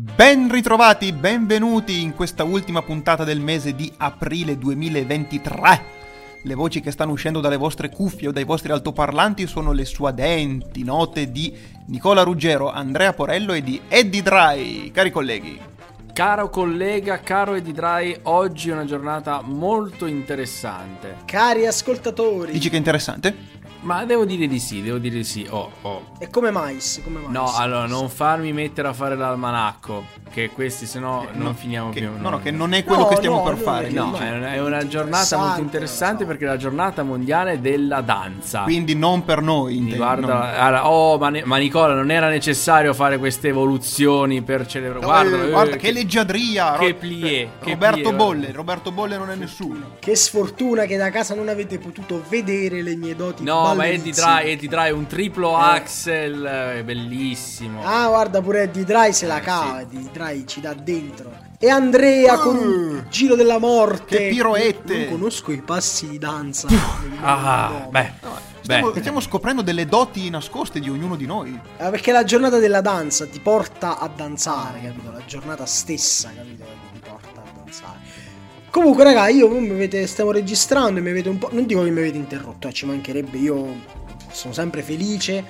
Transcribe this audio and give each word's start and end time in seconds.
Ben 0.00 0.48
ritrovati, 0.48 1.12
benvenuti 1.12 2.02
in 2.02 2.14
questa 2.14 2.44
ultima 2.44 2.82
puntata 2.82 3.24
del 3.24 3.40
mese 3.40 3.74
di 3.74 3.92
aprile 3.96 4.56
2023. 4.56 5.82
Le 6.44 6.54
voci 6.54 6.80
che 6.80 6.92
stanno 6.92 7.10
uscendo 7.10 7.40
dalle 7.40 7.56
vostre 7.56 7.88
cuffie 7.88 8.28
o 8.28 8.30
dai 8.30 8.44
vostri 8.44 8.70
altoparlanti 8.70 9.48
sono 9.48 9.72
le 9.72 9.84
suadenti 9.84 10.84
note 10.84 11.32
di 11.32 11.52
Nicola 11.88 12.22
Ruggero, 12.22 12.70
Andrea 12.70 13.12
Porello 13.12 13.52
e 13.52 13.60
di 13.64 13.80
Eddie 13.88 14.22
Dry, 14.22 14.92
cari 14.92 15.10
colleghi. 15.10 15.60
Caro 16.12 16.48
collega, 16.48 17.18
caro 17.18 17.54
Eddie 17.54 17.72
Dry, 17.72 18.20
oggi 18.22 18.70
è 18.70 18.74
una 18.74 18.84
giornata 18.84 19.40
molto 19.42 20.06
interessante. 20.06 21.16
Cari 21.24 21.66
ascoltatori. 21.66 22.52
Dici 22.52 22.68
che 22.68 22.76
è 22.76 22.78
interessante? 22.78 23.34
Ma 23.80 24.04
devo 24.04 24.24
dire 24.24 24.46
di 24.48 24.58
sì, 24.58 24.82
devo 24.82 24.98
dire 24.98 25.16
di 25.16 25.24
sì. 25.24 25.46
Oh, 25.48 25.70
oh. 25.82 26.02
E 26.18 26.28
come 26.30 26.50
mai? 26.50 26.78
Come 27.04 27.20
mai? 27.20 27.32
No, 27.32 27.54
allora 27.54 27.86
non 27.86 28.08
farmi 28.08 28.52
mettere 28.52 28.88
a 28.88 28.92
fare 28.92 29.14
l'almanacco. 29.16 30.04
Che 30.30 30.50
questi, 30.50 30.84
se 30.84 30.98
no, 30.98 31.22
Eh, 31.22 31.28
non 31.36 31.46
no, 31.46 31.54
finiamo 31.54 31.90
che- 31.90 32.00
più. 32.00 32.10
No, 32.18 32.30
no, 32.30 32.38
che 32.40 32.50
non 32.50 32.72
è 32.74 32.82
quello 32.84 33.02
No, 33.02 33.08
che 33.08 33.16
stiamo 33.16 33.36
no, 33.36 33.42
per 33.44 33.54
no, 33.54 33.58
fare. 33.62 33.88
no. 33.90 34.10
No, 34.10 34.18
è 34.18 34.30
una, 34.36 34.52
è 34.52 34.60
una 34.60 34.86
giornata 34.86 35.22
Interessante, 35.22 35.44
molto 35.46 35.60
interessante 35.62 36.24
perché 36.26 36.44
è 36.44 36.48
la 36.48 36.56
giornata 36.56 37.02
mondiale 37.02 37.60
della 37.60 38.00
danza. 38.00 38.62
Quindi 38.62 38.94
non 38.94 39.24
per 39.24 39.40
noi. 39.42 39.76
Intendi, 39.76 39.96
guarda, 39.96 40.58
allora, 40.60 40.88
oh, 40.90 41.16
ma, 41.18 41.28
ne- 41.30 41.44
ma 41.44 41.56
Nicola, 41.56 41.94
non 41.94 42.10
era 42.10 42.28
necessario 42.28 42.92
fare 42.94 43.16
queste 43.18 43.48
evoluzioni 43.48 44.42
per 44.42 44.66
celebrare. 44.66 45.04
Guarda, 45.04 45.36
Eh, 45.36 45.46
eh, 45.46 45.50
guarda 45.50 45.76
che 45.76 45.92
leggiadria. 45.92 46.76
che 46.78 46.88
Ro- 46.90 46.94
plié, 46.96 47.48
che 47.60 47.70
Roberto 47.70 48.00
plié, 48.00 48.12
Bolle. 48.14 48.52
Roberto 48.52 48.90
Bolle 48.92 49.16
non 49.16 49.30
è 49.30 49.34
nessuno. 49.36 49.92
Che 50.00 50.14
sfortuna 50.16 50.84
che 50.84 50.96
da 50.96 51.10
casa 51.10 51.34
non 51.34 51.48
avete 51.48 51.78
potuto 51.78 52.22
vedere 52.28 52.82
le 52.82 52.96
mie 52.96 53.14
doti 53.16 53.44
No, 53.44 53.67
ma 53.74 53.86
Eddie. 53.88 54.12
Dry, 54.12 54.50
Eddie 54.50 54.68
Dry, 54.68 54.90
un 54.90 55.06
triplo 55.06 55.56
axel, 55.56 56.42
è 56.78 56.82
bellissimo. 56.84 57.82
Ah, 57.84 58.08
guarda 58.08 58.40
pure 58.42 58.62
Eddie 58.62 58.84
Dry 58.84 59.12
se 59.12 59.26
la 59.26 59.38
Eh, 59.38 59.42
cava, 59.42 59.80
Eddie 59.80 60.08
Dry 60.12 60.44
ci 60.46 60.60
dà 60.60 60.74
dentro. 60.74 61.46
E 61.60 61.68
Andrea 61.68 62.36
con 62.38 62.56
un 62.56 63.04
giro 63.10 63.34
della 63.34 63.58
morte. 63.58 64.16
Che 64.16 64.28
piroette. 64.28 64.96
Non 64.98 65.08
conosco 65.18 65.50
i 65.50 65.60
passi 65.60 66.08
di 66.08 66.18
danza. 66.18 66.68
Ah, 67.20 67.88
beh, 67.90 68.12
Stiamo, 68.60 68.90
beh. 68.92 69.00
stiamo 69.00 69.18
scoprendo 69.20 69.62
delle 69.62 69.86
doti 69.86 70.28
nascoste 70.30 70.78
di 70.78 70.88
ognuno 70.88 71.16
di 71.16 71.26
noi. 71.26 71.58
Ah, 71.78 71.90
perché 71.90 72.12
la 72.12 72.22
giornata 72.22 72.58
della 72.58 72.80
danza 72.80 73.26
ti 73.26 73.40
porta 73.40 73.98
a 73.98 74.08
danzare, 74.08 74.80
capito? 74.82 75.10
La 75.10 75.24
giornata 75.26 75.66
stessa, 75.66 76.30
capito? 76.34 76.64
Ti 76.92 77.00
porta 77.08 77.40
a 77.40 77.50
danzare. 77.64 77.98
Comunque, 78.70 79.02
raga, 79.04 79.28
io 79.28 79.48
voi 79.48 79.60
mi 79.60 79.70
avete, 79.70 80.06
stiamo 80.06 80.30
registrando 80.30 80.98
e 80.98 81.02
mi 81.02 81.10
avete 81.10 81.28
un 81.28 81.38
po'. 81.38 81.48
Non 81.52 81.66
dico 81.66 81.82
che 81.82 81.90
mi 81.90 82.00
avete 82.00 82.16
interrotto, 82.18 82.68
eh, 82.68 82.72
ci 82.72 82.86
mancherebbe. 82.86 83.38
Io 83.38 83.66
sono 84.30 84.52
sempre 84.52 84.82
felice 84.82 85.44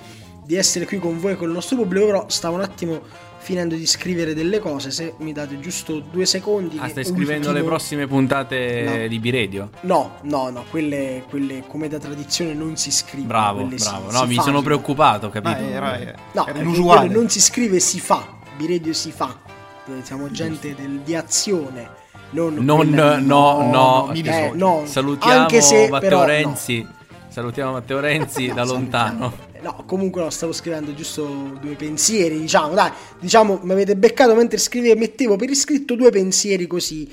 di 0.44 0.54
essere 0.54 0.86
qui 0.86 0.98
con 0.98 1.18
voi 1.20 1.32
e 1.32 1.36
con 1.36 1.48
il 1.48 1.54
nostro 1.54 1.76
pubblico. 1.76 2.06
Però 2.06 2.24
stavo 2.28 2.54
un 2.56 2.62
attimo 2.62 3.02
finendo 3.40 3.74
di 3.74 3.86
scrivere 3.86 4.34
delle 4.34 4.60
cose. 4.60 4.90
Se 4.90 5.14
mi 5.18 5.32
date 5.32 5.58
giusto 5.60 5.98
due 6.00 6.26
secondi. 6.26 6.78
Ah, 6.80 6.88
stai 6.88 7.04
scrivendo 7.04 7.48
le 7.48 7.58
ultimo- 7.58 7.68
prossime 7.68 8.06
puntate 8.06 8.82
No. 9.02 9.08
di 9.08 9.18
Biredio? 9.18 9.70
No, 9.82 10.16
no, 10.22 10.50
no, 10.50 10.64
quelle, 10.70 11.24
quelle 11.28 11.64
come 11.66 11.88
da 11.88 11.98
tradizione 11.98 12.54
non 12.54 12.76
si 12.76 12.90
scrivono. 12.92 13.28
Bravo, 13.28 13.68
si- 13.76 13.84
bravo. 13.84 14.10
si 14.10 14.16
No, 14.16 14.26
mi 14.26 14.34
sono 14.34 14.44
fanno. 14.46 14.62
preoccupato, 14.62 15.28
capito? 15.28 15.58
Ma 15.60 15.68
era, 15.70 15.98
era 16.00 16.14
No, 16.32 16.44
perché 16.44 16.60
inusuale. 16.60 17.08
non 17.08 17.28
si 17.28 17.40
scrive, 17.40 17.80
si 17.80 17.98
fa. 18.00 18.36
Biredio 18.56 18.92
si 18.92 19.10
fa. 19.12 19.36
Eh, 19.86 20.02
Siamo 20.04 20.30
gente 20.30 20.74
del- 20.74 21.00
di 21.00 21.14
azione. 21.14 22.06
Non, 22.30 22.54
Non, 22.56 22.86
di- 22.86 22.94
no, 22.94 23.16
no. 23.70 24.10
mi 24.12 24.20
eh, 24.22 24.50
no. 24.54 24.82
Salutiamo 24.84 25.40
Anche 25.40 25.60
se, 25.62 25.88
Matteo 25.88 26.08
però, 26.08 26.20
no. 26.20 26.26
Renzi. 26.26 26.86
Salutiamo 27.28 27.72
Matteo 27.72 28.00
Renzi 28.00 28.48
da 28.52 28.64
lontano. 28.64 29.46
No, 29.60 29.82
comunque 29.86 30.22
no, 30.22 30.30
stavo 30.30 30.52
scrivendo 30.52 30.94
giusto 30.94 31.24
due 31.60 31.74
pensieri, 31.74 32.38
diciamo, 32.38 32.74
dai, 32.74 32.90
diciamo, 33.18 33.58
mi 33.62 33.72
avete 33.72 33.96
beccato 33.96 34.34
mentre 34.34 34.56
scrivevo, 34.58 34.98
mettevo 34.98 35.36
per 35.36 35.50
iscritto 35.50 35.96
due 35.96 36.10
pensieri 36.10 36.66
così 36.68 37.10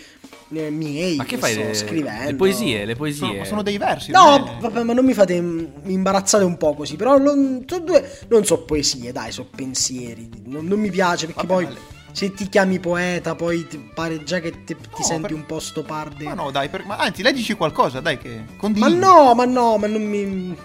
eh, 0.54 0.70
miei. 0.70 1.16
Ma 1.16 1.24
che 1.26 1.38
fai? 1.38 1.54
sto 1.54 1.62
Le, 1.64 1.74
scrivendo. 1.74 2.26
le 2.30 2.36
poesie, 2.36 2.86
le 2.86 2.94
Sono, 2.96 2.98
poesie. 2.98 3.46
sono 3.46 3.62
dei 3.64 3.78
versi. 3.80 4.12
No, 4.12 4.58
vabbè, 4.60 4.84
ma 4.84 4.94
non 4.94 5.06
mi 5.06 5.14
fate, 5.14 5.42
mi 5.42 5.72
imbarazzate 5.88 6.44
un 6.44 6.56
po' 6.58 6.76
così, 6.76 6.96
però 6.96 7.18
non, 7.18 7.64
so 7.66 7.80
due, 7.80 8.20
non 8.30 8.46
so 8.46 8.60
poesie, 8.64 9.12
dai, 9.12 9.32
so 9.32 9.48
pensieri, 9.56 10.30
non, 10.46 10.66
non 10.68 10.80
mi 10.80 10.92
piace 10.92 11.26
perché 11.26 11.48
Vabbè, 11.48 11.54
poi 11.54 11.64
ma 11.64 11.70
le- 11.72 11.94
se 12.16 12.34
ti 12.34 12.48
chiami 12.48 12.80
poeta 12.80 13.36
poi 13.36 13.68
ti 13.68 13.78
pare 13.94 14.24
già 14.24 14.40
che 14.40 14.64
te- 14.64 14.76
ti 14.78 14.88
No, 15.00 15.04
senti 15.04 15.22
per- 15.24 15.34
un 15.34 15.46
po' 15.46 15.60
stoparde. 15.60 16.24
Ma 16.24 16.34
no, 16.34 16.50
dai, 16.52 16.70
per- 16.70 16.86
ma 16.86 16.96
anzi, 16.98 17.22
leggici 17.22 17.54
qualcosa, 17.56 18.00
dai, 18.00 18.18
che 18.18 18.30
Ma 18.46 18.54
condividi. 18.58 18.96
no, 18.96 19.34
ma 19.36 19.44
no, 19.46 19.78
ma 19.78 19.88
non 19.88 20.02
mi... 20.04 20.56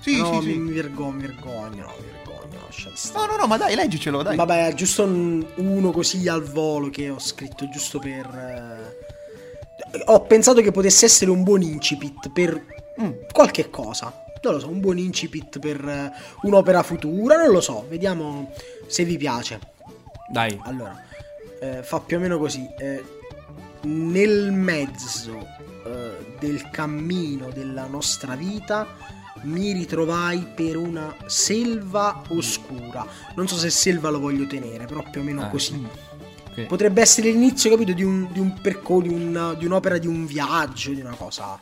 Sì, 0.00 0.18
no, 0.18 0.40
sì, 0.40 0.46
mi, 0.46 0.52
sì. 0.52 0.58
mi 0.58 0.72
vergogno, 0.72 1.12
mi 1.12 1.22
vergogno, 1.22 1.84
no, 1.84 1.92
mi 1.98 2.06
vergogno. 2.10 2.68
No, 3.14 3.26
no, 3.26 3.36
no, 3.36 3.46
ma 3.46 3.56
dai, 3.56 3.74
leggicelo, 3.74 4.22
dai. 4.22 4.36
Vabbè, 4.36 4.68
è 4.68 4.74
giusto 4.74 5.04
un- 5.04 5.44
uno 5.56 5.90
così 5.92 6.28
al 6.28 6.42
volo 6.42 6.90
che 6.90 7.08
ho 7.08 7.18
scritto 7.18 7.68
giusto 7.70 7.98
per... 7.98 8.26
eh, 8.26 10.00
Ho 10.06 10.20
pensato 10.22 10.60
che 10.60 10.72
potesse 10.72 11.04
essere 11.06 11.30
un 11.30 11.42
buon 11.42 11.62
incipit 11.62 12.30
per 12.30 12.80
Mm. 13.00 13.10
qualche 13.32 13.70
cosa. 13.70 14.12
Non 14.42 14.54
lo 14.54 14.60
so, 14.60 14.68
un 14.68 14.80
buon 14.80 14.98
incipit 14.98 15.58
per 15.58 15.82
eh, 15.88 16.12
un'opera 16.42 16.82
futura, 16.82 17.36
non 17.36 17.50
lo 17.52 17.60
so, 17.62 17.86
vediamo 17.88 18.50
se 18.86 19.04
vi 19.04 19.16
piace. 19.16 19.58
Dai. 20.28 20.58
Allora, 20.64 21.00
eh, 21.60 21.82
fa 21.82 22.00
più 22.00 22.16
o 22.16 22.20
meno 22.20 22.38
così. 22.38 22.66
eh, 22.78 23.02
nel 23.82 24.52
mezzo 24.52 25.46
eh, 25.84 26.34
del 26.38 26.70
cammino 26.70 27.50
della 27.50 27.86
nostra 27.86 28.36
vita 28.36 28.86
mi 29.42 29.72
ritrovai 29.72 30.46
per 30.54 30.76
una 30.76 31.14
selva 31.26 32.22
oscura. 32.28 33.04
Non 33.34 33.48
so 33.48 33.56
se 33.56 33.70
selva 33.70 34.08
lo 34.10 34.20
voglio 34.20 34.46
tenere, 34.46 34.84
però 34.86 35.02
più 35.10 35.20
o 35.20 35.24
meno 35.24 35.42
Ah, 35.42 35.48
così. 35.48 35.84
Ok. 36.48 36.66
Potrebbe 36.66 37.00
essere 37.00 37.30
l'inizio, 37.30 37.70
capito, 37.70 37.92
di 37.92 38.04
un, 38.04 38.28
di 38.30 38.38
un 38.38 38.60
percorso, 38.60 39.08
di, 39.08 39.14
un- 39.14 39.56
di 39.58 39.64
un'opera, 39.66 39.98
di 39.98 40.06
un 40.06 40.26
viaggio, 40.26 40.92
di 40.92 41.00
una 41.00 41.14
cosa. 41.16 41.58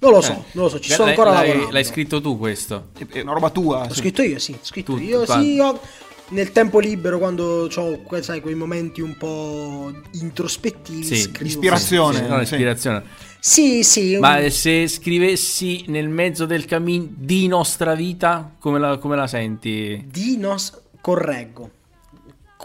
Non 0.00 0.10
lo 0.10 0.20
so, 0.20 0.32
Eh. 0.32 0.42
non 0.54 0.64
lo 0.64 0.68
so, 0.68 0.80
ci 0.80 0.88
Beh, 0.88 0.94
sto 0.94 1.02
ancora 1.04 1.30
l'hai, 1.30 1.46
lavorando. 1.48 1.72
L'hai 1.72 1.84
scritto 1.84 2.20
tu 2.20 2.36
questo? 2.38 2.88
È- 2.98 3.20
una 3.20 3.34
roba 3.34 3.50
tua. 3.50 3.86
L'ho 3.86 3.92
sì. 3.92 4.00
scritto 4.00 4.22
io, 4.22 4.38
sì, 4.40 4.52
ho 4.52 4.58
scritto 4.64 4.94
Tu- 4.94 5.00
io, 5.00 5.24
quando? 5.24 5.44
sì, 5.44 5.60
ho- 5.60 5.80
nel 6.28 6.52
tempo 6.52 6.78
libero 6.78 7.18
quando 7.18 7.68
ho, 7.74 8.20
sai, 8.22 8.40
quei 8.40 8.54
momenti 8.54 9.00
un 9.00 9.16
po' 9.16 9.92
introspettivi, 10.12 11.02
Sì, 11.04 11.16
scrivo. 11.16 11.44
ispirazione. 11.48 12.16
Sì, 12.18 12.22
no, 12.22 12.34
sì. 12.34 12.38
l'ispirazione. 12.40 13.02
Sì, 13.38 13.82
sì, 13.82 14.16
Ma 14.18 14.38
un- 14.38 14.50
se 14.50 14.86
scrivessi 14.88 15.84
nel 15.88 16.08
mezzo 16.08 16.46
del 16.46 16.64
cammino 16.64 17.08
di 17.10 17.46
nostra 17.48 17.94
vita, 17.94 18.54
come 18.58 18.78
la, 18.78 18.98
come 18.98 19.16
la 19.16 19.26
senti? 19.26 20.04
di 20.08 20.36
nos 20.36 20.72
correggo. 21.00 21.70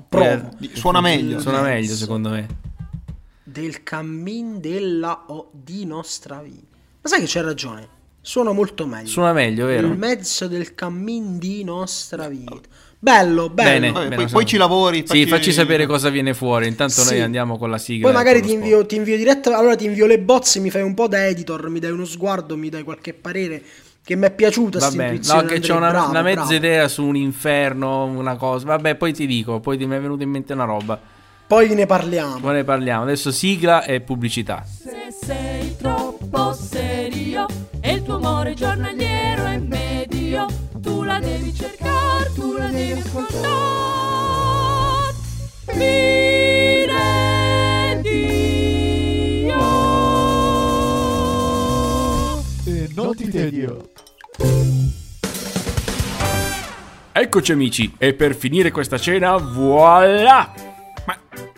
Provo. 0.08 0.52
Eh, 0.62 0.70
Suona 0.74 1.02
meglio. 1.02 1.40
Suona 1.40 1.62
meglio, 1.62 1.96
secondo 1.96 2.30
me. 2.30 2.48
Del 3.44 3.82
cammin 3.82 4.60
della 4.62 5.24
o 5.28 5.50
di 5.52 5.86
nostra 5.86 6.40
vita. 6.42 6.76
Ma 7.02 7.10
sai 7.10 7.22
che 7.22 7.26
c'è 7.26 7.42
ragione? 7.42 7.88
Suona 8.22 8.52
molto 8.52 8.86
meglio. 8.86 9.08
Suona 9.08 9.34
meglio, 9.34 9.66
vero? 9.66 9.88
Nel 9.88 9.98
mezzo 9.98 10.48
del 10.48 10.76
cammin 10.76 11.40
di 11.40 11.64
nostra 11.64 12.28
vita. 12.28 12.60
Bello, 13.08 13.50
bello. 13.50 13.70
Bene. 13.70 13.92
Vabbè, 13.92 14.08
Bene, 14.10 14.16
poi, 14.24 14.32
poi 14.32 14.46
ci 14.46 14.58
lavori. 14.58 15.04
Sì, 15.08 15.26
facci 15.28 15.54
sapere 15.54 15.86
cosa 15.86 16.10
viene 16.10 16.34
fuori. 16.34 16.68
Intanto 16.68 17.02
Sì. 17.02 17.12
noi 17.14 17.22
andiamo 17.22 17.58
con 17.58 17.70
la 17.70 17.78
sigla. 17.78 18.08
Poi 18.08 18.14
magari 18.16 18.42
ti 18.42 18.52
invio, 18.52 18.86
ti 18.86 18.98
invio 18.98 19.16
diretta. 19.16 19.58
Allora 19.58 19.76
ti 19.78 19.86
invio 19.86 20.06
le 20.08 20.20
bozze, 20.20 20.60
mi 20.60 20.70
fai 20.70 20.82
un 20.82 20.94
po' 20.94 21.08
da 21.08 21.26
editor, 21.26 21.70
mi 21.70 21.80
dai 21.80 21.92
uno 21.92 22.04
sguardo, 22.04 22.58
mi 22.58 22.68
dai 22.70 22.84
qualche 22.84 23.14
parere. 23.14 23.62
Che 24.04 24.16
mi 24.16 24.26
è 24.26 24.32
piaciuta 24.32 24.80
Va 24.80 24.86
sta 24.86 24.96
bene, 24.96 25.10
intuizione, 25.10 25.42
no, 25.42 25.48
che 25.48 25.60
c'ho 25.60 25.76
una, 25.76 25.90
bravo, 25.90 26.10
una 26.10 26.22
mezza 26.22 26.40
bravo. 26.42 26.54
idea 26.54 26.88
su 26.88 27.04
un 27.04 27.16
inferno, 27.16 28.04
una 28.06 28.36
cosa. 28.36 28.66
Vabbè, 28.66 28.96
poi 28.96 29.14
ti 29.14 29.26
dico, 29.26 29.60
poi 29.60 29.78
ti 29.78 29.86
mi 29.86 29.96
è 29.96 30.00
venuta 30.00 30.24
in 30.24 30.30
mente 30.30 30.54
una 30.54 30.64
roba. 30.66 31.00
Poi 31.48 31.74
ne 31.74 31.86
parliamo. 31.86 32.40
Poi 32.40 32.56
ne 32.56 32.64
parliamo. 32.66 33.04
Adesso 33.04 33.32
sigla 33.32 33.84
e 33.86 34.02
pubblicità. 34.02 34.66
Se 34.66 35.14
sei 35.26 35.78
troppo 35.78 36.52
serio 36.52 37.46
e 37.80 37.94
il 37.94 38.04
tuo 38.04 38.16
amore 38.16 38.54
giornaliero 38.54 39.46
è 39.46 39.58
medio, 39.58 40.46
tu 40.82 41.04
la 41.04 41.20
devi 41.20 41.56
cercare, 41.56 42.32
tu 42.34 42.52
la 42.58 42.68
devi 42.68 43.00
ascoltare. 43.00 43.58
Dio. 48.02 48.46
E 52.66 52.90
non 52.94 53.16
ti 53.16 53.30
tedio. 53.30 53.90
Eccoci 57.14 57.52
amici, 57.52 57.96
e 57.98 58.14
per 58.14 58.36
finire 58.36 58.70
questa 58.70 58.98
cena, 58.98 59.38
voilà! 59.38 60.67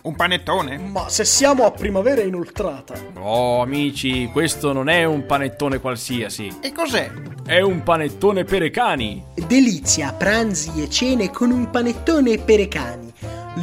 Un 0.02 0.16
panettone? 0.16 0.78
Ma 0.78 1.08
se 1.10 1.24
siamo 1.26 1.64
a 1.66 1.72
primavera 1.72 2.22
inoltrata. 2.22 2.94
Oh 3.18 3.60
amici, 3.60 4.28
questo 4.32 4.72
non 4.72 4.88
è 4.88 5.04
un 5.04 5.26
panettone 5.26 5.78
qualsiasi, 5.78 6.50
E 6.62 6.72
cos'è? 6.72 7.10
è 7.44 7.60
un 7.60 7.82
panettone 7.82 8.44
per 8.44 8.62
i 8.62 8.70
cani. 8.70 9.22
Delizia, 9.46 10.12
pranzi 10.12 10.70
e 10.82 10.88
cene 10.88 11.30
con 11.30 11.50
un 11.50 11.68
panettone 11.70 12.38
per 12.38 12.60
i 12.60 12.68
cani. 12.68 13.12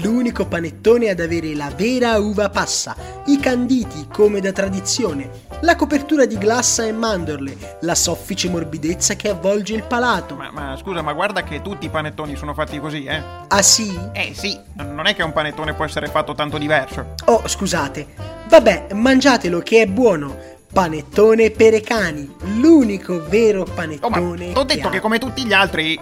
L'unico 0.02 0.46
panettone 0.46 1.10
ad 1.10 1.20
avere 1.20 1.54
la 1.56 1.72
vera 1.76 2.18
uva 2.20 2.50
passa, 2.50 2.96
i 3.28 3.40
canditi 3.40 4.08
come 4.12 4.40
da 4.40 4.52
tradizione, 4.52 5.30
la 5.62 5.76
copertura 5.76 6.26
di 6.26 6.38
glassa 6.38 6.86
e 6.86 6.92
mandorle, 6.92 7.78
la 7.82 7.96
soffice 7.96 8.50
morbidezza 8.50 9.16
che 9.16 9.30
avvolge 9.30 9.74
il 9.76 9.84
palato. 9.84 10.36
Ma, 10.36 10.52
ma 10.52 10.78
scusa, 10.78 11.02
ma 11.02 11.14
guarda 11.14 11.44
che 11.44 11.62
tutti 11.62 11.86
i 11.86 11.90
panettoni 11.90 12.36
sono 12.36 12.54
fatti 12.54 12.80
così, 12.80 13.06
eh? 13.06 13.22
Ah 13.48 13.62
sì? 13.62 13.98
Eh 14.14 14.32
sì, 14.34 14.58
non 14.76 15.06
è 15.08 15.16
che 15.16 15.24
un 15.24 15.34
panettone 15.34 15.74
può 15.74 15.86
essere 15.86 16.08
fatto 16.08 16.34
tanto 16.34 16.58
diverso. 16.58 17.14
Oh, 17.26 17.48
scusate. 17.48 18.06
Vabbè, 18.50 18.88
mangiatelo 18.94 19.60
che 19.60 19.82
è 19.82 19.86
buono. 19.88 20.56
Panettone 20.72 21.50
per 21.50 21.74
i 21.74 21.82
cani, 21.82 22.30
l'unico 22.60 23.24
vero 23.28 23.62
Oh, 23.62 23.66
ma 23.66 23.74
panettone. 23.74 24.52
t'ho 24.52 24.64
detto 24.64 24.88
ha. 24.88 24.92
che 24.92 25.00
come 25.00 25.18
tutti 25.18 25.46
gli 25.46 25.54
altri... 25.54 26.00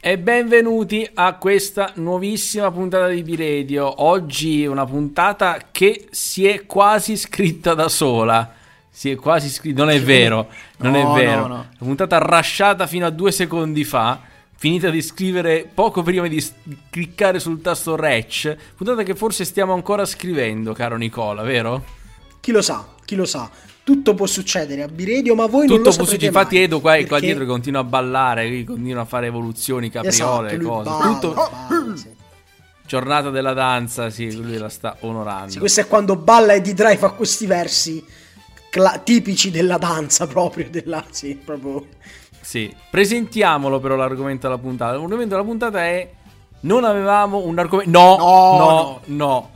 E 0.00 0.16
benvenuti 0.16 1.08
a 1.14 1.34
questa 1.34 1.90
nuovissima 1.96 2.70
puntata 2.70 3.08
di 3.08 3.24
B-Radio. 3.24 4.04
Oggi 4.04 4.64
una 4.64 4.84
puntata 4.86 5.58
che 5.72 6.06
si 6.10 6.46
è 6.46 6.66
quasi 6.66 7.16
scritta 7.16 7.74
da 7.74 7.88
sola. 7.88 8.54
Si 8.88 9.10
è 9.10 9.16
quasi 9.16 9.48
scritta, 9.48 9.82
non 9.82 9.90
è 9.92 10.00
vero, 10.00 10.48
non 10.78 10.92
No, 10.92 11.16
è 11.16 11.20
vero. 11.20 11.40
no, 11.40 11.46
no. 11.48 11.54
Una 11.54 11.68
puntata 11.78 12.18
rasciata 12.18 12.86
fino 12.86 13.06
a 13.06 13.10
due 13.10 13.32
secondi 13.32 13.82
fa, 13.82 14.20
finita 14.56 14.88
di 14.88 15.02
scrivere 15.02 15.68
poco 15.72 16.02
prima 16.02 16.28
di 16.28 16.44
cliccare 16.90 17.40
sul 17.40 17.60
tasto 17.60 17.96
Rec. 17.96 18.56
Puntata 18.76 19.02
che 19.02 19.16
forse 19.16 19.44
stiamo 19.44 19.72
ancora 19.72 20.04
scrivendo, 20.04 20.74
caro 20.74 20.96
Nicola, 20.96 21.42
vero? 21.42 21.84
Chi 22.38 22.52
lo 22.52 22.62
sa, 22.62 22.86
chi 23.04 23.16
lo 23.16 23.24
sa. 23.24 23.50
Tutto 23.88 24.12
può 24.12 24.26
succedere 24.26 24.82
a 24.82 24.86
Biredio, 24.86 25.34
ma 25.34 25.46
voi 25.46 25.66
non 25.66 25.76
Tutto 25.78 25.88
lo 25.88 25.94
saprete. 25.94 26.26
Infatti, 26.26 26.56
mai, 26.56 26.64
Edo 26.64 26.80
qua, 26.80 26.92
qua 26.96 27.04
perché- 27.06 27.20
dietro 27.24 27.44
che 27.44 27.50
continua 27.50 27.80
a 27.80 27.84
ballare, 27.84 28.64
continua 28.64 29.00
a 29.00 29.04
fare 29.06 29.28
evoluzioni, 29.28 29.88
capriole, 29.88 30.48
Esatto, 30.48 30.56
lui 30.56 30.66
cose. 30.66 30.90
balla, 30.90 31.04
Tutto 31.18 31.32
balla, 31.32 31.96
sì. 31.96 32.08
giornata 32.86 33.30
della 33.30 33.54
danza, 33.54 34.10
sì, 34.10 34.30
lui 34.36 34.58
la 34.58 34.68
sta 34.68 34.96
onorando. 35.00 35.52
Sì, 35.52 35.58
questo 35.58 35.80
è 35.80 35.86
quando 35.86 36.16
balla 36.16 36.52
e 36.52 36.60
D-Drive 36.60 36.98
fa 36.98 37.08
questi 37.12 37.46
versi 37.46 38.04
cla- 38.68 39.00
tipici 39.02 39.50
della 39.50 39.78
danza 39.78 40.26
proprio, 40.26 40.68
della, 40.68 41.02
sì, 41.08 41.34
proprio... 41.42 41.86
Sì. 42.42 42.70
Presentiamolo 42.90 43.80
però 43.80 43.96
l'argomento 43.96 44.46
della 44.48 44.58
puntata. 44.60 44.92
L'argomento 44.98 45.34
della 45.34 45.44
puntata 45.44 45.82
è 45.82 46.10
non 46.60 46.84
avevamo 46.84 47.38
un 47.38 47.58
argomento 47.58 47.90
No, 47.90 48.16
No, 48.18 48.58
no, 48.58 48.58
no, 48.58 49.00
no. 49.16 49.50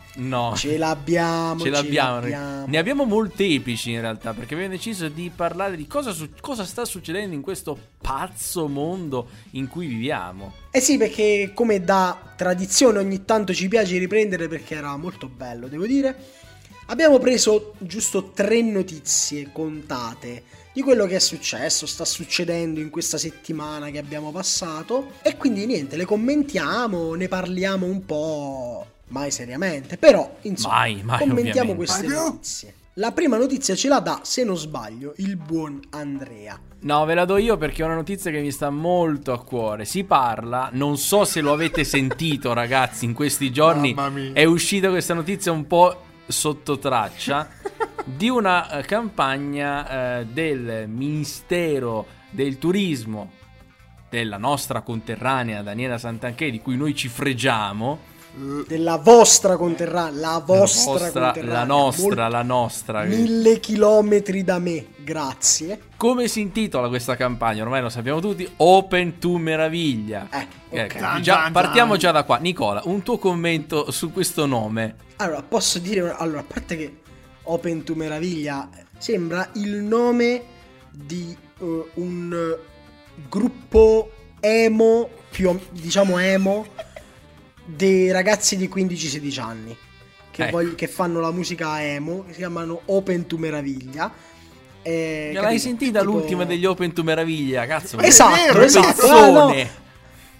Ce 0.56 0.76
l'abbiamo, 0.76 1.60
Ce 1.62 1.70
l'abbiamo. 1.70 2.20
l'abbiamo. 2.20 2.66
Ne 2.66 2.78
abbiamo 2.78 3.04
molteplici 3.04 3.92
in 3.92 4.00
realtà, 4.00 4.32
perché 4.34 4.54
abbiamo 4.54 4.72
deciso 4.72 5.08
di 5.08 5.30
parlare 5.34 5.76
di 5.76 5.86
cosa, 5.86 6.12
su- 6.12 6.28
cosa 6.40 6.64
sta 6.64 6.84
succedendo 6.84 7.34
in 7.34 7.40
questo 7.40 7.78
pazzo 8.00 8.68
mondo 8.68 9.28
in 9.52 9.68
cui 9.68 9.86
viviamo. 9.86 10.52
Eh 10.70 10.80
sì, 10.80 10.96
perché 10.98 11.52
come 11.54 11.82
da 11.82 12.18
tradizione 12.36 12.98
ogni 12.98 13.24
tanto 13.24 13.54
ci 13.54 13.68
piace 13.68 13.96
riprendere 13.98 14.48
perché 14.48 14.74
era 14.74 14.96
molto 14.96 15.28
bello, 15.28 15.68
devo 15.68 15.86
dire. 15.86 16.40
Abbiamo 16.86 17.18
preso 17.18 17.74
giusto 17.78 18.32
tre 18.34 18.60
notizie 18.60 19.50
contate 19.52 20.42
di 20.74 20.82
quello 20.82 21.06
che 21.06 21.16
è 21.16 21.20
successo, 21.20 21.86
sta 21.86 22.04
succedendo 22.04 22.80
in 22.80 22.90
questa 22.90 23.16
settimana 23.18 23.88
che 23.90 23.98
abbiamo 23.98 24.30
passato 24.30 25.12
e 25.22 25.36
quindi 25.36 25.64
niente, 25.64 25.96
le 25.96 26.04
commentiamo, 26.04 27.14
ne 27.14 27.28
parliamo 27.28 27.86
un 27.86 28.04
po', 28.04 28.86
mai 29.12 29.30
seriamente, 29.30 29.96
però 29.96 30.38
insomma, 30.42 30.74
Mai, 30.78 31.02
mai, 31.02 31.18
commentiamo 31.20 31.72
ovviamente. 31.72 32.02
queste 32.02 32.06
notizie. 32.06 32.74
La 32.96 33.12
prima 33.12 33.38
notizia 33.38 33.74
ce 33.74 33.88
la 33.88 34.00
dà, 34.00 34.20
se 34.22 34.44
non 34.44 34.56
sbaglio, 34.56 35.14
il 35.16 35.36
buon 35.36 35.80
Andrea. 35.90 36.58
No, 36.80 37.04
ve 37.04 37.14
la 37.14 37.24
do 37.24 37.36
io 37.38 37.56
perché 37.56 37.82
è 37.82 37.84
una 37.86 37.94
notizia 37.94 38.30
che 38.30 38.40
mi 38.40 38.50
sta 38.50 38.68
molto 38.68 39.32
a 39.32 39.42
cuore. 39.42 39.84
Si 39.86 40.04
parla, 40.04 40.68
non 40.72 40.98
so 40.98 41.24
se 41.24 41.40
lo 41.40 41.52
avete 41.52 41.84
sentito 41.84 42.52
ragazzi 42.52 43.04
in 43.04 43.14
questi 43.14 43.50
giorni, 43.50 43.94
è 44.34 44.44
uscita 44.44 44.90
questa 44.90 45.14
notizia 45.14 45.52
un 45.52 45.66
po' 45.66 46.02
sotto 46.26 46.78
traccia 46.78 47.48
di 48.04 48.28
una 48.28 48.68
eh, 48.70 48.82
campagna 48.82 50.18
eh, 50.20 50.26
del 50.26 50.86
Ministero 50.88 52.06
del 52.30 52.58
Turismo 52.58 53.30
della 54.10 54.36
nostra 54.36 54.82
conterranea 54.82 55.62
Daniela 55.62 55.96
Santanchè 55.96 56.50
di 56.50 56.60
cui 56.60 56.76
noi 56.76 56.94
ci 56.94 57.08
fregiamo. 57.08 58.10
Della 58.66 58.96
vostra 58.96 59.56
conterranea, 59.58 60.18
la 60.18 60.42
vostra, 60.44 60.92
la, 60.92 60.98
vostra- 61.00 61.24
conterranea, 61.32 61.58
la 61.58 61.64
nostra, 61.64 62.28
la 62.28 62.42
nostra. 62.42 63.02
Mille 63.04 63.60
chilometri 63.60 64.42
da 64.42 64.58
me, 64.58 64.86
grazie. 65.04 65.80
Come 65.98 66.28
si 66.28 66.40
intitola 66.40 66.88
questa 66.88 67.14
campagna? 67.14 67.62
Ormai 67.62 67.82
lo 67.82 67.90
sappiamo 67.90 68.20
tutti. 68.20 68.48
Open 68.56 69.18
to 69.18 69.36
Meraviglia. 69.36 70.28
Eh, 70.30 70.46
ok. 70.70 70.78
Ecco, 70.80 70.98
Zan, 70.98 71.22
già- 71.22 71.50
partiamo 71.52 71.96
già 71.98 72.10
da 72.10 72.22
qua. 72.22 72.38
Nicola, 72.38 72.80
un 72.84 73.02
tuo 73.02 73.18
commento 73.18 73.90
su 73.90 74.10
questo 74.10 74.46
nome. 74.46 74.94
Allora, 75.16 75.42
posso 75.42 75.78
dire... 75.78 76.00
una- 76.00 76.16
Allora, 76.16 76.40
a 76.40 76.44
parte 76.44 76.76
che 76.78 76.96
Open 77.42 77.84
to 77.84 77.94
Meraviglia 77.94 78.66
sembra 78.96 79.46
il 79.54 79.74
nome 79.74 80.42
di 80.90 81.36
eh, 81.60 81.84
un 81.94 82.32
eh, 82.32 82.58
gruppo 83.28 84.10
emo, 84.40 85.08
più 85.30 85.58
diciamo 85.70 86.16
emo, 86.18 86.66
dei 87.64 88.10
ragazzi 88.10 88.56
di 88.56 88.68
15-16 88.68 89.40
anni. 89.40 89.76
Che, 90.30 90.42
Ecco. 90.44 90.50
voglio- 90.52 90.74
che 90.74 90.88
fanno 90.88 91.20
la 91.20 91.30
musica 91.30 91.82
emo, 91.82 92.24
che 92.24 92.32
si 92.32 92.38
chiamano 92.38 92.80
Open 92.86 93.26
to 93.26 93.36
Meraviglia. 93.38 94.10
Eh, 94.80 95.30
l'hai 95.34 95.42
capito? 95.42 95.60
sentita 95.62 96.00
Tipo- 96.00 96.10
l'ultima 96.12 96.44
degli 96.44 96.64
Open 96.64 96.92
to 96.92 97.02
Meraviglia? 97.02 97.66
Cazzo, 97.66 97.98
Esatto, 97.98 98.60
esatto. 98.62 99.06
Ah, 99.06 99.30
no. 99.30 99.80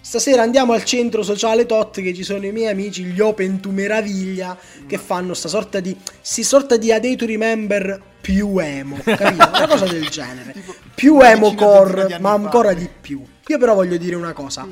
Stasera 0.05 0.41
andiamo 0.41 0.73
al 0.73 0.83
centro 0.83 1.23
sociale 1.23 1.65
Tot 1.65 2.01
che 2.01 2.13
ci 2.13 2.23
sono 2.23 2.45
i 2.45 2.51
miei 2.51 2.69
amici, 2.69 3.03
gli 3.05 3.21
Open 3.21 3.61
to 3.61 3.69
Meraviglia, 3.71 4.57
che 4.85 4.97
fanno 4.97 5.33
sta 5.33 5.47
sorta 5.47 5.79
di. 5.79 5.95
si 6.19 6.43
sorta 6.43 6.75
di 6.75 6.91
A 6.91 6.99
Day 6.99 7.15
to 7.15 7.25
Remember 7.25 8.01
più 8.19 8.57
emo, 8.57 8.97
capito? 9.01 9.47
Una 9.55 9.67
cosa 9.67 9.85
del 9.85 10.09
genere. 10.09 10.53
Più 10.93 11.15
una 11.15 11.31
emo 11.31 11.53
core, 11.55 12.17
ma 12.19 12.29
fa. 12.29 12.35
ancora 12.35 12.73
di 12.73 12.89
più. 12.99 13.23
Io 13.47 13.57
però 13.57 13.75
voglio 13.75 13.97
dire 13.97 14.15
una 14.15 14.33
cosa. 14.33 14.67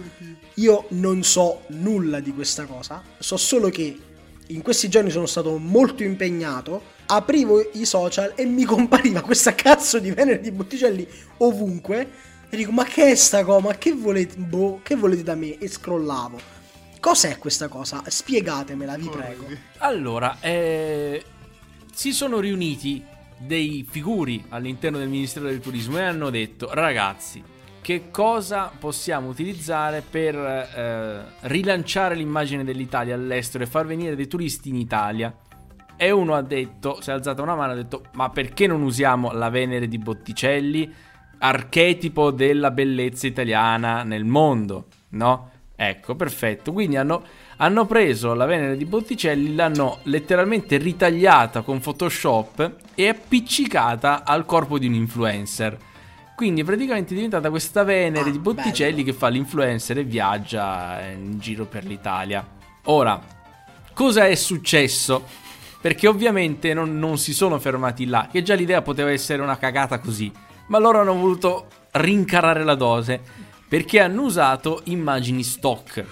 Io 0.55 0.85
non 0.89 1.23
so 1.23 1.63
nulla 1.69 2.19
di 2.19 2.33
questa 2.33 2.65
cosa, 2.65 3.03
so 3.19 3.37
solo 3.37 3.69
che 3.69 3.97
in 4.47 4.61
questi 4.61 4.89
giorni 4.89 5.09
sono 5.09 5.25
stato 5.25 5.57
molto 5.57 6.03
impegnato, 6.03 6.81
aprivo 7.07 7.69
i 7.73 7.85
social 7.85 8.33
e 8.35 8.45
mi 8.45 8.63
compariva 8.63 9.21
questa 9.23 9.55
cazzo 9.55 9.99
di 9.99 10.11
Venere 10.11 10.39
di 10.39 10.51
Botticelli 10.51 11.07
ovunque 11.37 12.29
e 12.49 12.57
dico 12.57 12.71
ma 12.71 12.83
che 12.83 13.11
è 13.11 13.15
sta 13.15 13.43
cosa, 13.43 13.67
ma 13.67 13.75
che 13.75 13.93
volete, 13.93 14.35
boh, 14.35 14.81
che 14.83 14.95
volete 14.95 15.23
da 15.23 15.35
me? 15.35 15.57
E 15.57 15.67
scrollavo. 15.67 16.39
Cos'è 16.99 17.37
questa 17.37 17.67
cosa? 17.67 18.03
Spiegatemela, 18.05 18.95
vi 18.95 19.09
prego. 19.09 19.47
Allora, 19.77 20.37
eh, 20.39 21.23
si 21.93 22.11
sono 22.11 22.39
riuniti 22.39 23.03
dei 23.37 23.85
figuri 23.89 24.45
all'interno 24.49 24.97
del 24.97 25.07
Ministero 25.07 25.47
del 25.47 25.59
Turismo 25.59 25.97
e 25.97 26.03
hanno 26.03 26.29
detto, 26.29 26.69
ragazzi, 26.73 27.41
che 27.81 28.09
cosa 28.11 28.71
possiamo 28.77 29.27
utilizzare 29.29 30.03
per 30.07 30.35
eh, 30.35 31.23
rilanciare 31.47 32.15
l'immagine 32.15 32.63
dell'Italia 32.63 33.15
all'estero 33.15 33.63
e 33.63 33.67
far 33.67 33.85
venire 33.85 34.15
dei 34.15 34.27
turisti 34.27 34.69
in 34.69 34.75
Italia? 34.75 35.35
E 35.97 36.11
uno 36.11 36.35
ha 36.35 36.41
detto, 36.41 36.99
si 37.01 37.09
è 37.09 37.13
alzata 37.13 37.41
una 37.41 37.55
mano 37.55 37.71
e 37.71 37.73
ha 37.73 37.77
detto, 37.77 38.03
ma 38.13 38.29
perché 38.29 38.65
non 38.67 38.81
usiamo 38.81 39.31
la 39.31 39.49
Venere 39.49 39.87
di 39.87 39.97
Botticelli, 39.97 40.91
archetipo 41.39 42.31
della 42.31 42.71
bellezza 42.71 43.27
italiana 43.27 44.03
nel 44.03 44.25
mondo, 44.25 44.85
no? 45.09 45.49
Ecco, 45.75 46.15
perfetto. 46.15 46.71
Quindi 46.71 46.95
hanno, 46.95 47.23
hanno 47.57 47.85
preso 47.85 48.35
la 48.35 48.45
Venere 48.45 48.77
di 48.77 48.85
Botticelli, 48.85 49.55
l'hanno 49.55 49.99
letteralmente 50.03 50.77
ritagliata 50.77 51.61
con 51.61 51.79
Photoshop 51.79 52.75
e 52.93 53.07
appiccicata 53.07 54.23
al 54.23 54.45
corpo 54.45 54.77
di 54.77 54.85
un 54.87 54.93
influencer. 54.93 55.77
Quindi 56.41 56.63
praticamente 56.63 57.11
è 57.11 57.13
diventata 57.13 57.51
questa 57.51 57.83
Venere 57.83 58.29
Ah, 58.29 58.31
di 58.31 58.39
Botticelli 58.39 59.03
bello. 59.03 59.11
che 59.11 59.13
fa 59.13 59.27
l'influencer 59.27 59.99
e 59.99 60.03
viaggia 60.03 60.99
in 61.01 61.37
giro 61.37 61.67
per 61.67 61.85
l'Italia. 61.85 62.43
Ora, 62.85 63.21
cosa 63.93 64.25
è 64.25 64.33
successo? 64.33 65.23
Perché 65.79 66.07
ovviamente 66.07 66.73
non, 66.73 66.97
non 66.97 67.19
si 67.19 67.35
sono 67.35 67.59
fermati 67.59 68.07
là, 68.07 68.27
che 68.31 68.41
già 68.41 68.55
l'idea 68.55 68.81
poteva 68.81 69.11
essere 69.11 69.43
una 69.43 69.59
cagata 69.59 69.99
così, 69.99 70.31
ma 70.69 70.79
loro 70.79 71.01
hanno 71.01 71.13
voluto 71.13 71.67
rincarare 71.91 72.63
la 72.63 72.73
dose 72.73 73.21
perché 73.67 73.99
hanno 73.99 74.23
usato 74.23 74.81
immagini 74.85 75.43
stock 75.43 76.03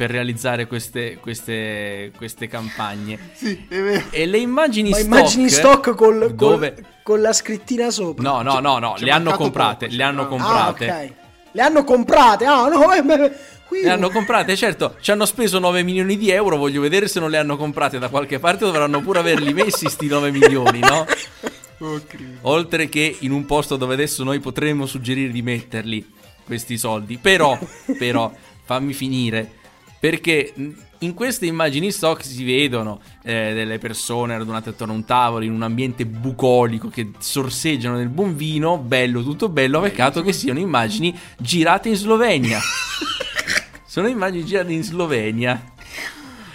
per 0.00 0.10
realizzare 0.10 0.66
queste, 0.66 1.18
queste, 1.20 2.10
queste 2.16 2.48
campagne. 2.48 3.18
Sì, 3.34 3.66
è 3.68 3.82
vero. 3.82 4.04
E 4.08 4.24
le 4.24 4.38
immagini 4.38 4.88
Ma 4.88 4.96
stock... 4.96 5.10
immagini 5.14 5.48
stock 5.50 5.94
col, 5.94 6.18
col- 6.20 6.34
dove... 6.34 6.84
con 7.02 7.20
la 7.20 7.34
scrittina 7.34 7.90
sopra. 7.90 8.22
No, 8.22 8.40
no, 8.40 8.60
no, 8.60 8.78
no, 8.78 8.94
C'è 8.96 9.04
le 9.04 9.10
hanno 9.10 9.32
comprate, 9.32 9.84
poco, 9.88 9.96
le 9.98 10.02
hanno 10.02 10.20
c'è- 10.22 10.24
Ah, 10.24 10.28
comprate. 10.28 10.84
ok. 10.90 11.12
Le 11.50 11.60
hanno 11.60 11.84
comprate. 11.84 12.44
Ah, 12.46 12.68
no, 12.68 12.94
eh, 12.94 13.02
ma- 13.02 13.30
qui- 13.66 13.82
Le 13.82 13.90
hanno 13.90 14.08
comprate, 14.08 14.56
certo, 14.56 14.94
ci 15.00 15.10
hanno 15.10 15.26
speso 15.26 15.58
9 15.58 15.82
milioni 15.82 16.16
di 16.16 16.30
euro, 16.30 16.56
voglio 16.56 16.80
vedere 16.80 17.06
se 17.06 17.20
non 17.20 17.28
le 17.28 17.36
hanno 17.36 17.58
comprate 17.58 17.98
da 17.98 18.08
qualche 18.08 18.38
parte, 18.38 18.64
dovranno 18.64 19.02
pure 19.02 19.18
averli 19.18 19.52
messi 19.52 19.86
sti 19.86 20.06
9 20.06 20.30
milioni, 20.30 20.78
no? 20.78 21.04
Oh. 21.82 21.98
Oltre 22.42 22.90
che 22.90 23.16
in 23.20 23.30
un 23.30 23.46
posto 23.46 23.76
dove 23.76 23.94
adesso 23.94 24.22
noi 24.22 24.38
potremmo 24.38 24.84
suggerire 24.84 25.32
di 25.32 25.40
metterli 25.40 26.06
questi 26.44 26.76
soldi. 26.76 27.16
Però, 27.16 27.58
però, 27.96 28.30
fammi 28.64 28.92
finire. 28.92 29.59
Perché 30.00 30.54
in 31.00 31.12
queste 31.14 31.44
immagini 31.44 31.90
stock 31.92 32.24
si 32.24 32.42
vedono 32.42 33.00
eh, 33.22 33.52
delle 33.52 33.78
persone 33.78 34.36
radunate 34.38 34.70
attorno 34.70 34.94
a 34.94 34.96
un 34.96 35.04
tavolo 35.04 35.44
in 35.44 35.52
un 35.52 35.62
ambiente 35.62 36.06
bucolico 36.06 36.88
che 36.88 37.10
sorseggiano 37.18 37.98
del 37.98 38.08
buon 38.08 38.34
vino, 38.34 38.78
bello, 38.78 39.22
tutto 39.22 39.50
bello, 39.50 39.80
peccato 39.80 40.22
che 40.22 40.32
siano 40.32 40.58
immagini 40.58 41.16
girate 41.36 41.90
in 41.90 41.96
Slovenia. 41.96 42.58
Sono 43.84 44.08
immagini 44.08 44.44
girate 44.44 44.72
in 44.72 44.82
Slovenia. 44.82 45.62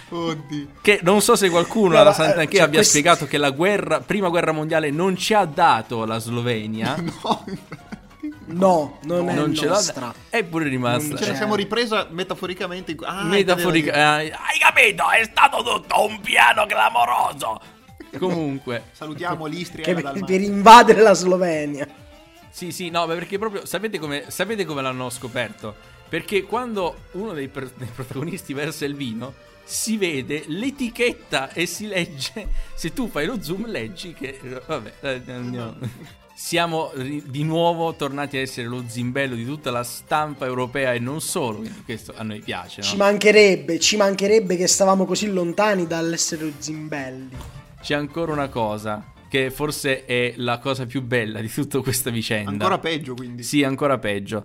Oddio. 0.08 0.66
Che 0.80 1.00
non 1.02 1.20
so 1.20 1.36
se 1.36 1.48
qualcuno 1.50 1.94
No, 1.94 2.00
alla 2.00 2.12
Sant'Anché 2.12 2.56
cioè, 2.56 2.64
abbia 2.66 2.78
questi- 2.78 2.98
spiegato 2.98 3.26
che 3.26 3.38
la 3.38 3.50
guerra, 3.50 4.00
prima 4.00 4.28
guerra 4.28 4.52
mondiale 4.52 4.90
non 4.90 5.16
ci 5.16 5.34
ha 5.34 5.44
dato 5.44 6.04
la 6.04 6.18
Slovenia. 6.18 6.96
No, 7.22 7.44
non 8.46 9.28
è 9.28 9.34
non 9.34 9.54
ce 9.54 9.64
l'ha 9.66 9.72
nostra. 9.72 10.14
è 10.30 10.42
pure 10.44 10.68
rimasta. 10.68 11.16
Ce 11.16 11.26
la 11.28 11.34
siamo 11.34 11.54
ripresa 11.54 12.06
metaforicamente. 12.10 12.92
in- 12.92 12.98
Ah, 13.04 13.24
Metaforica- 13.24 13.92
eh, 13.92 14.00
hai 14.30 14.58
capito? 14.58 15.10
È 15.10 15.24
stato 15.24 15.62
tutto 15.62 16.04
un 16.06 16.20
piano 16.20 16.64
clamoroso. 16.66 17.60
Comunque, 18.18 18.84
Salutiamo 18.92 19.46
l'Istria 19.46 19.84
Che 19.84 19.94
per, 19.94 20.40
invadere 20.40 21.02
la 21.02 21.12
Slovenia. 21.12 21.86
sì, 22.50 22.70
sì, 22.72 22.88
no, 22.88 23.06
perché 23.06 23.38
proprio 23.38 23.66
sapete 23.66 23.98
come, 23.98 24.24
sapete 24.28 24.64
come 24.64 24.80
l'hanno 24.82 25.10
scoperto? 25.10 25.74
Perché 26.08 26.44
quando 26.44 26.96
uno 27.12 27.32
dei, 27.32 27.48
per- 27.48 27.70
dei 27.74 27.88
protagonisti 27.92 28.54
versa 28.54 28.84
il 28.84 28.94
vino, 28.94 29.34
si 29.64 29.96
vede 29.96 30.44
l'etichetta 30.46 31.50
e 31.52 31.66
si 31.66 31.88
legge. 31.88 32.46
Se 32.74 32.92
tu 32.92 33.08
fai 33.10 33.26
lo 33.26 33.42
zoom, 33.42 33.66
leggi 33.66 34.14
che. 34.14 34.38
Vabbè, 34.64 34.92
eh, 35.00 35.22
andiamo. 35.26 35.74
Siamo 36.38 36.92
di 36.94 37.44
nuovo 37.44 37.94
tornati 37.94 38.36
a 38.36 38.40
essere 38.40 38.66
lo 38.66 38.84
zimbello 38.86 39.34
di 39.34 39.46
tutta 39.46 39.70
la 39.70 39.82
stampa 39.82 40.44
europea 40.44 40.92
e 40.92 40.98
non 40.98 41.22
solo. 41.22 41.60
quindi 41.60 41.82
Questo 41.82 42.12
a 42.14 42.22
noi 42.22 42.40
piace, 42.40 42.82
no? 42.82 42.86
Ci 42.86 42.96
mancherebbe, 42.98 43.80
ci 43.80 43.96
mancherebbe 43.96 44.54
che 44.54 44.66
stavamo 44.66 45.06
così 45.06 45.28
lontani 45.28 45.86
dall'essere 45.86 46.52
zimbelli. 46.58 47.34
C'è 47.80 47.94
ancora 47.94 48.32
una 48.32 48.48
cosa 48.48 49.14
che 49.30 49.50
forse 49.50 50.04
è 50.04 50.34
la 50.36 50.58
cosa 50.58 50.84
più 50.84 51.00
bella 51.00 51.40
di 51.40 51.48
tutta 51.48 51.80
questa 51.80 52.10
vicenda. 52.10 52.50
Ancora 52.50 52.78
peggio, 52.80 53.14
quindi. 53.14 53.42
Sì, 53.42 53.64
ancora 53.64 53.96
peggio. 53.96 54.44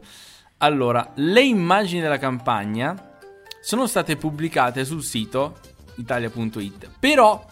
Allora, 0.60 1.12
le 1.15 1.41
immagini 1.41 2.00
della 2.00 2.19
campagna 2.19 3.19
sono 3.60 3.86
state 3.86 4.15
pubblicate 4.15 4.86
sul 4.86 5.03
sito 5.03 5.60
italia.it. 5.98 6.89
Però, 7.01 7.45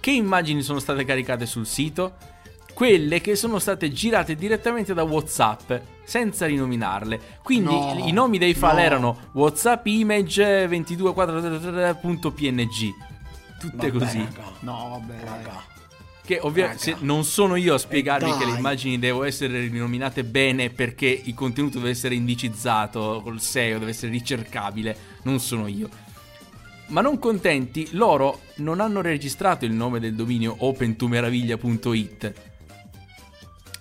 che 0.00 0.10
immagini 0.10 0.60
sono 0.60 0.80
state 0.80 1.06
caricate 1.06 1.46
sul 1.46 1.64
sito? 1.64 2.34
Quelle 2.76 3.22
che 3.22 3.36
sono 3.36 3.58
state 3.58 3.90
girate 3.90 4.34
direttamente 4.34 4.92
da 4.92 5.02
WhatsApp, 5.02 5.72
senza 6.04 6.44
rinominarle. 6.44 7.18
Quindi 7.42 7.72
No, 7.72 8.04
i 8.06 8.12
nomi 8.12 8.36
dei 8.36 8.52
file 8.52 8.72
no. 8.74 8.78
erano 8.80 9.18
WhatsApp 9.32 9.86
image 9.86 10.66
224.png. 10.68 12.94
Tutte 13.58 13.90
Vabbè, 13.90 13.98
così. 13.98 14.18
raga, 14.18 14.42
No, 14.60 14.88
vabbè. 14.90 15.24
raga. 15.24 15.64
Che 16.22 16.38
ovviamente 16.42 16.96
non 17.00 17.24
sono 17.24 17.56
io 17.56 17.72
a 17.72 17.78
spiegarvi 17.78 18.28
dai. 18.28 18.38
che 18.38 18.44
le 18.44 18.58
immagini 18.58 18.98
devono 18.98 19.24
essere 19.24 19.58
rinominate 19.60 20.22
bene 20.24 20.68
perché 20.68 21.06
il 21.06 21.32
contenuto 21.32 21.78
deve 21.78 21.92
essere 21.92 22.14
indicizzato 22.14 23.22
col 23.24 23.40
SEO, 23.40 23.78
deve 23.78 23.92
essere 23.92 24.12
ricercabile, 24.12 24.94
non 25.22 25.40
sono 25.40 25.66
io. 25.66 25.88
Ma 26.88 27.00
non 27.00 27.18
contenti, 27.18 27.88
loro 27.92 28.40
non 28.56 28.80
hanno 28.80 29.00
registrato 29.00 29.64
il 29.64 29.72
nome 29.72 29.98
del 29.98 30.12
dominio 30.14 30.54
opentumeraviglia.it. 30.58 32.34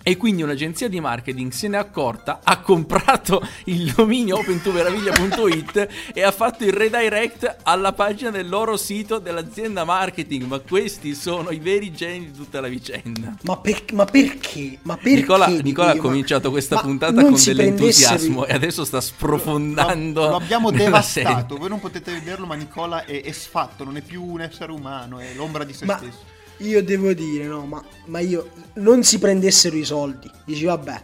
E 0.08 0.18
quindi 0.18 0.44
un'agenzia 0.44 0.88
di 0.88 1.00
marketing 1.00 1.52
se 1.52 1.68
n'è 1.68 1.78
accorta, 1.78 2.42
ha 2.44 2.60
comprato 2.60 3.42
il 3.66 3.92
dominio 3.92 4.38
opentumeraviglia.it 4.38 5.88
e 6.14 6.22
ha 6.22 6.30
fatto 6.30 6.64
il 6.64 6.74
redirect 6.74 7.56
alla 7.64 7.92
pagina 7.92 8.30
del 8.30 8.48
loro 8.48 8.78
sito 8.78 9.18
dell'azienda 9.18 9.84
marketing. 9.84 10.44
Ma 10.44 10.60
questi 10.60 11.16
sono 11.16 11.50
i 11.50 11.58
veri 11.58 11.92
geni 11.92 12.28
di 12.28 12.34
tutta 12.34 12.62
la 12.62 12.68
vicenda. 12.68 13.36
Ma, 13.42 13.58
per- 13.58 13.86
ma 13.94 14.06
perché? 14.06 14.78
Ma 14.84 14.96
perché? 14.96 15.22
Nicola, 15.22 15.48
Nicola 15.48 15.92
ha 15.94 15.98
cominciato 15.98 16.52
questa 16.52 16.76
ma 16.76 16.82
puntata 16.82 17.24
con 17.24 17.36
si 17.36 17.52
dell'entusiasmo 17.56 18.42
prendessero 18.42 18.46
e 18.46 18.54
adesso 18.54 18.86
sta 18.86 19.02
sprofondando. 19.02 20.22
Lo, 20.22 20.30
lo 20.30 20.36
abbiamo 20.36 20.70
nella 20.70 21.02
serie. 21.02 21.30
devastato. 21.30 21.58
Voi 21.58 21.70
non 21.70 21.80
potete 21.80 22.12
vederlo, 22.12 22.46
ma 22.46 22.54
Nicola 22.54 23.06
è, 23.06 23.24
è 23.24 23.32
sfatto, 23.32 23.84
non 23.84 23.98
è 23.98 24.02
più 24.02 24.24
un 24.24 24.42
essere 24.42 24.72
umano, 24.72 25.18
è 25.18 25.34
l'ombra 25.34 25.64
di 25.64 25.74
se 25.74 25.86
Ma 25.86 25.98
stesso. 25.98 26.34
Io 26.58 26.84
devo 26.84 27.14
dire, 27.14 27.44
no, 27.46 27.66
ma, 27.66 27.84
ma 28.06 28.20
io 28.20 28.50
non 28.76 29.04
si 29.04 29.20
prendessero 29.20 29.76
i 29.76 29.86
soldi. 29.86 30.30
Dici, 30.46 30.64
vabbè, 30.66 31.02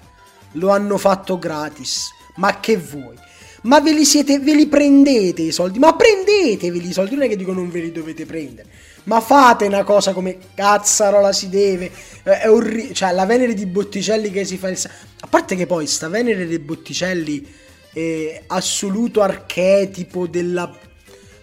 lo 0.54 0.70
hanno 0.70 0.98
fatto 0.98 1.38
gratis. 1.38 2.10
Ma 2.36 2.60
che 2.60 2.78
vuoi? 2.78 3.18
Ma 3.64 3.80
ve 3.80 3.94
li 3.94 4.06
siete, 4.06 4.40
ve 4.40 4.56
li 4.56 4.68
prendete 4.68 5.44
i 5.44 5.52
soldi? 5.52 5.78
Ma 5.78 5.96
prendeteveli 5.96 6.88
i 6.90 6.94
soldi, 6.94 7.16
non 7.16 7.26
è 7.26 7.28
che 7.28 7.36
dico 7.36 7.54
non 7.54 7.70
ve 7.70 7.82
li 7.82 7.92
dovete 7.92 8.26
prendere. 8.26 8.70
Ma 9.04 9.20
fate 9.20 9.66
una 9.66 9.84
cosa 9.84 10.14
come 10.14 10.38
cazzarola 10.56 11.32
si 11.34 11.50
deve. 11.50 11.92
Eh, 12.24 12.40
È 12.42 12.50
orri- 12.50 12.94
cioè, 12.94 13.12
la 13.12 13.26
Venere 13.26 13.54
di 13.54 13.66
Botticelli 13.66 14.32
che 14.32 14.46
si 14.46 14.58
fa 14.58 14.70
il. 14.70 14.78
sa- 14.78 14.90
A 15.20 15.28
parte 15.28 15.56
che 15.56 15.66
poi 15.68 15.86
sta 15.88 16.08
Venere 16.08 16.48
di 16.48 16.58
Botticelli 16.60 17.46
è 17.94 18.44
assoluto 18.48 19.22
archetipo 19.22 20.26
della. 20.28 20.72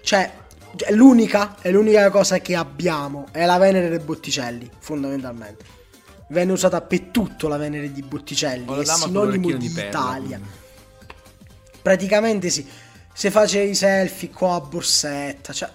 Cioè, 0.00 0.32
è 0.76 0.92
l'unica, 0.92 1.56
è 1.60 1.70
l'unica 1.70 2.10
cosa 2.10 2.38
che 2.38 2.54
abbiamo. 2.54 3.26
È 3.30 3.44
la 3.44 3.58
Venere 3.58 3.90
di 3.90 4.04
Botticelli, 4.04 4.70
fondamentalmente. 4.78 5.64
Viene 6.28 6.52
usata 6.52 6.80
per 6.80 7.00
tutto 7.10 7.48
la 7.48 7.56
Venere 7.56 7.92
di 7.92 8.02
Botticelli. 8.02 8.66
È 8.66 8.84
sinonimo 8.84 9.50
di 9.52 9.58
di 9.58 9.80
Italia. 9.80 10.40
Praticamente 11.80 12.50
sì. 12.50 12.66
Se 13.12 13.30
face 13.30 13.60
i 13.60 13.74
selfie 13.74 14.30
qua 14.30 14.54
a 14.54 14.60
borsetta. 14.60 15.52
Cioè. 15.52 15.70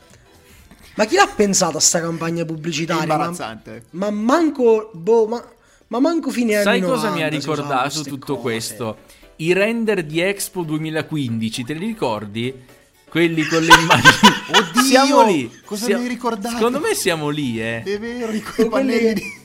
Ma 0.95 1.05
chi 1.05 1.15
l'ha 1.15 1.27
pensata 1.27 1.77
a 1.77 1.81
sta 1.81 2.00
campagna 2.00 2.43
È 2.43 2.45
pubblicitaria? 2.45 3.05
Ma, 3.05 3.13
imbarazzante. 3.13 3.85
ma 3.91 4.12
manco. 4.12 4.91
Boh, 4.93 5.25
ma, 5.27 5.43
ma 5.88 6.00
manco 6.00 6.29
fine 6.29 6.55
anni 6.55 6.63
Sai 6.63 6.81
cosa 6.81 7.09
90 7.09 7.15
mi 7.15 7.23
ha 7.23 7.27
usavano 7.38 7.63
ricordato 7.65 8.01
tutto 8.03 8.33
cose. 8.33 8.41
questo? 8.41 8.97
I 9.38 9.53
render 9.53 10.03
di 10.05 10.21
Expo 10.21 10.62
2015, 10.62 11.63
te 11.63 11.73
li 11.73 11.85
ricordi? 11.88 12.65
Quelli 13.13 13.43
con 13.46 13.62
le 13.62 13.74
immagini. 13.79 14.34
Oddio, 14.58 14.82
siamo 14.82 15.24
lì. 15.24 15.62
cosa 15.63 15.86
Sia- 15.86 15.98
mi 15.98 16.03
hai 16.05 16.10
ricordato? 16.10 16.55
Secondo 16.55 16.79
me 16.79 16.96
siamo 16.96 17.29
lì, 17.29 17.62
eh. 17.62 17.84
È 17.84 18.00
vero, 18.00 18.32
i 18.32 18.43
pannelli 18.67 19.13
di... 19.13 19.22
I 19.22 19.41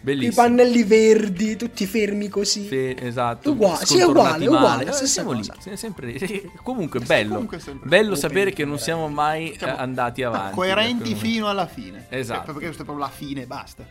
Bellissimo. 0.00 0.42
pannelli 0.42 0.84
verdi, 0.84 1.54
tutti 1.56 1.84
fermi 1.84 2.28
così. 2.30 2.66
Sì, 2.66 2.96
esatto. 2.98 3.50
Uguale, 3.50 3.84
sì, 3.84 3.98
è 3.98 4.04
uguale, 4.04 4.44
è 4.46 4.48
uguale. 4.48 4.86
Eh, 4.86 5.06
siamo 5.06 5.32
lì, 5.32 5.40
cosa. 5.46 5.54
siamo 5.60 5.76
sempre 5.76 6.06
lì. 6.06 6.18
Sì, 6.18 6.50
Comunque, 6.62 7.00
bello. 7.00 7.34
comunque 7.34 7.58
sempre 7.60 7.88
bello 7.90 8.14
sapere 8.14 8.52
che 8.54 8.64
non 8.64 8.78
siamo 8.78 9.08
mai 9.08 9.50
eh, 9.52 9.58
Siamo- 9.58 9.76
andati 9.76 10.22
avanti. 10.22 10.54
coerenti 10.54 11.10
ecco. 11.10 11.20
fino 11.20 11.46
alla 11.48 11.66
fine. 11.66 12.06
Esatto. 12.08 12.40
Eh, 12.40 12.52
Perché 12.54 12.64
questo 12.64 12.82
è 12.82 12.84
proprio 12.86 13.04
la 13.04 13.12
fine, 13.14 13.44
basta. 13.44 13.84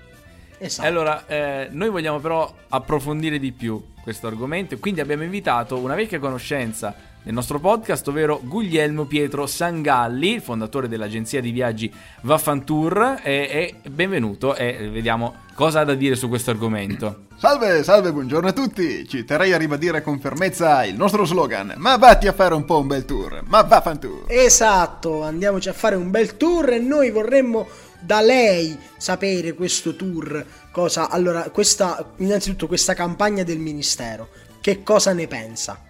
Esatto. 0.57 0.87
Allora, 0.87 1.25
eh, 1.27 1.67
noi 1.71 1.89
vogliamo 1.89 2.19
però 2.19 2.51
approfondire 2.69 3.37
di 3.37 3.51
più 3.51 3.79
questo 4.01 4.25
argomento 4.25 4.73
e 4.73 4.79
quindi 4.79 4.99
abbiamo 5.01 5.21
invitato 5.23 5.77
una 5.77 5.93
vecchia 5.95 6.19
conoscenza 6.19 6.93
del 7.23 7.33
nostro 7.33 7.59
podcast, 7.59 8.07
ovvero 8.07 8.41
Guglielmo 8.43 9.05
Pietro 9.05 9.45
Sangalli, 9.45 10.33
il 10.33 10.41
fondatore 10.41 10.87
dell'agenzia 10.87 11.41
di 11.41 11.51
viaggi 11.51 11.91
Vaffantour, 12.21 13.19
e, 13.23 13.75
e 13.83 13.89
benvenuto 13.89 14.55
e 14.55 14.89
vediamo 14.91 15.35
cosa 15.53 15.81
ha 15.81 15.83
da 15.83 15.93
dire 15.93 16.15
su 16.15 16.27
questo 16.27 16.51
argomento. 16.51 17.25
Salve, 17.37 17.83
salve, 17.83 18.11
buongiorno 18.11 18.49
a 18.49 18.53
tutti. 18.53 19.07
Ci 19.07 19.25
terrei 19.25 19.51
a 19.51 19.57
ribadire 19.57 20.03
con 20.03 20.19
fermezza 20.19 20.83
il 20.85 20.95
nostro 20.95 21.25
slogan. 21.25 21.73
Ma 21.77 21.97
vatti 21.97 22.27
a 22.27 22.33
fare 22.33 22.53
un 22.53 22.65
po' 22.65 22.79
un 22.79 22.85
bel 22.87 23.03
tour. 23.03 23.41
Ma 23.47 23.63
va 23.63 23.81
fan 23.81 23.99
tour. 23.99 24.25
Esatto, 24.27 25.23
andiamoci 25.23 25.67
a 25.67 25.73
fare 25.73 25.95
un 25.95 26.11
bel 26.11 26.37
tour 26.37 26.69
e 26.69 26.79
noi 26.79 27.09
vorremmo 27.09 27.67
da 27.99 28.21
lei 28.21 28.77
sapere 28.95 29.53
questo 29.53 29.95
tour. 29.95 30.45
Cosa 30.71 31.09
allora, 31.09 31.49
questa 31.49 32.13
innanzitutto 32.17 32.67
questa 32.67 32.93
campagna 32.93 33.41
del 33.41 33.57
ministero. 33.57 34.29
Che 34.61 34.83
cosa 34.83 35.11
ne 35.13 35.25
pensa? 35.25 35.89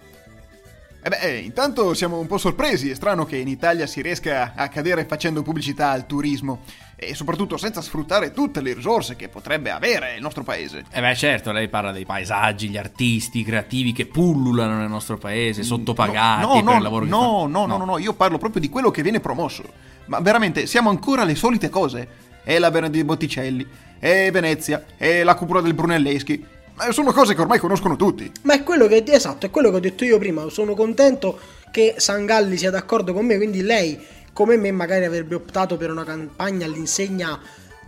E 1.04 1.08
beh, 1.08 1.18
eh, 1.18 1.38
intanto 1.38 1.94
siamo 1.94 2.20
un 2.20 2.28
po' 2.28 2.38
sorpresi. 2.38 2.88
È 2.88 2.94
strano 2.94 3.24
che 3.24 3.36
in 3.36 3.48
Italia 3.48 3.86
si 3.88 4.00
riesca 4.00 4.52
a 4.54 4.68
cadere 4.68 5.04
facendo 5.04 5.42
pubblicità 5.42 5.90
al 5.90 6.06
turismo. 6.06 6.60
E 6.94 7.16
soprattutto 7.16 7.56
senza 7.56 7.82
sfruttare 7.82 8.30
tutte 8.30 8.60
le 8.60 8.72
risorse 8.72 9.16
che 9.16 9.28
potrebbe 9.28 9.70
avere 9.70 10.14
il 10.14 10.22
nostro 10.22 10.44
paese. 10.44 10.84
E 10.92 11.00
beh 11.00 11.16
certo, 11.16 11.50
lei 11.50 11.68
parla 11.68 11.90
dei 11.90 12.04
paesaggi, 12.04 12.68
gli 12.68 12.76
artisti, 12.76 13.40
i 13.40 13.44
creativi 13.44 13.92
che 13.92 14.06
pullulano 14.06 14.78
nel 14.78 14.88
nostro 14.88 15.18
paese, 15.18 15.64
sottopagati 15.64 16.46
no, 16.46 16.60
no, 16.60 16.62
per 16.62 16.76
il 16.76 16.82
lavoro 16.82 17.04
che 17.04 17.10
no, 17.10 17.46
no, 17.48 17.66
no, 17.66 17.76
no, 17.76 17.84
no, 17.84 17.98
io 17.98 18.12
parlo 18.12 18.38
proprio 18.38 18.60
di 18.60 18.68
quello 18.68 18.92
che 18.92 19.02
viene 19.02 19.18
promosso. 19.18 19.64
Ma 20.04 20.20
veramente, 20.20 20.66
siamo 20.66 20.90
ancora 20.90 21.22
alle 21.22 21.34
solite 21.34 21.68
cose. 21.68 22.30
È 22.44 22.58
la 22.58 22.70
di 22.70 23.04
Botticelli, 23.04 23.66
è 23.98 24.30
Venezia, 24.32 24.84
è 24.96 25.24
la 25.24 25.34
cupola 25.34 25.60
del 25.60 25.74
Brunelleschi. 25.74 26.44
Ma 26.74 26.90
sono 26.92 27.12
cose 27.12 27.34
che 27.34 27.40
ormai 27.40 27.58
conoscono 27.58 27.96
tutti. 27.96 28.30
Ma 28.42 28.54
è 28.54 28.62
quello 28.62 28.86
che 28.86 29.02
esatto, 29.06 29.46
è 29.46 29.50
quello 29.50 29.70
che 29.70 29.76
ho 29.76 29.80
detto 29.80 30.04
io 30.04 30.18
prima. 30.18 30.48
Sono 30.48 30.74
contento 30.74 31.38
che 31.70 31.94
Sangalli 31.98 32.56
sia 32.56 32.70
d'accordo 32.70 33.12
con 33.12 33.26
me, 33.26 33.36
quindi 33.36 33.62
lei 33.62 33.98
come 34.32 34.56
me 34.56 34.70
magari 34.70 35.04
avrebbe 35.04 35.34
optato 35.34 35.76
per 35.76 35.90
una 35.90 36.04
campagna 36.04 36.66
all'insegna 36.66 37.38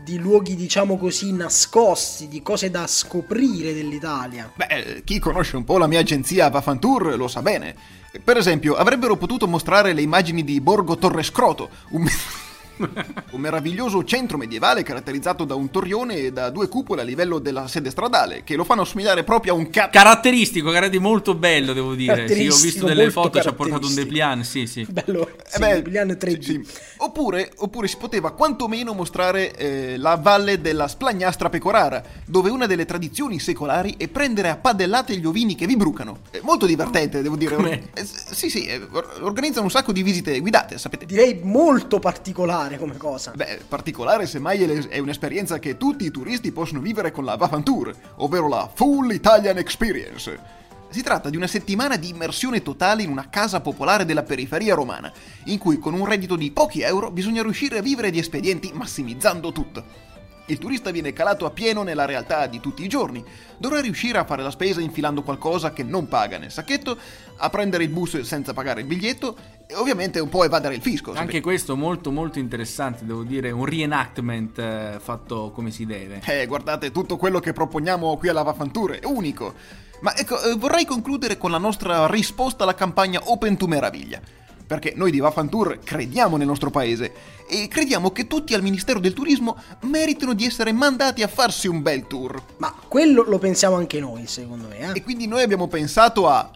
di 0.02 0.18
luoghi, 0.18 0.54
diciamo 0.54 0.98
così, 0.98 1.32
nascosti, 1.32 2.28
di 2.28 2.42
cose 2.42 2.70
da 2.70 2.86
scoprire 2.86 3.72
dell'Italia. 3.72 4.50
Beh, 4.54 4.66
eh, 4.66 5.02
chi 5.04 5.18
conosce 5.18 5.56
un 5.56 5.64
po' 5.64 5.78
la 5.78 5.86
mia 5.86 6.00
agenzia 6.00 6.50
Vafantour 6.50 7.16
lo 7.16 7.26
sa 7.26 7.40
bene. 7.40 7.74
Per 8.22 8.36
esempio, 8.36 8.74
avrebbero 8.74 9.16
potuto 9.16 9.48
mostrare 9.48 9.92
le 9.92 10.02
immagini 10.02 10.44
di 10.44 10.60
Borgo 10.60 10.96
Torrescroto, 10.98 11.70
un, 11.90 12.06
un 12.76 13.40
meraviglioso 13.40 14.02
centro 14.04 14.36
medievale 14.36 14.82
caratterizzato 14.82 15.44
da 15.44 15.54
un 15.54 15.70
torrione 15.70 16.16
e 16.16 16.32
da 16.32 16.50
due 16.50 16.68
cupole 16.68 17.02
a 17.02 17.04
livello 17.04 17.38
della 17.38 17.68
sede 17.68 17.90
stradale, 17.90 18.42
che 18.44 18.56
lo 18.56 18.64
fanno 18.64 18.82
assomigliare 18.82 19.24
proprio 19.24 19.54
a 19.54 19.56
un 19.56 19.70
cazzo. 19.70 19.90
Caratteristico, 19.90 20.70
caratteristico, 20.70 21.08
molto 21.08 21.34
bello, 21.34 21.72
devo 21.72 21.94
dire. 21.94 22.28
Sì, 22.28 22.48
ho 22.48 22.56
visto 22.56 22.86
delle 22.86 23.10
foto, 23.10 23.40
ci 23.40 23.48
ha 23.48 23.52
portato 23.52 23.86
un. 23.86 23.94
Deplian, 23.94 24.44
sì, 24.44 24.66
sì. 24.66 24.86
Bello, 24.88 25.28
Eh 25.28 25.42
sì, 25.46 25.58
beh, 25.60 25.82
gli 25.86 25.96
anni 25.96 26.12
3D. 26.12 26.40
sì, 26.40 26.42
sì. 26.64 26.66
Oppure, 26.98 27.52
oppure 27.56 27.86
si 27.86 27.96
poteva 27.96 28.32
quantomeno 28.32 28.92
mostrare 28.92 29.54
eh, 29.54 29.96
la 29.96 30.16
valle 30.16 30.60
della 30.60 30.88
Splagnastra 30.88 31.48
Pecorara, 31.48 32.02
dove 32.26 32.50
una 32.50 32.66
delle 32.66 32.84
tradizioni 32.84 33.38
secolari 33.38 33.94
è 33.96 34.08
prendere 34.08 34.48
a 34.48 34.56
padellate 34.56 35.16
gli 35.16 35.26
ovini 35.26 35.54
che 35.54 35.66
vi 35.66 35.76
brucano. 35.76 36.20
È 36.30 36.40
molto 36.42 36.66
divertente, 36.66 37.22
devo 37.22 37.36
dire. 37.36 37.52
Eh, 37.94 38.04
sì, 38.04 38.50
sì, 38.50 38.66
eh, 38.66 38.80
or- 38.90 39.18
organizzano 39.20 39.64
un 39.64 39.70
sacco 39.70 39.92
di 39.92 40.02
visite 40.02 40.38
guidate, 40.40 40.78
sapete. 40.78 41.06
Direi 41.06 41.40
molto 41.42 41.98
particolare 41.98 42.63
come 42.78 42.96
cosa. 42.96 43.32
Beh, 43.34 43.60
particolare 43.68 44.26
semmai 44.26 44.62
è 44.88 44.98
un'esperienza 44.98 45.58
che 45.58 45.76
tutti 45.76 46.04
i 46.04 46.10
turisti 46.10 46.52
possono 46.52 46.80
vivere 46.80 47.10
con 47.10 47.24
la 47.24 47.36
Vafantour, 47.36 47.94
ovvero 48.16 48.48
la 48.48 48.70
Full 48.72 49.10
Italian 49.10 49.58
Experience. 49.58 50.62
Si 50.88 51.02
tratta 51.02 51.28
di 51.28 51.36
una 51.36 51.46
settimana 51.46 51.96
di 51.96 52.08
immersione 52.08 52.62
totale 52.62 53.02
in 53.02 53.10
una 53.10 53.28
casa 53.28 53.60
popolare 53.60 54.04
della 54.04 54.22
periferia 54.22 54.74
romana, 54.74 55.12
in 55.46 55.58
cui 55.58 55.78
con 55.78 55.92
un 55.92 56.06
reddito 56.06 56.36
di 56.36 56.52
pochi 56.52 56.82
euro 56.82 57.10
bisogna 57.10 57.42
riuscire 57.42 57.78
a 57.78 57.82
vivere 57.82 58.10
di 58.10 58.18
espedienti 58.18 58.70
massimizzando 58.72 59.50
tutto. 59.50 60.12
Il 60.46 60.58
turista 60.58 60.90
viene 60.90 61.12
calato 61.12 61.46
a 61.46 61.50
pieno 61.50 61.82
nella 61.82 62.04
realtà 62.04 62.46
di 62.46 62.60
tutti 62.60 62.84
i 62.84 62.88
giorni, 62.88 63.24
dovrà 63.56 63.80
riuscire 63.80 64.18
a 64.18 64.24
fare 64.24 64.42
la 64.42 64.50
spesa 64.50 64.80
infilando 64.80 65.22
qualcosa 65.22 65.72
che 65.72 65.82
non 65.82 66.06
paga 66.06 66.36
nel 66.36 66.50
sacchetto, 66.50 66.98
a 67.36 67.48
prendere 67.48 67.84
il 67.84 67.90
bus 67.90 68.20
senza 68.20 68.52
pagare 68.52 68.82
il 68.82 68.86
biglietto 68.86 69.36
e 69.66 69.74
ovviamente 69.74 70.20
un 70.20 70.28
po' 70.28 70.44
evadere 70.44 70.74
il 70.74 70.82
fisco. 70.82 71.12
sapete. 71.12 71.22
Anche 71.22 71.40
questo 71.40 71.76
molto 71.76 72.10
molto 72.10 72.38
interessante, 72.38 73.06
devo 73.06 73.22
dire, 73.22 73.50
un 73.50 73.64
reenactment 73.64 74.58
eh, 74.58 74.96
fatto 75.00 75.50
come 75.50 75.70
si 75.70 75.86
deve. 75.86 76.20
Eh, 76.26 76.46
guardate, 76.46 76.90
tutto 76.90 77.16
quello 77.16 77.40
che 77.40 77.52
proponiamo 77.52 78.16
qui 78.18 78.28
alla 78.28 78.42
Vafanture 78.42 78.98
è 78.98 79.06
unico. 79.06 79.54
Ma 80.00 80.14
ecco, 80.14 80.42
eh, 80.42 80.54
vorrei 80.56 80.84
concludere 80.84 81.38
con 81.38 81.50
la 81.50 81.58
nostra 81.58 82.06
risposta 82.06 82.64
alla 82.64 82.74
campagna 82.74 83.20
Open 83.24 83.56
to 83.56 83.66
Meraviglia. 83.66 84.20
Perché 84.66 84.94
noi 84.96 85.10
di 85.10 85.18
Vafantour 85.18 85.78
crediamo 85.84 86.36
nel 86.38 86.46
nostro 86.46 86.70
paese 86.70 87.12
e 87.48 87.68
crediamo 87.68 88.10
che 88.12 88.26
tutti 88.26 88.54
al 88.54 88.62
Ministero 88.62 88.98
del 88.98 89.12
Turismo 89.12 89.56
meritino 89.82 90.32
di 90.32 90.46
essere 90.46 90.72
mandati 90.72 91.22
a 91.22 91.28
farsi 91.28 91.68
un 91.68 91.82
bel 91.82 92.06
tour. 92.06 92.42
Ma 92.56 92.74
quello 92.88 93.22
lo 93.28 93.38
pensiamo 93.38 93.76
anche 93.76 94.00
noi, 94.00 94.26
secondo 94.26 94.68
me. 94.68 94.78
E 94.78 94.98
Eh? 94.98 95.02
quindi 95.02 95.26
noi 95.26 95.42
abbiamo 95.42 95.68
pensato 95.68 96.28
a 96.28 96.50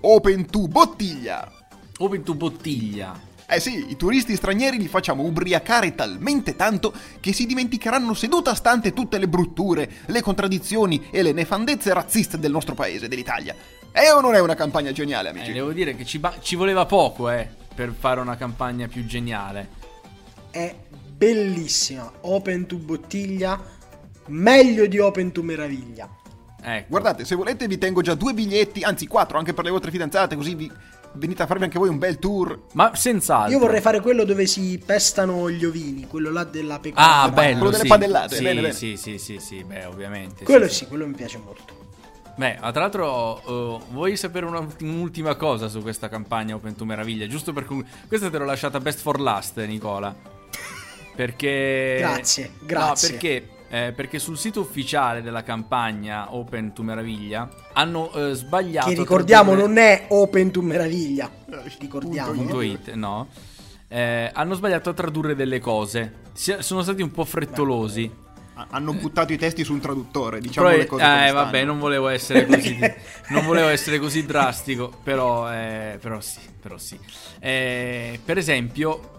Open 0.00 0.50
to 0.50 0.68
Bottiglia. 0.68 1.50
Open 1.98 2.22
to 2.22 2.34
bottiglia. 2.34 3.18
Eh 3.46 3.60
sì, 3.60 3.90
i 3.90 3.96
turisti 3.96 4.34
stranieri 4.36 4.78
li 4.78 4.88
facciamo 4.88 5.22
ubriacare 5.22 5.94
talmente 5.94 6.56
tanto 6.56 6.92
che 7.20 7.32
si 7.32 7.44
dimenticheranno 7.44 8.14
seduta 8.14 8.52
a 8.52 8.54
stante 8.54 8.92
tutte 8.94 9.18
le 9.18 9.28
brutture, 9.28 9.90
le 10.06 10.22
contraddizioni 10.22 11.08
e 11.10 11.22
le 11.22 11.32
nefandezze 11.32 11.92
razziste 11.92 12.38
del 12.38 12.50
nostro 12.50 12.74
paese, 12.74 13.06
dell'Italia. 13.06 13.54
È 13.90 14.10
o 14.12 14.20
non 14.20 14.34
è 14.34 14.40
una 14.40 14.54
campagna 14.54 14.92
geniale, 14.92 15.28
Eh, 15.28 15.32
amici? 15.32 15.52
devo 15.52 15.72
dire 15.72 15.94
che 15.94 16.04
ci, 16.04 16.18
ba- 16.18 16.34
ci 16.40 16.56
voleva 16.56 16.86
poco, 16.86 17.28
eh, 17.30 17.48
per 17.74 17.94
fare 17.96 18.20
una 18.20 18.36
campagna 18.36 18.88
più 18.88 19.04
geniale. 19.04 19.68
È 20.50 20.74
bellissima. 21.14 22.10
Open 22.22 22.66
to 22.66 22.76
bottiglia, 22.76 23.62
meglio 24.28 24.86
di 24.86 24.98
Open 24.98 25.32
to 25.32 25.42
meraviglia. 25.42 26.08
Ecco. 26.66 26.86
Guardate, 26.88 27.26
se 27.26 27.34
volete 27.34 27.68
vi 27.68 27.76
tengo 27.76 28.00
già 28.00 28.14
due 28.14 28.32
biglietti, 28.32 28.82
anzi 28.82 29.06
quattro, 29.06 29.36
anche 29.38 29.52
per 29.52 29.64
le 29.64 29.70
vostre 29.70 29.90
fidanzate, 29.90 30.34
così 30.34 30.54
vi 30.54 30.70
venite 31.14 31.42
a 31.42 31.46
farvi 31.46 31.64
anche 31.64 31.78
voi 31.78 31.88
un 31.88 31.98
bel 31.98 32.18
tour. 32.18 32.58
Ma 32.72 32.94
senz'altro. 32.94 33.52
Io 33.52 33.58
vorrei 33.58 33.80
fare 33.80 34.00
quello 34.00 34.24
dove 34.24 34.46
si 34.46 34.80
pestano 34.84 35.50
gli 35.50 35.64
ovini, 35.64 36.06
quello 36.06 36.30
là 36.30 36.44
della 36.44 36.78
pecora. 36.78 37.22
Ah, 37.22 37.30
bello. 37.30 37.56
quello 37.56 37.70
delle 37.70 37.82
sì. 37.82 37.88
padellate, 37.88 38.36
Sì, 38.36 38.42
bene, 38.42 38.60
bene. 38.60 38.72
sì, 38.74 38.96
sì, 38.96 39.18
sì, 39.18 39.38
sì, 39.38 39.64
beh, 39.64 39.84
ovviamente. 39.86 40.44
Quello 40.44 40.68
sì, 40.68 40.74
sì, 40.74 40.86
quello 40.86 41.06
mi 41.06 41.14
piace 41.14 41.38
molto. 41.38 41.82
Beh, 42.36 42.56
ah, 42.60 42.72
tra 42.72 42.80
l'altro, 42.80 43.78
eh, 43.78 43.84
vuoi 43.90 44.16
sapere 44.16 44.44
una- 44.46 44.66
un'ultima 44.80 45.36
cosa 45.36 45.68
su 45.68 45.80
questa 45.82 46.08
campagna 46.08 46.56
Open 46.56 46.74
to 46.74 46.84
Meraviglia? 46.84 47.26
Giusto 47.28 47.52
per 47.52 47.64
con- 47.64 47.86
questa 48.08 48.28
te 48.28 48.38
l'ho 48.38 48.44
lasciata 48.44 48.80
best 48.80 48.98
for 49.00 49.20
last, 49.20 49.64
Nicola. 49.64 50.12
Perché. 51.14 51.96
Grazie, 52.00 52.50
grazie. 52.60 53.08
No, 53.08 53.18
perché. 53.18 53.48
Eh, 53.74 53.92
perché 53.92 54.20
sul 54.20 54.38
sito 54.38 54.60
ufficiale 54.60 55.20
della 55.20 55.42
campagna 55.42 56.32
Open 56.32 56.72
to 56.72 56.84
Meraviglia 56.84 57.48
hanno 57.72 58.12
eh, 58.12 58.32
sbagliato. 58.34 58.88
Che 58.88 58.94
ricordiamo 58.94 59.50
tradurre- 59.50 59.66
non 59.66 59.78
è 59.78 60.04
Open 60.10 60.50
to 60.52 60.62
meraviglia. 60.62 61.28
Ricordiamo. 61.80 62.30
Punto 62.30 62.60
it, 62.60 62.92
no. 62.92 63.26
Eh, 63.88 64.30
hanno 64.32 64.54
sbagliato 64.54 64.90
a 64.90 64.92
tradurre 64.92 65.34
delle 65.34 65.58
cose. 65.58 66.20
Si- 66.34 66.54
sono 66.60 66.82
stati 66.82 67.02
un 67.02 67.10
po' 67.10 67.24
frettolosi. 67.24 68.08
Ha- 68.54 68.68
Hanno 68.70 68.92
buttato 68.92 69.32
i 69.32 69.38
testi 69.38 69.64
su 69.64 69.72
un 69.72 69.80
traduttore, 69.80 70.38
diciamo 70.38 70.68
Però, 70.68 70.78
le 70.78 70.86
cose 70.86 71.26
eh, 71.26 71.32
vabbè, 71.32 71.64
non 71.64 71.80
volevo 71.80 72.06
essere 72.06 72.46
così, 72.46 72.78
non 73.30 73.44
volevo 73.44 73.66
essere 73.66 73.98
così 73.98 74.24
drastico, 74.24 74.92
però, 75.02 75.52
eh, 75.52 75.98
però 76.00 76.20
sì, 76.20 76.38
però 76.60 76.78
sì. 76.78 76.96
Eh, 77.40 78.20
per 78.24 78.38
esempio, 78.38 79.18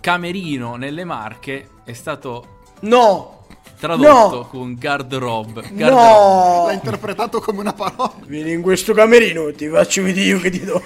Camerino 0.00 0.76
nelle 0.76 1.04
Marche 1.04 1.68
è 1.84 1.92
stato 1.92 2.60
No! 2.82 3.41
Tradotto 3.82 4.36
No! 4.36 4.46
con 4.48 4.76
garderobe. 4.78 5.62
garderobe. 5.72 5.90
No! 5.90 6.64
L'ha 6.66 6.72
interpretato 6.72 7.40
come 7.40 7.58
una 7.58 7.72
parola. 7.72 8.12
Vieni 8.26 8.52
in 8.52 8.62
questo 8.62 8.94
camerino, 8.94 9.52
ti 9.52 9.68
faccio 9.68 10.04
vedere 10.04 10.26
io 10.26 10.38
che 10.38 10.50
ti 10.50 10.64
do. 10.64 10.80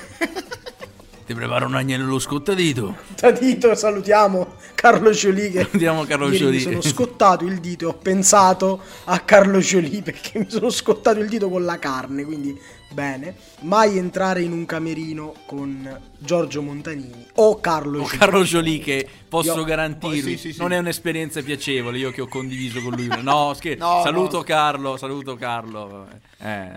Ti 1.26 1.34
preparo 1.34 1.66
un 1.66 1.74
agnello 1.74 2.18
scottadito. 2.20 2.96
Da 3.20 3.32
dito 3.32 3.74
salutiamo 3.74 4.54
Carlo 4.74 5.10
Jolie 5.10 5.50
che 5.50 5.60
a 5.88 6.06
Carlo 6.06 6.26
ieri 6.26 6.38
Jolie. 6.38 6.52
mi 6.52 6.60
sono 6.60 6.80
scottato 6.80 7.44
il 7.44 7.58
dito, 7.58 7.88
ho 7.88 7.94
pensato 7.94 8.80
a 9.04 9.18
Carlo 9.18 9.58
Jolie 9.58 10.02
perché 10.02 10.38
mi 10.38 10.46
sono 10.48 10.70
scottato 10.70 11.18
il 11.18 11.28
dito 11.28 11.50
con 11.50 11.64
la 11.64 11.78
carne, 11.80 12.24
quindi 12.24 12.56
bene. 12.90 13.34
Mai 13.60 13.98
entrare 13.98 14.42
in 14.42 14.52
un 14.52 14.64
camerino 14.66 15.34
con 15.46 16.00
Giorgio 16.18 16.62
Montanini 16.62 17.26
o 17.34 17.60
Carlo 17.60 17.98
O 18.00 18.02
Jolie. 18.04 18.18
Carlo 18.18 18.42
Jolie 18.42 18.78
che 18.78 19.08
posso 19.28 19.54
Io- 19.56 19.64
garantirvi 19.64 20.18
Oh, 20.18 20.22
sì, 20.22 20.36
sì, 20.38 20.52
sì. 20.52 20.60
non 20.60 20.72
è 20.72 20.78
un'esperienza 20.78 21.42
piacevole 21.42 21.98
io 21.98 22.10
che 22.10 22.20
ho 22.22 22.28
condiviso 22.28 22.80
con 22.80 22.92
lui 22.94 23.08
no 23.22 23.52
scherzo 23.54 23.84
No, 23.84 24.00
saluto 24.02 24.36
no. 24.38 24.42
Carlo 24.44 24.96
saluto 24.96 25.34
Carlo 25.36 26.06
Eh, 26.38 26.70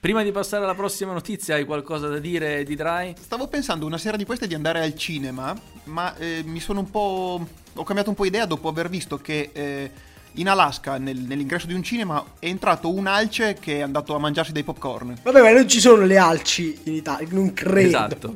prima 0.00 0.22
di 0.22 0.30
passare 0.32 0.64
alla 0.64 0.74
prossima 0.74 1.12
notizia 1.12 1.54
hai 1.56 1.64
qualcosa 1.64 2.08
da 2.08 2.18
dire 2.18 2.62
di 2.64 2.74
Dry? 2.76 3.14
Stavo 3.18 3.48
pensando 3.48 3.86
una 3.86 3.98
sera 3.98 4.16
di 4.16 4.24
queste 4.24 4.46
di 4.46 4.54
andare 4.54 4.80
al 4.82 4.94
cinema, 4.96 5.56
ma 5.84 6.14
eh, 6.16 6.42
mi 6.44 6.60
sono 6.60 6.80
un 6.80 6.90
po'. 6.90 7.46
Ho 7.74 7.82
cambiato 7.84 8.10
un 8.10 8.16
po' 8.16 8.24
idea 8.24 8.44
dopo 8.46 8.68
aver 8.68 8.88
visto 8.88 9.18
che 9.18 9.50
eh, 9.52 9.90
in 10.34 10.48
Alaska, 10.48 10.98
nel- 10.98 11.20
nell'ingresso 11.20 11.66
di 11.66 11.74
un 11.74 11.82
cinema, 11.82 12.22
è 12.38 12.46
entrato 12.46 12.92
un 12.92 13.06
alce 13.06 13.54
che 13.60 13.78
è 13.78 13.80
andato 13.82 14.14
a 14.14 14.18
mangiarsi 14.18 14.52
dei 14.52 14.64
popcorn. 14.64 15.14
Vabbè, 15.22 15.42
ma 15.42 15.50
non 15.52 15.68
ci 15.68 15.80
sono 15.80 16.04
le 16.04 16.16
alci 16.18 16.78
in 16.84 16.94
Italia, 16.94 17.26
non 17.30 17.52
credo. 17.52 17.86
esatto 17.88 18.34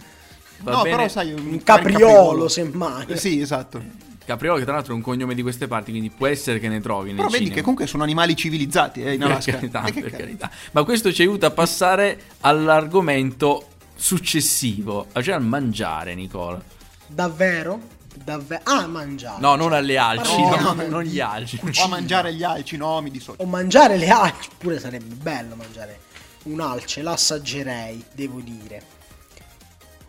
Va 0.60 0.72
no, 0.72 0.82
bene. 0.82 0.96
però 0.96 1.08
sai. 1.08 1.32
Un 1.32 1.62
capriolo, 1.62 2.48
semmai. 2.48 3.06
Eh, 3.08 3.16
sì, 3.16 3.40
esatto. 3.40 3.80
Capriolo 4.24 4.58
che 4.58 4.64
tra 4.64 4.74
l'altro 4.74 4.92
è 4.92 4.96
un 4.96 5.00
cognome 5.02 5.34
di 5.34 5.40
queste 5.40 5.66
parti 5.68 5.90
quindi 5.90 6.10
può 6.10 6.26
essere 6.26 6.58
che 6.58 6.68
ne 6.68 6.80
trovi 6.80 7.08
nel 7.08 7.16
Però 7.16 7.28
vedi 7.28 7.36
cinema. 7.44 7.54
che 7.54 7.60
comunque 7.62 7.86
sono 7.86 8.02
animali 8.02 8.36
civilizzati 8.36 9.02
eh, 9.02 9.12
in 9.14 9.18
per 9.20 9.30
Alaska. 9.30 9.52
carità, 9.52 9.84
Eh, 9.86 9.92
per 9.92 10.02
cazzo. 10.04 10.16
carità. 10.16 10.50
Ma 10.72 10.82
questo 10.84 11.12
ci 11.12 11.22
aiuta 11.22 11.46
a 11.46 11.50
passare 11.50 12.20
all'argomento 12.40 13.66
successivo, 13.96 15.06
cioè 15.22 15.34
al 15.34 15.42
mangiare, 15.44 16.14
Nicola. 16.14 16.60
Davvero? 17.06 17.80
Davvero? 18.24 18.62
Ah, 18.64 18.86
mangiare. 18.86 19.40
No, 19.40 19.54
non 19.54 19.72
alle 19.72 19.96
alci, 19.96 20.40
No, 20.40 20.56
no, 20.56 20.72
no, 20.72 20.86
non 20.88 21.02
gli 21.02 21.20
alci. 21.20 21.58
O 21.62 21.84
a 21.84 21.88
mangiare 21.88 22.34
gli 22.34 22.42
alci, 22.42 22.76
no, 22.76 23.00
mi 23.00 23.10
dissocio. 23.10 23.42
O 23.42 23.46
mangiare 23.46 23.96
le 23.96 24.08
alci. 24.08 24.48
Pure 24.56 24.78
sarebbe 24.78 25.14
bello 25.14 25.54
mangiare 25.54 26.00
un 26.44 26.60
alce, 26.60 27.02
l'assaggerei, 27.02 28.04
devo 28.12 28.40
dire. 28.40 28.96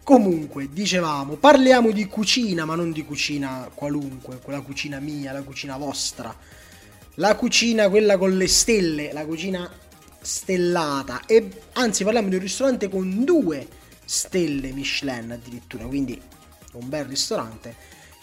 Comunque, 0.03 0.69
dicevamo, 0.71 1.35
parliamo 1.35 1.91
di 1.91 2.07
cucina, 2.07 2.65
ma 2.65 2.75
non 2.75 2.91
di 2.91 3.05
cucina 3.05 3.69
qualunque, 3.73 4.39
quella 4.39 4.61
cucina 4.61 4.99
mia, 4.99 5.31
la 5.31 5.43
cucina 5.43 5.77
vostra. 5.77 6.35
La 7.15 7.35
cucina, 7.35 7.89
quella 7.89 8.17
con 8.17 8.35
le 8.35 8.47
stelle, 8.47 9.11
la 9.13 9.25
cucina 9.25 9.69
stellata. 10.19 11.21
E 11.27 11.49
anzi, 11.73 12.03
parliamo 12.03 12.29
di 12.29 12.35
un 12.35 12.41
ristorante 12.41 12.89
con 12.89 13.23
due 13.23 13.67
stelle 14.03 14.71
Michelin 14.71 15.31
addirittura, 15.31 15.85
quindi 15.85 16.19
un 16.73 16.89
bel 16.89 17.05
ristorante 17.05 17.75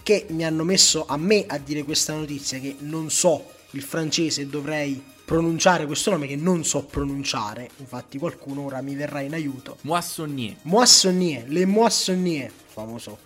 che 0.06 0.26
mi 0.28 0.44
hanno 0.44 0.62
messo 0.62 1.04
a 1.04 1.16
me 1.16 1.46
a 1.48 1.58
dire 1.58 1.82
questa 1.82 2.14
notizia 2.14 2.60
che 2.60 2.76
non 2.78 3.10
so 3.10 3.44
il 3.72 3.82
francese 3.82 4.46
dovrei 4.46 5.02
pronunciare 5.24 5.84
questo 5.84 6.12
nome 6.12 6.28
che 6.28 6.36
non 6.36 6.64
so 6.64 6.84
pronunciare 6.84 7.70
infatti 7.78 8.16
qualcuno 8.16 8.66
ora 8.66 8.80
mi 8.82 8.94
verrà 8.94 9.18
in 9.18 9.34
aiuto 9.34 9.78
Moissonnier. 9.80 10.58
Moissonnier, 10.62 11.48
Le 11.48 11.66
Moissonnier, 11.66 12.52
famoso 12.68 13.18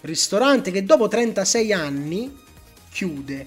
ristorante 0.00 0.72
che 0.72 0.82
dopo 0.82 1.06
36 1.06 1.72
anni 1.72 2.36
chiude. 2.90 3.46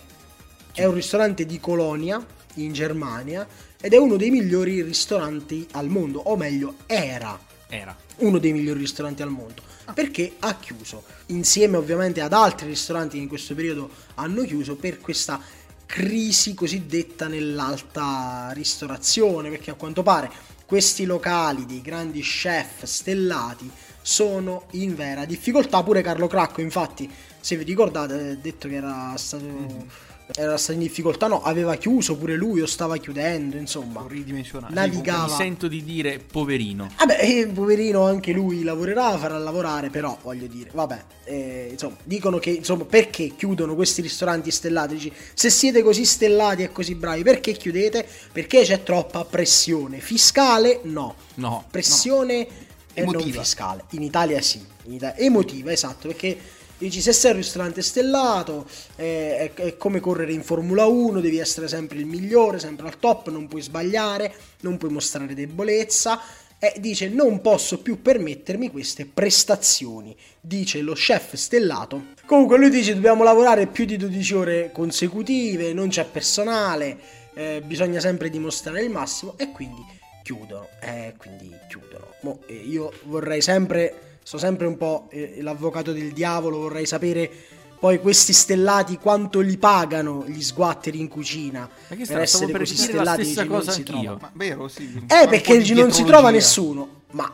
È 0.72 0.86
un 0.86 0.94
ristorante 0.94 1.46
di 1.46 1.60
Colonia, 1.60 2.26
in 2.54 2.72
Germania, 2.72 3.46
ed 3.82 3.92
è 3.92 3.98
uno 3.98 4.16
dei 4.16 4.30
migliori 4.30 4.82
ristoranti 4.82 5.68
al 5.72 5.90
mondo, 5.90 6.20
o 6.20 6.38
meglio, 6.38 6.76
era 6.86 7.38
Era. 7.68 7.94
uno 8.20 8.38
dei 8.38 8.54
migliori 8.54 8.80
ristoranti 8.80 9.22
al 9.22 9.30
mondo. 9.30 9.62
Perché 9.94 10.34
ha 10.40 10.56
chiuso, 10.56 11.04
insieme 11.28 11.78
ovviamente 11.78 12.22
ad 12.22 12.34
altri 12.34 12.68
ristoranti 12.68 13.16
che 13.18 13.24
in 13.24 13.30
questo 13.30 13.56
periodo 13.56 13.90
hanno 14.16 14.44
chiuso 14.44 14.76
per 14.76 15.00
questa 15.00 15.40
crisi 15.86 16.54
cosiddetta 16.54 17.28
nell'alta 17.28 18.52
ristorazione, 18.54 19.50
perché 19.50 19.72
a 19.72 19.76
quanto 19.76 20.04
pare 20.04 20.30
questi 20.66 21.06
locali 21.06 21.66
dei 21.66 21.82
grandi 21.82 22.22
chef 22.22 22.84
stellati 22.84 23.72
sono 24.02 24.66
in 24.72 24.96
vera 24.96 25.26
difficoltà. 25.26 25.82
Pure 25.82 26.02
Carlo 26.02 26.28
Cracco, 26.28 26.62
infatti, 26.62 27.10
se 27.40 27.56
vi 27.56 27.64
ricordate, 27.64 28.14
ha 28.14 28.36
detto 28.36 28.68
che 28.68 28.76
era 28.76 29.14
stato, 29.16 29.86
era 30.36 30.58
stato 30.58 30.74
in 30.74 30.80
difficoltà, 30.80 31.28
no, 31.28 31.42
aveva 31.42 31.76
chiuso 31.76 32.16
pure 32.18 32.36
lui 32.36 32.62
o 32.62 32.66
stava 32.66 32.98
chiudendo, 32.98 33.58
insomma. 33.58 34.06
ridimensionato. 34.08 34.74
Navigava. 34.74 35.24
Mi 35.26 35.30
sento 35.32 35.68
di 35.68 35.84
dire 35.84 36.20
poverino. 36.20 36.90
Vabbè, 36.98 37.18
eh, 37.22 37.48
poverino, 37.48 38.04
anche 38.06 38.32
lui 38.34 38.64
lavorerà, 38.64 39.18
farà 39.18 39.38
lavorare, 39.38 39.90
però 39.90 40.18
voglio 40.22 40.48
dire, 40.48 40.70
vabbè, 40.74 41.04
eh, 41.26 41.70
insomma, 41.72 41.96
dicono 42.04 42.40
che, 42.40 42.52
insomma, 42.52 42.84
perché 42.84 43.34
chiudono 43.36 43.76
questi 43.76 44.02
ristoranti 44.02 44.52
stellati? 44.52 44.96
Dici, 44.96 45.14
se 45.34 45.50
siete 45.50 45.82
così 45.82 46.06
stellati 46.06 46.64
e 46.64 46.72
così 46.72 46.96
bravi, 46.96 47.24
perché 47.24 47.54
chiudete? 47.54 48.08
Perché 48.32 48.64
c'è 48.64 48.84
troppa 48.84 49.24
pressione. 49.26 50.00
Fiscale? 50.00 50.82
No. 50.84 51.16
No. 51.36 51.66
Pressione 51.72 52.48
non 52.96 53.14
Emotiva. 53.14 53.42
fiscale. 53.42 53.84
In 53.92 54.02
Italia 54.02 54.42
sì, 54.42 54.64
in 54.86 54.94
Italia- 54.94 55.18
emotiva, 55.18 55.72
esatto, 55.72 56.08
perché 56.08 56.38
dici 56.78 57.02
se 57.02 57.14
sei 57.14 57.32
un 57.32 57.38
ristorante 57.38 57.82
stellato 57.82 58.68
eh, 58.96 59.52
è, 59.54 59.54
è 59.54 59.78
come 59.78 60.00
correre 60.00 60.34
in 60.34 60.44
Formula 60.44 60.86
1, 60.86 61.20
devi 61.20 61.38
essere 61.38 61.68
sempre 61.68 61.98
il 61.98 62.06
migliore, 62.06 62.60
sempre 62.60 62.88
al 62.88 63.00
top, 63.00 63.30
non 63.30 63.48
puoi 63.48 63.62
sbagliare, 63.62 64.34
non 64.62 64.78
puoi 64.78 64.92
mostrare 64.92 65.34
debolezza. 65.34 66.20
E 66.60 66.74
dice 66.80 67.08
non 67.08 67.40
posso 67.42 67.84
più 67.84 68.02
permettermi 68.02 68.72
queste 68.72 69.06
prestazioni, 69.06 70.16
dice 70.42 70.82
lo 70.82 70.94
chef 70.94 71.36
stellato. 71.36 72.14
Comunque 72.26 72.58
lui 72.58 72.72
dice 72.72 72.96
dobbiamo 72.96 73.24
lavorare 73.24 73.68
più 73.68 73.86
di 73.86 73.96
12 73.96 74.34
ore 74.34 74.72
consecutive, 74.72 75.72
non 75.74 75.90
c'è 75.90 76.06
personale, 76.06 76.98
eh, 77.36 77.62
bisogna 77.64 78.00
sempre 78.00 78.32
dimostrare 78.32 78.82
il 78.82 78.90
massimo 78.90 79.36
e 79.38 79.52
quindi 79.52 79.86
chiudono, 80.24 80.68
eh, 80.82 81.14
quindi 81.18 81.56
chiudono. 81.70 82.08
Mo, 82.22 82.40
eh, 82.48 82.56
io 82.56 82.92
vorrei 83.04 83.42
sempre, 83.42 84.07
sto 84.28 84.38
sempre 84.38 84.68
un 84.68 84.76
po' 84.76 85.08
eh, 85.10 85.38
l'avvocato 85.40 85.94
del 85.94 86.12
diavolo, 86.12 86.58
vorrei 86.58 86.86
sapere 86.86 87.32
poi 87.80 88.02
questi 88.02 88.34
stellati 88.34 88.98
quanto 88.98 89.40
li 89.40 89.58
pagano 89.58 90.26
gli 90.28 90.44
sguatteri 90.44 91.00
in 91.00 91.08
cucina 91.08 91.70
che 91.88 92.04
per 92.06 92.20
essere 92.20 92.52
per 92.52 92.60
così 92.60 92.76
stellati 92.76 93.24
stessa 93.24 93.44
dici, 93.44 93.54
non 93.54 93.60
cosa 93.60 93.72
si 93.72 93.80
anch'io. 93.80 94.02
trova. 94.02 94.20
Ma 94.20 94.32
vero, 94.34 94.68
sì. 94.68 95.02
Eh, 95.08 95.28
perché 95.30 95.74
non 95.74 95.94
si 95.94 96.04
trova 96.04 96.30
nessuno. 96.30 97.04
Ma, 97.12 97.34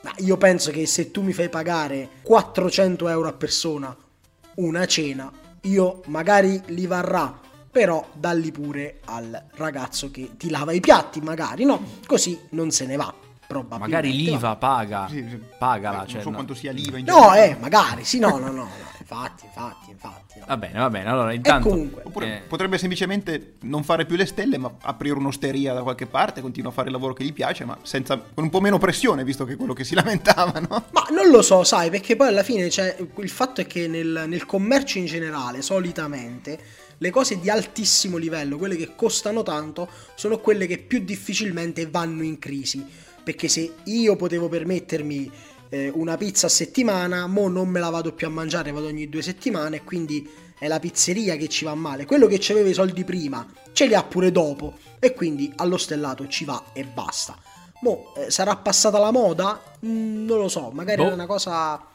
ma 0.00 0.12
io 0.16 0.38
penso 0.38 0.70
che 0.70 0.86
se 0.86 1.10
tu 1.10 1.20
mi 1.20 1.34
fai 1.34 1.50
pagare 1.50 2.08
400 2.22 3.08
euro 3.08 3.28
a 3.28 3.34
persona 3.34 3.94
una 4.54 4.86
cena, 4.86 5.30
io 5.60 6.00
magari 6.06 6.58
li 6.68 6.86
varrà. 6.86 7.38
Però 7.70 8.08
dalli 8.14 8.50
pure 8.50 9.00
al 9.04 9.48
ragazzo 9.56 10.10
che 10.10 10.30
ti 10.38 10.48
lava 10.48 10.72
i 10.72 10.80
piatti, 10.80 11.20
magari, 11.20 11.64
no? 11.64 11.84
Così 12.06 12.38
non 12.50 12.70
se 12.70 12.86
ne 12.86 12.96
va. 12.96 13.14
Probabilmente. 13.52 13.94
Magari 14.08 14.12
l'IVA 14.16 14.56
paga. 14.56 15.06
Sì, 15.10 15.26
sì. 15.28 15.38
Pagala. 15.58 15.94
Eh, 15.96 15.98
non 15.98 16.08
cioè, 16.08 16.20
so 16.22 16.28
no. 16.30 16.34
quanto 16.36 16.54
sia 16.54 16.72
l'IVA 16.72 16.98
in 16.98 17.04
No, 17.04 17.14
generale. 17.20 17.50
eh, 17.50 17.56
magari, 17.60 18.04
sì, 18.04 18.18
no, 18.18 18.30
no, 18.38 18.46
no, 18.46 18.52
no. 18.52 18.68
Infatti, 18.98 19.44
infatti, 19.44 19.90
infatti. 19.90 20.38
no. 20.38 20.44
Va 20.48 20.56
bene, 20.56 20.78
va 20.78 20.88
bene. 20.90 21.08
Allora, 21.10 21.32
intanto. 21.34 21.68
comunque- 21.68 22.02
Oppure 22.04 22.36
eh, 22.36 22.40
potrebbe 22.48 22.78
semplicemente 22.78 23.54
non 23.62 23.84
fare 23.84 24.06
più 24.06 24.16
le 24.16 24.24
stelle, 24.26 24.56
ma 24.56 24.72
aprire 24.80 25.16
un'osteria 25.18 25.74
da 25.74 25.82
qualche 25.82 26.06
parte, 26.06 26.40
continua 26.40 26.70
a 26.70 26.72
fare 26.72 26.86
il 26.86 26.94
lavoro 26.94 27.12
che 27.12 27.24
gli 27.24 27.32
piace, 27.34 27.64
ma 27.66 27.76
senza, 27.82 28.16
con 28.18 28.44
un 28.44 28.50
po' 28.50 28.60
meno 28.60 28.78
pressione, 28.78 29.22
visto 29.24 29.44
che 29.44 29.52
è 29.52 29.56
quello 29.56 29.74
che 29.74 29.84
si 29.84 29.94
lamentava, 29.96 30.58
no? 30.60 30.84
Ma 30.90 31.06
non 31.10 31.28
lo 31.30 31.42
so, 31.42 31.62
sai, 31.62 31.90
perché 31.90 32.16
poi 32.16 32.28
alla 32.28 32.42
fine 32.42 32.68
c'è 32.68 32.96
il 33.18 33.28
fatto 33.30 33.60
è 33.60 33.66
che 33.66 33.86
nel, 33.86 34.24
nel 34.26 34.46
commercio 34.46 34.96
in 34.98 35.04
generale, 35.04 35.60
solitamente, 35.60 36.58
le 36.98 37.10
cose 37.10 37.38
di 37.40 37.50
altissimo 37.50 38.16
livello, 38.16 38.56
quelle 38.56 38.76
che 38.76 38.94
costano 38.94 39.42
tanto, 39.42 39.88
sono 40.14 40.38
quelle 40.38 40.66
che 40.66 40.78
più 40.78 41.00
difficilmente 41.00 41.86
vanno 41.86 42.22
in 42.22 42.38
crisi. 42.38 43.10
Perché 43.22 43.48
se 43.48 43.74
io 43.84 44.16
potevo 44.16 44.48
permettermi 44.48 45.30
eh, 45.68 45.90
una 45.94 46.16
pizza 46.16 46.46
a 46.46 46.50
settimana, 46.50 47.26
mo 47.26 47.48
non 47.48 47.68
me 47.68 47.80
la 47.80 47.90
vado 47.90 48.12
più 48.12 48.26
a 48.26 48.30
mangiare, 48.30 48.72
vado 48.72 48.86
ogni 48.86 49.08
due 49.08 49.22
settimane, 49.22 49.76
e 49.76 49.84
quindi 49.84 50.28
è 50.58 50.68
la 50.68 50.78
pizzeria 50.78 51.36
che 51.36 51.48
ci 51.48 51.64
va 51.64 51.74
male. 51.74 52.04
Quello 52.04 52.26
che 52.26 52.38
ci 52.38 52.52
aveva 52.52 52.68
i 52.68 52.74
soldi 52.74 53.04
prima, 53.04 53.46
ce 53.72 53.86
li 53.86 53.94
ha 53.94 54.02
pure 54.02 54.30
dopo, 54.30 54.74
e 54.98 55.14
quindi 55.14 55.52
allo 55.56 55.76
stellato 55.76 56.28
ci 56.28 56.44
va 56.44 56.66
e 56.72 56.84
basta. 56.84 57.36
Mo, 57.80 58.12
eh, 58.16 58.30
sarà 58.30 58.54
passata 58.56 58.98
la 58.98 59.10
moda? 59.10 59.60
Mm, 59.84 60.24
non 60.24 60.38
lo 60.38 60.48
so, 60.48 60.70
magari 60.72 60.98
Boh. 60.98 61.06
era 61.06 61.14
una 61.14 61.26
cosa. 61.26 61.90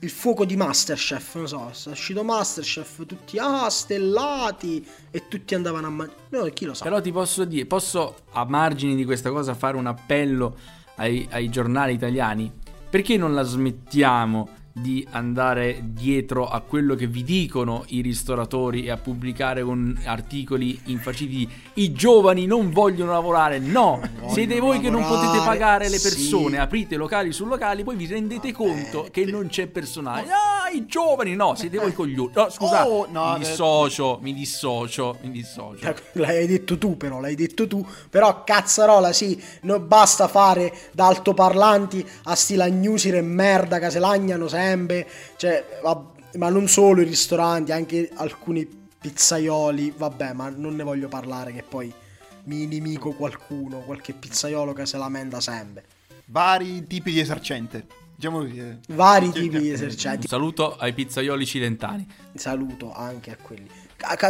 Il 0.00 0.10
fuoco 0.10 0.44
di 0.44 0.56
Masterchef, 0.56 1.36
non 1.36 1.46
so, 1.46 1.88
è 1.88 1.92
uscito 1.92 2.22
Masterchef, 2.22 3.06
tutti 3.06 3.38
ah, 3.38 3.68
stellati 3.70 4.86
e 5.10 5.26
tutti 5.26 5.54
andavano 5.54 5.86
a 5.86 5.90
mangiare. 5.90 6.18
No, 6.28 6.44
chi 6.44 6.66
lo 6.66 6.74
sa. 6.74 6.84
Però 6.84 7.00
ti 7.00 7.12
posso 7.12 7.44
dire, 7.44 7.64
posso 7.64 8.16
a 8.32 8.44
margini 8.44 8.94
di 8.94 9.04
questa 9.04 9.30
cosa 9.30 9.54
fare 9.54 9.76
un 9.76 9.86
appello 9.86 10.56
ai, 10.96 11.26
ai 11.30 11.48
giornali 11.48 11.94
italiani? 11.94 12.52
Perché 12.88 13.16
non 13.16 13.34
la 13.34 13.42
smettiamo 13.42 14.48
di 14.78 15.06
andare 15.12 15.80
dietro 15.84 16.46
a 16.46 16.60
quello 16.60 16.94
che 16.94 17.06
vi 17.06 17.24
dicono 17.24 17.84
i 17.88 18.02
ristoratori 18.02 18.84
e 18.84 18.90
a 18.90 18.98
pubblicare 18.98 19.62
con 19.62 19.98
articoli 20.04 20.78
infaciti 20.86 21.48
i 21.74 21.92
giovani 21.92 22.44
non 22.44 22.70
vogliono 22.70 23.12
lavorare 23.12 23.58
no 23.58 24.02
siete 24.28 24.60
voi 24.60 24.78
che 24.80 24.90
non 24.90 25.00
lavorare, 25.00 25.28
potete 25.28 25.44
pagare 25.46 25.88
le 25.88 25.98
sì. 25.98 26.08
persone 26.08 26.58
aprite 26.58 26.96
locali 26.96 27.32
su 27.32 27.46
locali 27.46 27.84
poi 27.84 27.96
vi 27.96 28.06
rendete 28.06 28.52
Vabbè, 28.52 28.72
conto 28.90 29.08
che 29.10 29.24
non 29.24 29.46
c'è 29.48 29.66
personale 29.66 30.26
ah 30.30 30.68
i 30.74 30.84
giovani 30.84 31.34
no 31.34 31.54
siete 31.54 31.78
voi 31.78 31.94
coglioni 31.94 32.32
no 32.34 32.50
scusa 32.50 32.86
Oh, 32.86 33.06
no, 33.10 33.30
mi 33.30 33.36
eh. 33.36 33.38
dissocio 33.38 34.18
mi 34.20 34.34
dissocio 34.34 35.16
mi 35.22 35.30
dissocio 35.30 35.94
L'hai 36.12 36.46
detto 36.46 36.78
tu, 36.78 36.96
però, 36.96 37.20
l'hai 37.20 37.34
detto 37.34 37.66
tu. 37.66 37.86
Però, 38.10 38.42
cazzarola, 38.44 39.12
sì, 39.12 39.40
non 39.62 39.86
basta 39.86 40.28
fare 40.28 40.72
da 40.92 41.06
altoparlanti 41.06 42.06
a 42.24 42.34
stilagnusi 42.34 43.10
e 43.10 43.20
merda 43.20 43.78
che 43.78 43.90
se 43.90 43.98
lagnano 43.98 44.48
sempre. 44.48 44.65
Cioè, 45.36 45.64
va- 45.82 46.12
ma 46.34 46.48
non 46.50 46.68
solo 46.68 47.00
i 47.00 47.04
ristoranti, 47.04 47.72
anche 47.72 48.10
alcuni 48.14 48.66
pizzaioli. 49.00 49.94
Vabbè, 49.96 50.32
ma 50.32 50.48
non 50.48 50.74
ne 50.76 50.82
voglio 50.82 51.08
parlare 51.08 51.52
che 51.52 51.62
poi 51.62 51.92
mi 52.44 52.62
inimico 52.62 53.12
qualcuno, 53.12 53.80
qualche 53.80 54.12
pizzaiolo 54.12 54.72
che 54.72 54.86
se 54.86 54.96
lamenta 54.98 55.40
sempre. 55.40 55.84
Vari 56.26 56.86
tipi 56.86 57.12
di 57.12 57.20
esercente. 57.20 57.86
Diciamo 58.16 58.38
così. 58.38 58.58
eh. 58.58 58.78
Vari 58.88 59.30
tipi 59.30 59.58
di 59.60 59.68
un 59.68 59.74
esercenti. 59.74 60.26
saluto 60.26 60.76
ai 60.76 60.94
pizzaioli 60.94 61.44
cilentani 61.44 62.06
Saluto 62.34 62.92
anche 62.92 63.30
a 63.30 63.36
quelli. 63.40 63.68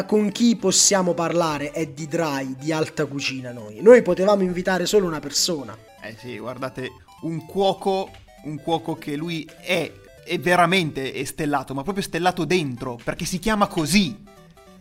Con 0.07 0.31
chi 0.33 0.57
possiamo 0.57 1.15
parlare 1.15 1.71
è 1.71 1.87
di 1.87 2.07
dry, 2.07 2.57
di 2.57 2.73
alta 2.73 3.07
cucina 3.07 3.53
noi. 3.53 3.81
Noi 3.83 4.03
potevamo 4.03 4.43
invitare 4.43 4.87
solo 4.87 5.07
una 5.07 5.21
persona. 5.21 5.77
Eh 6.03 6.17
sì, 6.19 6.39
guardate, 6.39 6.91
un 7.23 7.45
cuoco, 7.47 8.11
un 8.45 8.61
cuoco 8.61 8.95
che 8.97 9.17
lui 9.17 9.49
è, 9.61 9.93
è 10.27 10.39
veramente 10.39 11.13
è 11.13 11.25
stellato, 11.25 11.73
ma 11.75 11.83
proprio 11.83 12.03
stellato 12.03 12.45
dentro, 12.45 12.99
perché 13.03 13.25
si 13.25 13.39
chiama 13.39 13.67
così. 13.69 14.17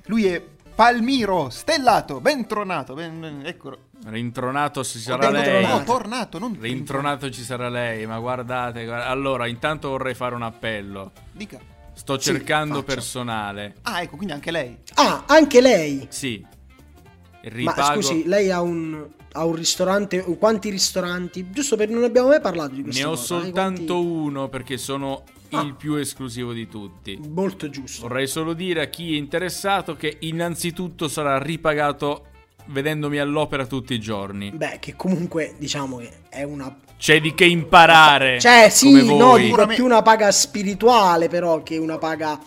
Lui 0.08 0.26
è 0.26 0.44
Palmiro, 0.76 1.50
stellato, 1.50 2.20
ben 2.20 2.46
tronato, 2.48 2.94
ben, 2.96 3.20
ben- 3.20 3.46
eccolo. 3.46 3.84
Rintronato 4.08 4.84
ci 4.84 5.00
sarà 5.00 5.30
lei. 5.30 5.66
No, 5.66 5.84
tornato, 5.84 6.38
non 6.38 6.58
Rintronato 6.60 7.30
ci 7.32 7.44
sarà 7.44 7.70
lei, 7.70 8.06
ma 8.06 8.20
guardate, 8.20 8.84
guarda- 8.84 9.08
allora 9.08 9.48
intanto 9.48 9.90
vorrei 9.90 10.14
fare 10.14 10.36
un 10.36 10.42
appello. 10.44 11.12
Dica. 11.32 11.60
Sto 11.94 12.18
Sì, 12.20 12.26
cercando 12.32 12.82
faccia. 12.82 12.94
personale. 12.94 13.76
Ah, 13.84 14.02
ecco, 14.02 14.18
quindi 14.18 14.34
anche 14.34 14.52
lei. 14.52 14.78
Ah, 14.96 15.24
anche 15.28 15.62
lei. 15.62 16.06
Sì. 16.10 16.46
Ma 16.46 17.50
Ripago. 17.50 18.02
scusi, 18.02 18.26
lei 18.28 18.52
ha 18.52 18.62
un, 18.62 19.08
ha 19.32 19.46
un 19.46 19.56
ristorante. 19.56 20.22
Quanti 20.38 20.70
ristoranti? 20.70 21.50
Giusto 21.52 21.78
perché 21.78 21.94
non 21.94 22.04
abbiamo 22.04 22.28
mai 22.28 22.42
parlato 22.42 22.74
di 22.76 22.82
questo. 22.84 23.02
ne 23.02 23.08
ho 23.08 23.16
soltanto 23.16 24.04
uno 24.04 24.50
perché 24.50 24.78
sono 24.78 25.24
Ah. 25.52 25.62
il 25.62 25.74
più 25.76 25.96
esclusivo 25.96 26.54
di 26.54 26.68
tutti. 26.68 27.20
Molto 27.30 27.70
giusto. 27.70 28.08
Vorrei 28.08 28.28
solo 28.28 28.54
dire 28.54 28.82
a 28.82 28.86
chi 28.88 29.14
è 29.14 29.18
interessato 29.18 29.96
che 29.96 30.18
innanzitutto 30.22 31.08
sarà 31.08 31.38
ripagato 31.42 32.26
vedendomi 32.68 33.20
all'opera 33.20 33.66
tutti 33.66 33.94
i 33.94 34.00
giorni. 34.00 34.52
Beh, 34.52 34.78
che 34.80 34.96
comunque 34.96 35.56
diciamo 35.58 35.98
che 35.98 36.10
è 36.30 36.44
una. 36.44 36.76
C'è 36.98 37.20
di 37.22 37.34
che 37.36 37.46
imparare. 37.46 38.40
Cioè, 38.40 38.70
sì, 38.70 39.16
no, 39.16 39.38
dico 39.38 39.68
più 39.68 39.86
una 39.86 40.02
paga 40.02 40.32
spirituale, 40.32 41.28
però, 41.28 41.62
che 41.62 41.78
una 41.78 41.98
paga 41.98 42.40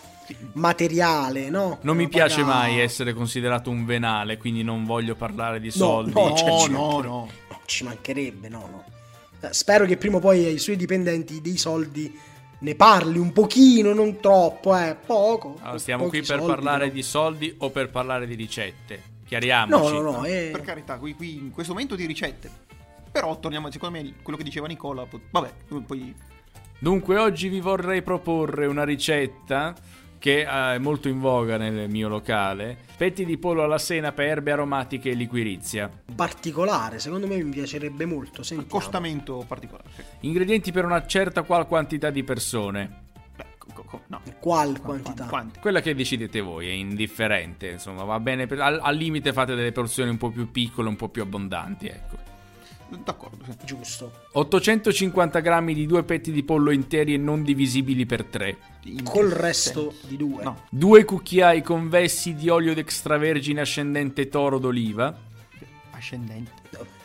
materiale, 0.55 1.49
no? 1.51 1.79
Non 1.83 1.97
mi 1.97 2.03
Una 2.05 2.11
piace 2.13 2.41
paga- 2.43 2.55
mai 2.55 2.81
essere 2.81 3.13
considerato 3.13 3.71
un 3.71 3.85
venale, 3.85 4.37
quindi 4.37 4.63
non 4.63 4.85
voglio 4.85 5.15
parlare 5.15 5.61
di 5.61 5.71
soldi. 5.71 6.13
no, 6.13 6.35
cioè, 6.37 6.49
No, 6.51 6.59
ci 6.59 6.71
no, 6.71 7.01
no. 7.01 7.01
No, 7.51 7.61
ci 7.67 7.85
mancherebbe, 7.85 8.49
no, 8.49 8.69
no. 9.41 9.51
Spero 9.51 9.87
che 9.87 9.97
prima 9.97 10.17
o 10.17 10.21
poi 10.21 10.45
ai 10.47 10.59
suoi 10.59 10.77
dipendenti 10.77 11.41
dei 11.41 11.57
soldi 11.57 12.13
ne 12.61 12.75
parli 12.75 13.19
un 13.19 13.33
pochino, 13.33 13.93
non 13.93 14.21
troppo, 14.21 14.77
eh, 14.77 14.97
poco. 15.05 15.57
Allora, 15.61 15.79
stiamo 15.79 16.05
pochi 16.05 16.19
qui 16.19 16.27
per 16.27 16.39
soldi, 16.39 16.53
parlare 16.53 16.85
però. 16.85 16.93
di 16.93 17.03
soldi 17.03 17.55
o 17.59 17.71
per 17.71 17.91
parlare 17.91 18.27
di 18.27 18.35
ricette? 18.35 19.03
Chiariamoci. 19.27 19.93
No, 19.93 20.01
no, 20.01 20.11
no, 20.11 20.25
eh, 20.25 20.49
Per 20.53 20.63
carità, 20.63 20.99
qui, 20.99 21.15
qui 21.15 21.37
in 21.37 21.51
questo 21.51 21.73
momento 21.73 21.95
di 21.95 22.07
ricette. 22.07 22.51
Però 23.11 23.39
torniamo, 23.39 23.71
secondo 23.71 23.99
me, 23.99 24.15
quello 24.23 24.39
che 24.39 24.45
diceva 24.45 24.67
Nicola. 24.67 25.07
Vabbè, 25.31 25.53
poi. 25.87 26.15
Dunque, 26.79 27.17
oggi 27.17 27.49
vi 27.49 27.61
vorrei 27.61 28.03
proporre 28.03 28.67
una 28.67 28.85
ricetta 28.85 29.75
che 30.19 30.41
eh, 30.41 30.75
è 30.75 30.79
molto 30.79 31.09
in 31.09 31.21
voga 31.21 31.57
nel 31.57 31.89
mio 31.89 32.09
locale. 32.09 32.77
Petti 32.97 33.25
di 33.25 33.39
pollo 33.39 33.63
alla 33.63 33.79
senape, 33.79 34.25
erbe 34.25 34.51
aromatiche 34.53 35.11
e 35.11 35.15
liquirizia. 35.15 35.91
particolare, 36.15 36.99
secondo 36.99 37.27
me 37.27 37.43
mi 37.43 37.51
piacerebbe 37.51 38.05
molto. 38.05 38.43
Sentiamo. 38.43 38.63
Accostamento 38.73 39.45
particolare. 39.47 39.89
Sì. 39.95 40.03
Ingredienti 40.21 40.73
per 40.73 40.85
una 40.85 41.07
certa 41.07 41.43
qual 41.43 41.67
quantità 41.67 42.11
di 42.11 42.25
persone. 42.25 43.07
Beh, 43.37 43.45
co- 43.59 43.73
co- 43.73 43.83
co- 43.85 44.03
no. 44.09 44.21
Qual 44.41 44.73
Qu- 44.75 44.83
quantità? 44.83 45.27
Quanti? 45.27 45.61
Quella 45.61 45.81
che 45.81 45.95
decidete 45.95 46.41
voi, 46.41 46.69
è 46.69 46.73
indifferente, 46.73 47.69
insomma, 47.69 48.03
va 48.05 48.19
bene. 48.19 48.47
per- 48.47 48.61
al, 48.61 48.81
al 48.83 48.97
limite 48.97 49.33
fate 49.33 49.55
delle 49.55 49.73
porzioni 49.73 50.11
un 50.11 50.17
po' 50.17 50.31
più 50.31 50.51
piccole, 50.51 50.89
un 50.89 50.97
po' 50.97 51.09
più 51.09 51.23
abbondanti, 51.23 51.87
ecco. 51.87 52.17
D'accordo, 53.05 53.45
sì. 53.45 53.57
Giusto. 53.65 54.13
850 54.33 55.41
grammi 55.41 55.75
di 55.75 55.87
due 55.87 56.05
petti 56.05 56.33
di 56.33 56.43
pollo 56.43 56.71
interi 56.71 57.15
e 57.15 57.17
non 57.19 57.43
divisibili 57.43 58.07
per 58.07 58.25
3. 58.25 58.57
In 58.85 59.03
Col 59.05 59.29
resto 59.29 59.91
senso? 59.91 60.07
di 60.07 60.17
due. 60.17 60.43
No, 60.43 60.63
Due 60.71 61.05
cucchiai 61.05 61.63
convessi 61.63 62.35
di 62.35 62.49
olio 62.49 62.75
d'extravergine 62.75 63.61
ascendente 63.61 64.29
toro 64.29 64.59
d'oliva. 64.59 65.15
ascendente. 65.91 66.58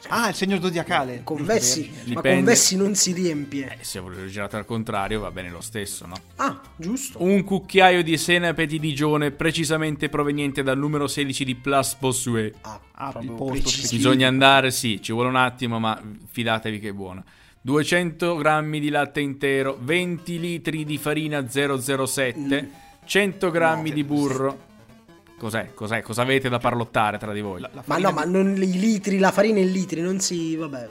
Ah, 0.10 0.30
il 0.30 0.36
segno 0.36 0.60
zodiacale. 0.60 1.22
Convessi, 1.24 1.90
ma 2.14 2.22
convessi 2.22 2.76
non 2.76 2.94
si 2.96 3.14
riempie. 3.14 3.78
Eh, 3.80 3.84
se 3.84 4.00
volete 4.00 4.28
girate 4.28 4.58
al 4.58 4.66
contrario 4.66 5.22
va 5.22 5.32
bene 5.32 5.50
lo 5.50 5.62
stesso, 5.62 6.06
no? 6.06 6.16
Ah, 6.36 6.60
giusto. 6.76 7.24
Un 7.24 7.44
cucchiaio 7.44 8.04
di 8.04 8.18
senape 8.18 8.66
di 8.66 8.80
Digione, 8.80 9.32
precisamente 9.32 10.10
proveniente 10.10 10.62
dal 10.62 10.78
numero 10.78 11.08
16 11.08 11.46
di 11.46 11.56
Place 11.56 11.96
Bossuet. 12.00 12.56
Ah, 12.62 12.80
Ah. 12.96 13.12
Bisogna 13.20 14.28
andare, 14.28 14.70
sì, 14.72 15.02
ci 15.02 15.12
vuole 15.12 15.28
un 15.30 15.36
attimo, 15.36 15.80
ma 15.80 16.00
fidatevi 16.30 16.80
che 16.80 16.90
è 16.90 16.94
buona. 16.94 17.24
200 17.62 18.36
grammi 18.36 18.80
di 18.80 18.90
latte 18.90 19.20
intero, 19.20 19.78
20 19.82 20.40
litri 20.40 20.86
di 20.86 20.98
farina 20.98 21.48
007, 21.50 22.70
100 23.06 23.52
grammi 23.52 23.90
No. 23.90 23.96
di 23.96 24.04
burro. 24.04 24.58
Cos'è? 25.44 25.74
Cos'è? 25.74 26.02
Cosa 26.02 26.22
avete 26.22 26.48
da 26.48 26.58
parlottare 26.58 27.18
tra 27.18 27.34
di 27.34 27.42
voi? 27.42 27.60
La- 27.60 27.70
la 27.74 27.84
Ma 27.86 27.98
no, 27.98 28.12
ma 28.12 28.24
di- 28.26 28.32
non 28.32 28.56
i 28.56 28.80
litri, 28.80 29.18
la 29.20 29.30
farina 29.34 29.60
in 29.60 29.72
litri, 29.74 30.00
non 30.00 30.22
si... 30.22 30.56
vabbè. 30.56 30.90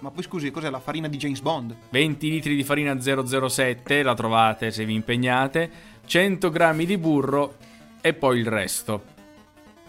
Ma 0.00 0.10
poi 0.10 0.24
scusi, 0.24 0.50
cos'è 0.50 0.70
la 0.70 0.80
farina 0.80 1.06
di 1.06 1.16
James 1.18 1.38
Bond? 1.40 1.72
20 1.90 2.28
litri 2.28 2.56
di 2.56 2.64
farina 2.64 2.98
007, 3.00 4.02
la 4.02 4.14
trovate 4.14 4.72
se 4.72 4.84
vi 4.84 4.94
impegnate, 4.94 5.70
100 6.04 6.50
grammi 6.50 6.84
di 6.84 6.98
burro 6.98 7.54
e 8.00 8.12
poi 8.12 8.40
il 8.40 8.46
resto. 8.48 9.04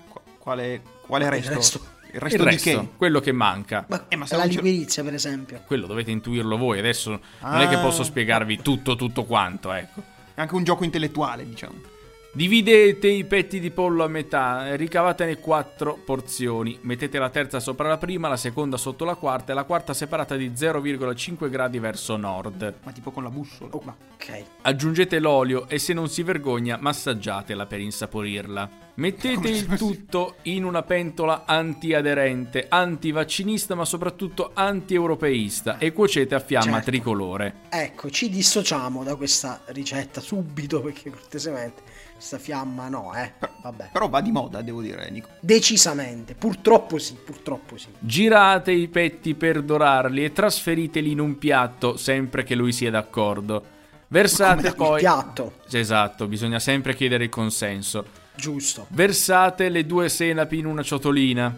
Qu- 0.09 0.21
Quale, 0.37 0.81
quale 1.07 1.25
Il 1.25 1.31
resto? 1.31 1.53
resto. 1.55 1.85
Il 2.13 2.19
resto 2.19 2.37
il 2.37 2.43
di 2.43 2.49
resto, 2.49 2.79
che? 2.81 2.87
quello 2.95 3.19
che 3.19 3.31
manca. 3.31 3.85
Ma, 3.89 4.05
Eh, 4.09 4.15
ma 4.15 4.27
se 4.27 4.37
la 4.37 4.43
liquirizia, 4.43 5.01
per 5.03 5.15
esempio. 5.15 5.61
Quello 5.65 5.87
dovete 5.87 6.11
intuirlo 6.11 6.55
voi, 6.55 6.77
adesso 6.77 7.19
non 7.41 7.61
è 7.61 7.67
che 7.67 7.73
Ah. 7.77 7.79
posso 7.81 8.03
spiegarvi 8.03 8.61
tutto, 8.61 8.95
tutto 8.95 9.23
quanto, 9.23 9.71
ecco. 9.73 10.03
È 10.35 10.39
anche 10.41 10.53
un 10.53 10.63
gioco 10.63 10.83
intellettuale, 10.83 11.43
diciamo. 11.49 11.73
Dividete 12.35 13.07
i 13.07 13.25
petti 13.25 13.59
di 13.59 13.69
pollo 13.69 14.03
a 14.03 14.07
metà, 14.07 14.67
e 14.67 14.75
ricavatene 14.75 15.37
quattro 15.37 15.99
porzioni. 16.03 16.79
Mettete 16.81 17.19
la 17.19 17.29
terza 17.29 17.59
sopra 17.59 17.87
la 17.87 17.99
prima, 17.99 18.27
la 18.27 18.37
seconda 18.37 18.75
sotto 18.75 19.05
la 19.05 19.13
quarta 19.13 19.51
e 19.51 19.55
la 19.55 19.65
quarta 19.65 19.93
separata 19.93 20.35
di 20.35 20.49
0,5 20.49 21.47
gradi 21.47 21.77
verso 21.77 22.17
nord. 22.17 22.73
Ma 22.85 22.91
tipo 22.91 23.11
con 23.11 23.21
la 23.21 23.29
bussola. 23.29 23.69
Oh, 23.75 23.81
Ma- 23.83 23.95
Ok. 24.15 24.43
Aggiungete 24.61 25.19
l'olio 25.19 25.67
e 25.67 25.77
se 25.77 25.93
non 25.93 26.09
si 26.09 26.23
vergogna 26.23 26.77
massaggiatela 26.79 27.67
per 27.67 27.81
insaporirla. 27.81 28.69
Mettete 28.95 29.49
il 29.49 29.65
tutto 29.75 30.35
in 30.43 30.63
una 30.63 30.81
pentola 30.81 31.43
antiaderente, 31.45 32.65
antivaccinista 32.69 33.75
ma 33.75 33.85
soprattutto 33.85 34.51
anti-europeista 34.53 35.77
e 35.77 35.91
cuocete 35.91 36.33
a 36.35 36.39
fiamma 36.39 36.75
Certo. 36.75 36.89
tricolore. 36.91 37.55
Ecco, 37.69 38.09
ci 38.09 38.29
dissociamo 38.29 39.03
da 39.03 39.15
questa 39.15 39.61
ricetta 39.67 40.21
subito 40.21 40.81
perché 40.81 41.09
cortesemente 41.11 41.81
questa 42.25 42.39
fiamma 42.39 42.87
no, 42.87 43.13
eh. 43.15 43.33
Vabbè. 43.61 43.89
Però 43.91 44.07
va 44.07 44.21
di 44.21 44.31
moda, 44.31 44.61
devo 44.61 44.81
dire, 44.81 45.09
Nico. 45.09 45.27
Decisamente, 45.41 46.35
purtroppo 46.35 46.97
sì, 46.97 47.15
purtroppo 47.15 47.75
sì. 47.77 47.87
Girate 47.99 48.71
i 48.71 48.87
petti 48.87 49.35
per 49.35 49.61
dorarli 49.61 50.23
e 50.23 50.31
trasferiteli 50.31 51.11
in 51.11 51.19
un 51.19 51.37
piatto 51.37 51.97
sempre 51.97 52.43
che 52.43 52.55
lui 52.55 52.71
sia 52.71 52.89
d'accordo. 52.89 53.71
Versate 54.07 54.67
Il 54.67 54.75
poi... 54.75 54.99
piatto, 55.01 55.55
Esatto, 55.69 56.27
bisogna 56.27 56.59
sempre 56.59 56.95
chiedere 56.95 57.25
il 57.25 57.29
consenso. 57.29 58.05
giusto. 58.35 58.85
Versate 58.89 59.67
le 59.67 59.85
due 59.85 60.07
senapi 60.07 60.59
in 60.59 60.65
una 60.65 60.81
ciotolina. 60.83 61.53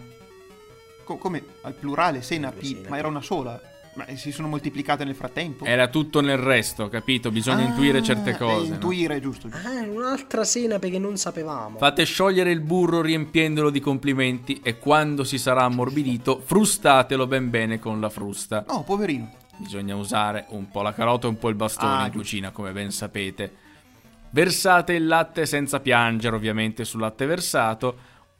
Co- 1.04 1.16
come 1.18 1.44
al 1.62 1.74
plurale, 1.74 2.22
senapi, 2.22 2.66
Senapi. 2.66 2.88
ma 2.88 2.98
era 2.98 3.06
una 3.06 3.22
sola. 3.22 3.60
Ma 3.96 4.04
si 4.14 4.30
sono 4.30 4.48
moltiplicate 4.48 5.04
nel 5.04 5.14
frattempo? 5.14 5.64
Era 5.64 5.88
tutto 5.88 6.20
nel 6.20 6.36
resto, 6.36 6.88
capito? 6.88 7.30
Bisogna 7.30 7.64
Ah, 7.64 7.68
intuire 7.68 8.02
certe 8.02 8.30
eh, 8.30 8.36
cose. 8.36 8.68
no? 8.68 8.74
intuire, 8.74 9.20
giusto. 9.20 9.48
giusto. 9.48 9.66
Ah, 9.66 9.80
un'altra 9.88 10.44
senape 10.44 10.90
che 10.90 10.98
non 10.98 11.16
sapevamo. 11.16 11.78
Fate 11.78 12.04
sciogliere 12.04 12.50
il 12.50 12.60
burro 12.60 13.00
riempiendolo 13.00 13.70
di 13.70 13.80
complimenti 13.80 14.60
e 14.62 14.78
quando 14.78 15.24
si 15.24 15.38
sarà 15.38 15.62
ammorbidito, 15.64 16.40
frustatelo 16.44 17.26
ben 17.26 17.48
bene 17.48 17.78
con 17.78 17.98
la 18.00 18.10
frusta. 18.10 18.64
No, 18.68 18.82
poverino. 18.84 19.30
Bisogna 19.56 19.96
usare 19.96 20.44
un 20.50 20.68
po' 20.70 20.82
la 20.82 20.92
carota 20.92 21.26
e 21.26 21.30
un 21.30 21.38
po' 21.38 21.48
il 21.48 21.54
bastone 21.54 21.90
Ah, 21.94 21.98
in 22.00 22.12
giusto. 22.12 22.18
cucina, 22.18 22.50
come 22.50 22.72
ben 22.72 22.90
sapete. 22.90 23.50
Versate 24.28 24.92
il 24.92 25.06
latte 25.06 25.46
senza 25.46 25.80
piangere, 25.80 26.36
ovviamente, 26.36 26.84
sul 26.84 27.00
latte 27.00 27.24
versato. 27.24 27.96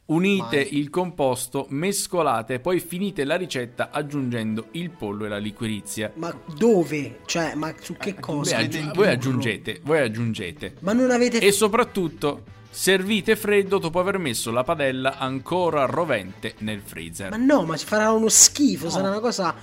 Unite 0.07 0.55
Mai. 0.55 0.77
il 0.77 0.89
composto, 0.89 1.65
mescolate 1.69 2.53
e 2.55 2.59
poi 2.59 2.79
finite 2.79 3.25
la 3.25 3.35
ricetta 3.35 3.89
aggiungendo 3.91 4.67
il 4.71 4.89
pollo 4.89 5.25
e 5.25 5.27
la 5.27 5.37
liquirizia. 5.37 6.11
Ma 6.15 6.33
dove? 6.55 7.19
Cioè, 7.25 7.55
ma 7.55 7.73
su 7.79 7.97
che 7.97 8.09
Eh, 8.09 8.19
cosa? 8.19 8.57
Aggi- 8.57 8.89
voi 8.93 9.07
aggiungete, 9.09 9.81
voi 9.83 9.99
aggiungete. 9.99 10.75
Ma 10.79 10.93
non 10.93 11.11
avete... 11.11 11.39
E 11.39 11.51
soprattutto 11.51 12.43
servite 12.69 13.35
freddo 13.35 13.79
dopo 13.79 13.99
aver 13.99 14.17
messo 14.17 14.49
la 14.51 14.63
padella 14.63 15.17
ancora 15.17 15.83
rovente 15.85 16.53
nel 16.59 16.79
freezer. 16.81 17.31
Ma 17.31 17.37
no, 17.37 17.63
ma 17.65 17.75
ci 17.75 17.85
farà 17.85 18.11
uno 18.11 18.29
schifo, 18.29 18.89
sarà 18.89 19.09
una 19.09 19.19
cosa 19.19 19.53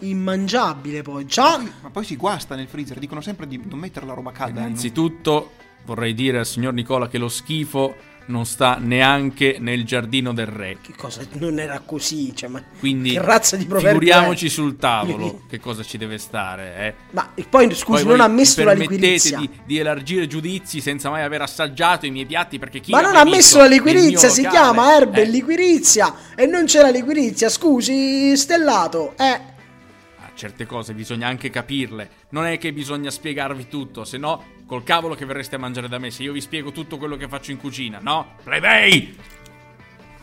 immangiabile 0.00 1.02
poi. 1.02 1.26
Già... 1.26 1.58
Ma 1.82 1.90
poi 1.90 2.04
si 2.04 2.16
guasta 2.16 2.54
nel 2.54 2.68
freezer. 2.68 2.98
Dicono 2.98 3.20
sempre 3.20 3.46
di 3.46 3.60
non 3.68 3.78
mettere 3.78 4.06
la 4.06 4.14
roba 4.14 4.32
calda. 4.32 4.60
eh, 4.60 4.64
Innanzitutto 4.64 5.50
vorrei 5.84 6.14
dire 6.14 6.38
al 6.38 6.46
signor 6.46 6.72
Nicola 6.72 7.08
che 7.08 7.18
lo 7.18 7.28
schifo 7.28 7.96
non 8.30 8.46
sta 8.46 8.78
neanche 8.80 9.56
nel 9.60 9.84
giardino 9.84 10.32
del 10.32 10.46
re. 10.46 10.78
Che 10.80 10.94
cosa? 10.96 11.20
Non 11.32 11.58
era 11.58 11.82
così, 11.84 12.34
cioè, 12.34 12.48
ma... 12.48 12.62
Quindi 12.78 13.10
Che 13.12 13.20
razza 13.22 13.56
di 13.56 13.66
proverbio 13.66 14.00
figuriamoci 14.00 14.46
è? 14.46 14.48
sul 14.48 14.76
tavolo 14.76 15.42
che 15.50 15.60
cosa 15.60 15.82
ci 15.82 15.98
deve 15.98 16.16
stare. 16.18 16.74
Eh. 16.78 16.94
Ma 17.10 17.28
poi, 17.48 17.74
scusi, 17.74 18.02
Poi 18.04 18.10
non 18.12 18.20
ha 18.20 18.28
messo 18.28 18.62
la 18.64 18.70
permettete 18.70 18.94
liquirizia. 18.96 19.38
di, 19.38 19.50
di 19.66 19.78
elargire 19.78 20.26
giudizi 20.26 20.80
senza 20.80 21.10
mai 21.10 21.22
aver 21.22 21.42
assaggiato 21.42 22.06
i 22.06 22.10
miei 22.10 22.26
piatti 22.26 22.58
perché 22.58 22.80
chi 22.80 22.92
Ma 22.92 23.00
non 23.00 23.16
ha 23.16 23.24
messo 23.24 23.58
la 23.58 23.66
liquirizia, 23.66 24.28
si 24.28 24.42
locale? 24.42 24.62
chiama 24.62 24.96
erbe 24.96 25.22
Eh, 25.22 25.26
liquirizia 25.26 26.14
e 26.34 26.46
non 26.46 26.64
c'è 26.64 26.80
la 26.80 26.90
liquirizia, 26.90 27.48
scusi, 27.48 28.36
stellato. 28.36 29.14
Eh, 29.18 29.40
certe 30.40 30.64
cose 30.64 30.94
bisogna 30.94 31.28
anche 31.28 31.50
capirle. 31.50 32.10
Non 32.30 32.46
è 32.46 32.56
che 32.56 32.72
bisogna 32.72 33.10
spiegarvi 33.10 33.68
tutto, 33.68 34.04
se 34.04 34.16
no 34.16 34.42
col 34.64 34.82
cavolo 34.84 35.14
che 35.14 35.26
verreste 35.26 35.56
a 35.56 35.58
mangiare 35.58 35.86
da 35.88 35.98
me 35.98 36.10
se 36.10 36.22
io 36.22 36.32
vi 36.32 36.40
spiego 36.40 36.72
tutto 36.72 36.96
quello 36.96 37.16
che 37.16 37.28
faccio 37.28 37.50
in 37.50 37.58
cucina, 37.58 37.98
no? 38.00 38.36
Plebei! 38.42 39.16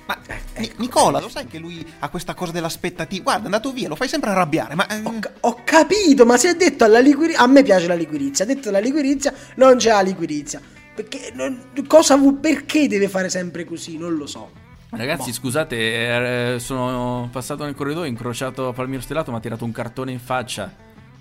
Ma 0.08 0.18
Ni- 0.58 0.72
Nicola, 0.78 1.20
lo 1.20 1.30
sai 1.30 1.46
che 1.46 1.60
lui 1.60 1.86
ha 2.00 2.10
questa 2.10 2.34
cosa 2.34 2.52
dell'aspettativa? 2.52 3.22
Guarda, 3.24 3.44
è 3.44 3.46
andato 3.46 3.72
via, 3.74 3.90
lo 3.90 3.96
fai 3.96 4.08
sempre 4.08 4.32
arrabbiare. 4.32 4.74
Ma 4.74 4.88
eh, 4.88 5.02
ho, 5.04 5.20
ho 5.42 5.62
capito, 5.64 6.26
ma 6.26 6.38
si 6.38 6.48
è 6.48 6.56
detto 6.56 6.84
alla 6.86 7.00
liquirizia, 7.00 7.42
a 7.44 7.48
me 7.48 7.62
piace 7.62 7.86
la 7.88 7.94
liquirizia, 7.94 8.44
ha 8.46 8.48
detto 8.48 8.72
la 8.72 8.80
liquirizia, 8.80 9.32
non 9.58 9.76
c'è 9.78 9.90
la 9.90 10.02
liquirizia. 10.02 10.60
Perché, 10.96 11.32
non- 11.36 11.72
cosa, 11.86 12.16
vu- 12.16 12.40
perché 12.40 12.88
deve 12.88 13.08
fare 13.08 13.30
sempre 13.30 13.66
così? 13.66 13.98
Non 13.98 14.16
lo 14.16 14.26
so. 14.26 14.50
Ragazzi, 14.90 15.34
scusate, 15.34 16.54
eh, 16.56 16.60
sono 16.60 17.28
passato 17.32 17.66
nel 17.66 17.76
corridoio, 17.76 18.06
ho 18.06 18.10
incrociato 18.10 18.72
Palmiro 18.74 19.02
Stellato, 19.02 19.32
mi 19.32 19.38
ha 19.38 19.42
tirato 19.42 19.66
un 19.66 19.72
cartone 19.72 20.12
in 20.12 20.20
faccia. 20.20 20.72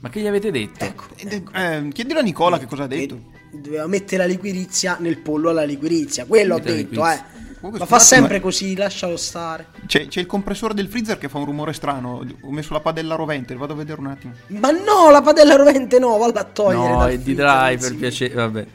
Ma 0.01 0.09
che 0.09 0.21
gli 0.21 0.27
avete 0.27 0.51
detto? 0.51 0.85
Ecco, 0.85 1.05
eh, 1.17 1.43
eh, 1.53 1.89
chiedilo 1.93 2.21
a 2.21 2.23
Nicola 2.23 2.59
che 2.59 2.67
cosa 2.67 2.85
ha 2.85 2.87
detto. 2.87 3.19
doveva 3.51 3.87
mettere 3.87 4.19
la 4.19 4.29
liquirizia 4.29 4.97
nel 5.01 5.19
pollo 5.19 5.51
alla 5.51 5.65
liquirizia, 5.65 6.27
quello 6.27 6.55
ho 6.55 6.59
Mettere 6.59 6.77
la 6.77 6.83
detto, 6.83 7.09
eh. 7.09 7.45
Comunque, 7.57 7.79
Ma 7.79 7.87
fa 7.87 7.99
sempre 7.99 8.37
ma- 8.37 8.43
così, 8.43 8.77
lascialo 8.77 9.17
stare. 9.17 9.69
C'è, 9.87 10.07
c'è 10.07 10.21
il 10.21 10.27
compressore 10.27 10.75
del 10.75 10.89
freezer 10.89 11.19
che 11.19 11.29
fa 11.29 11.39
un 11.39 11.47
rumore 11.47 11.73
strano. 11.73 12.25
Ho 12.43 12.51
messo 12.53 12.75
la 12.75 12.81
padella 12.81 13.15
rovente, 13.15 13.57
vado 13.57 13.73
a 13.73 13.77
vedere 13.77 13.99
un 13.99 14.07
attimo. 14.09 14.35
Ma 14.49 14.71
no, 14.71 15.11
la 15.11 15.23
padella 15.23 15.57
rovente 15.57 15.99
no, 15.99 16.19
valla 16.19 16.41
a 16.41 16.45
togliere 16.45 16.93
No, 16.93 16.99
dal 16.99 17.11
è 17.11 17.17
di 17.17 17.35
freezer, 17.35 17.45
dry 17.45 17.71
non 17.73 17.81
per 17.81 17.97
piacere, 17.97 18.35
vabbè. 18.35 18.67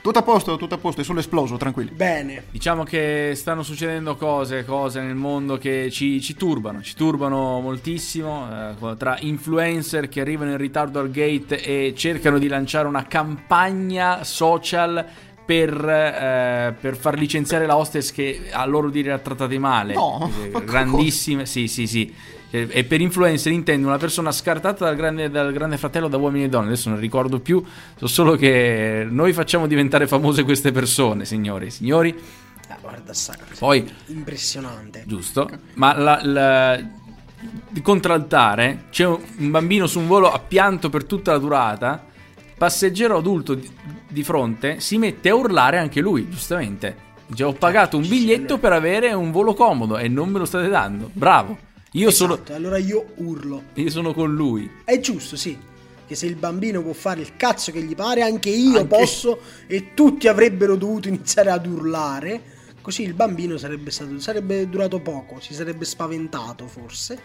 Tutto 0.00 0.18
a 0.18 0.22
posto, 0.22 0.56
tutto 0.56 0.74
a 0.74 0.78
posto, 0.78 1.00
è 1.00 1.04
solo 1.04 1.20
esploso, 1.20 1.56
tranquilli. 1.56 1.90
Bene. 1.90 2.44
Diciamo 2.50 2.84
che 2.84 3.32
stanno 3.34 3.62
succedendo 3.62 4.16
cose, 4.16 4.64
cose 4.64 5.00
nel 5.00 5.14
mondo 5.14 5.58
che 5.58 5.90
ci, 5.90 6.20
ci 6.20 6.34
turbano, 6.34 6.82
ci 6.82 6.94
turbano 6.94 7.60
moltissimo, 7.60 8.48
eh, 8.48 8.96
tra 8.96 9.16
influencer 9.20 10.08
che 10.08 10.20
arrivano 10.20 10.52
in 10.52 10.56
ritardo 10.56 11.00
al 11.00 11.10
gate 11.10 11.62
e 11.62 11.94
cercano 11.96 12.38
di 12.38 12.48
lanciare 12.48 12.86
una 12.86 13.06
campagna 13.06 14.24
social 14.24 15.04
per, 15.44 15.72
eh, 15.72 16.76
per 16.78 16.96
far 16.96 17.18
licenziare 17.18 17.64
la 17.64 17.76
hostess 17.76 18.12
che 18.12 18.48
a 18.50 18.66
loro 18.66 18.90
dire 18.90 19.12
ha 19.12 19.18
trattati 19.18 19.58
male. 19.58 19.94
No, 19.94 20.30
Eh, 20.42 20.50
grandissime, 20.64 21.46
sì 21.46 21.68
sì 21.68 21.86
sì. 21.86 22.14
Eh, 22.50 22.66
E 22.70 22.84
per 22.84 23.00
influencer 23.00 23.52
intendo 23.52 23.86
una 23.88 23.98
persona 23.98 24.32
scartata 24.32 24.84
dal 24.86 24.96
grande, 24.96 25.28
dal 25.30 25.52
grande 25.52 25.76
fratello 25.76 26.08
da 26.08 26.16
uomini 26.16 26.44
e 26.44 26.48
donne. 26.48 26.68
Adesso 26.68 26.88
non 26.90 26.98
ricordo 26.98 27.40
più, 27.40 27.62
so 27.96 28.06
solo 28.06 28.36
che 28.36 29.06
noi 29.08 29.32
facciamo 29.32 29.66
diventare 29.66 30.06
famose 30.06 30.44
queste 30.44 30.72
persone, 30.72 31.24
signori. 31.24 31.70
Signori, 31.70 32.16
Ah, 32.70 32.76
guarda 32.82 33.14
sta 33.14 33.34
cosa. 33.36 33.54
poi 33.58 33.90
Impressionante. 34.06 35.02
Giusto, 35.06 35.48
ma 35.74 35.96
la, 35.96 36.20
la- 36.22 36.78
di 37.70 37.80
contraltare 37.82 38.84
c'è 38.90 39.06
un 39.06 39.18
un 39.38 39.50
bambino 39.50 39.86
su 39.86 40.00
un 40.00 40.06
volo 40.06 40.30
a 40.30 40.38
pianto 40.38 40.88
per 40.90 41.04
tutta 41.04 41.32
la 41.32 41.38
durata, 41.38 42.04
passeggero 42.56 43.16
adulto 43.18 43.54
di, 43.54 43.70
di 44.08 44.22
fronte 44.24 44.80
si 44.80 44.98
mette 44.98 45.28
a 45.30 45.34
urlare 45.34 45.78
anche 45.78 46.00
lui, 46.00 46.28
giustamente. 46.28 47.06
Dice 47.26 47.44
ho 47.44 47.52
pagato 47.52 47.96
un 47.96 48.06
biglietto 48.08 48.58
per 48.58 48.72
avere 48.72 49.12
un 49.12 49.30
volo 49.30 49.54
comodo 49.54 49.96
e 49.98 50.08
non 50.08 50.28
me 50.30 50.38
lo 50.38 50.44
state 50.44 50.68
dando. 50.68 51.08
Bravo. 51.12 51.56
Io, 51.92 52.10
sono, 52.10 52.34
Esatto, 52.34 52.54
allora 52.54 52.78
io 52.78 53.12
urlo. 53.16 53.62
io 53.74 53.90
sono 53.90 54.12
con 54.12 54.34
lui. 54.34 54.70
È 54.84 54.98
giusto, 55.00 55.36
sì. 55.36 55.56
Che 56.06 56.14
se 56.14 56.26
il 56.26 56.36
bambino 56.36 56.82
può 56.82 56.92
fare 56.94 57.20
il 57.20 57.36
cazzo 57.36 57.70
che 57.72 57.82
gli 57.82 57.94
pare, 57.94 58.22
anche 58.22 58.48
io 58.50 58.80
Anche- 58.80 58.96
posso 58.96 59.40
e 59.66 59.92
tutti 59.94 60.26
avrebbero 60.28 60.76
dovuto 60.76 61.08
iniziare 61.08 61.50
ad 61.50 61.66
urlare. 61.66 62.56
Così 62.80 63.02
il 63.02 63.12
bambino 63.12 63.58
sarebbe 63.58 63.90
stato 63.90 64.18
sarebbe 64.18 64.68
durato 64.68 65.00
poco, 65.00 65.38
si 65.40 65.52
sarebbe 65.52 65.84
spaventato 65.84 66.66
forse. 66.66 67.18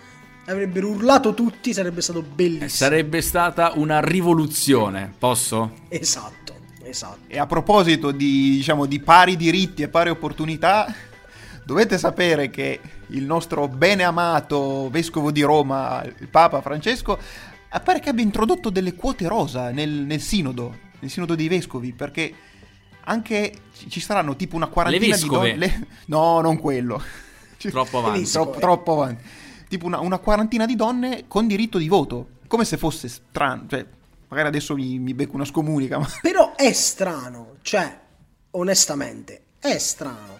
Avrebbero 0.45 0.89
urlato 0.89 1.33
tutti, 1.33 1.73
sarebbe 1.73 2.01
stato 2.01 2.21
bellissimo. 2.21 2.65
Eh, 2.65 2.69
Sarebbe 2.69 3.21
stata 3.21 3.71
una 3.75 4.01
rivoluzione, 4.01 5.13
posso? 5.17 5.71
Esatto, 5.87 6.53
esatto. 6.83 7.19
E 7.27 7.39
a 7.39 7.45
proposito 7.45 8.11
di, 8.11 8.49
diciamo, 8.57 8.85
di 8.85 8.99
pari 8.99 9.37
diritti 9.37 9.83
e 9.83 9.87
pari 9.87 10.09
opportunità, 10.09 10.93
dovete 11.63 11.97
sapere 11.97 12.49
che 12.49 12.81
il 13.13 13.23
nostro 13.25 13.67
bene 13.67 14.03
amato 14.03 14.89
vescovo 14.89 15.31
di 15.31 15.41
Roma, 15.41 16.03
il 16.03 16.27
Papa 16.27 16.61
Francesco, 16.61 17.17
appare 17.69 17.99
che 17.99 18.09
abbia 18.09 18.23
introdotto 18.23 18.69
delle 18.69 18.93
quote 18.95 19.27
rosa 19.27 19.71
nel, 19.71 19.89
nel 19.89 20.21
sinodo, 20.21 20.75
nel 20.99 21.09
sinodo 21.09 21.35
dei 21.35 21.47
vescovi, 21.47 21.93
perché 21.93 22.33
anche 23.05 23.53
ci- 23.87 23.99
saranno 23.99 24.35
tipo 24.35 24.55
una 24.55 24.67
quarantina 24.67 25.15
di 25.17 25.27
donne... 25.27 25.55
le- 25.57 25.87
No, 26.05 26.39
non 26.41 26.57
quello. 26.59 27.01
Troppo 27.57 27.97
avanti. 27.99 28.29
Troppo, 28.29 28.59
troppo 28.59 28.93
avanti. 28.93 29.23
Tipo 29.67 29.85
una, 29.85 29.99
una 29.99 30.19
quarantina 30.19 30.65
di 30.65 30.75
donne 30.75 31.25
con 31.27 31.47
diritto 31.47 31.77
di 31.77 31.87
voto. 31.87 32.27
Come 32.47 32.65
se 32.65 32.77
fosse 32.77 33.07
strano. 33.07 33.65
Cioè, 33.67 33.85
magari 34.27 34.47
adesso 34.49 34.75
mi, 34.75 34.99
mi 34.99 35.13
becco 35.13 35.35
una 35.35 35.45
scomunica, 35.45 35.97
ma... 35.97 36.07
Però 36.21 36.55
è 36.55 36.71
strano, 36.73 37.55
cioè, 37.61 37.99
onestamente, 38.51 39.41
è 39.59 39.77
strano. 39.77 40.32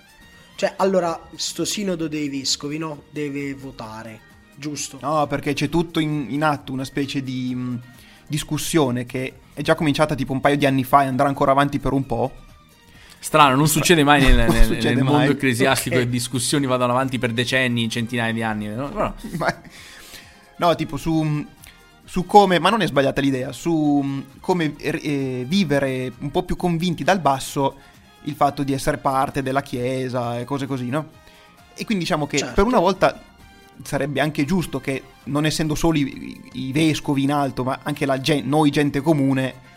Cioè, 0.56 0.74
allora, 0.78 1.20
sto 1.36 1.66
sinodo 1.66 2.08
dei 2.08 2.30
vescovi, 2.30 2.78
no? 2.78 3.04
Deve 3.10 3.54
votare, 3.56 4.20
giusto? 4.56 5.00
No, 5.02 5.26
perché 5.28 5.54
c'è 5.54 5.68
tutto 5.70 6.00
in, 6.00 6.28
in 6.30 6.44
atto, 6.44 6.72
una 6.72 6.86
specie 6.86 7.24
di 7.24 7.54
mh, 7.56 7.82
discussione 8.28 9.06
che 9.06 9.34
è 9.54 9.62
già 9.62 9.76
cominciata 9.76 10.16
tipo 10.16 10.32
un 10.32 10.42
paio 10.42 10.56
di 10.58 10.66
anni 10.66 10.84
fa 10.84 11.04
e 11.04 11.08
andrà 11.08 11.28
ancora 11.28 11.52
avanti 11.52 11.80
per 11.80 11.92
un 11.92 12.06
po'. 12.06 12.32
Strano, 13.20 13.56
non 13.56 13.68
succede 13.68 14.04
mai 14.04 14.22
nel, 14.24 14.36
nel- 14.50 14.66
succede 14.66 14.96
nel 14.96 15.04
mondo 15.04 15.20
mai. 15.20 15.30
ecclesiastico 15.30 15.96
Ok. 15.96 16.04
che 16.04 16.10
discussioni 16.10 16.66
vadano 16.66 16.92
avanti 16.94 17.18
per 17.20 17.32
decenni, 17.32 17.90
centinaia 17.90 18.32
di 18.34 18.44
anni. 18.44 18.68
no? 18.68 19.16
Ma- 19.38 19.62
no, 20.58 20.76
tipo 20.76 20.98
su, 20.98 21.46
su 22.04 22.26
come, 22.26 22.60
ma 22.60 22.70
non 22.70 22.82
è 22.82 22.88
sbagliata 22.88 23.22
l'idea, 23.22 23.52
su 23.52 23.74
mh, 23.74 24.26
come 24.40 24.76
eh, 24.78 25.46
vivere 25.48 26.12
un 26.20 26.32
po' 26.32 26.44
più 26.44 26.56
convinti 26.56 27.04
dal 27.04 27.20
basso 27.20 27.76
il 28.24 28.36
fatto 28.36 28.64
di 28.64 28.74
essere 28.74 28.98
parte 28.98 29.42
della 29.42 29.62
Chiesa 29.62 30.40
e 30.40 30.46
cose 30.46 30.66
così, 30.66 30.90
no? 30.90 31.10
E 31.74 31.86
quindi 31.86 32.04
diciamo 32.04 32.28
che 32.28 32.38
Certo. 32.38 32.54
per 32.54 32.66
una 32.66 32.80
volta 32.80 33.22
sarebbe 33.84 34.20
anche 34.20 34.46
giusto 34.46 34.80
che, 34.80 35.02
non 35.26 35.46
essendo 35.46 35.76
solo 35.76 35.98
i, 35.98 36.50
i 36.54 36.72
vescovi 36.72 37.24
in 37.24 37.32
alto, 37.32 37.64
ma 37.64 37.80
anche 37.84 38.06
la 38.06 38.20
gen- 38.20 38.48
noi 38.48 38.70
gente 38.70 39.02
comune, 39.02 39.72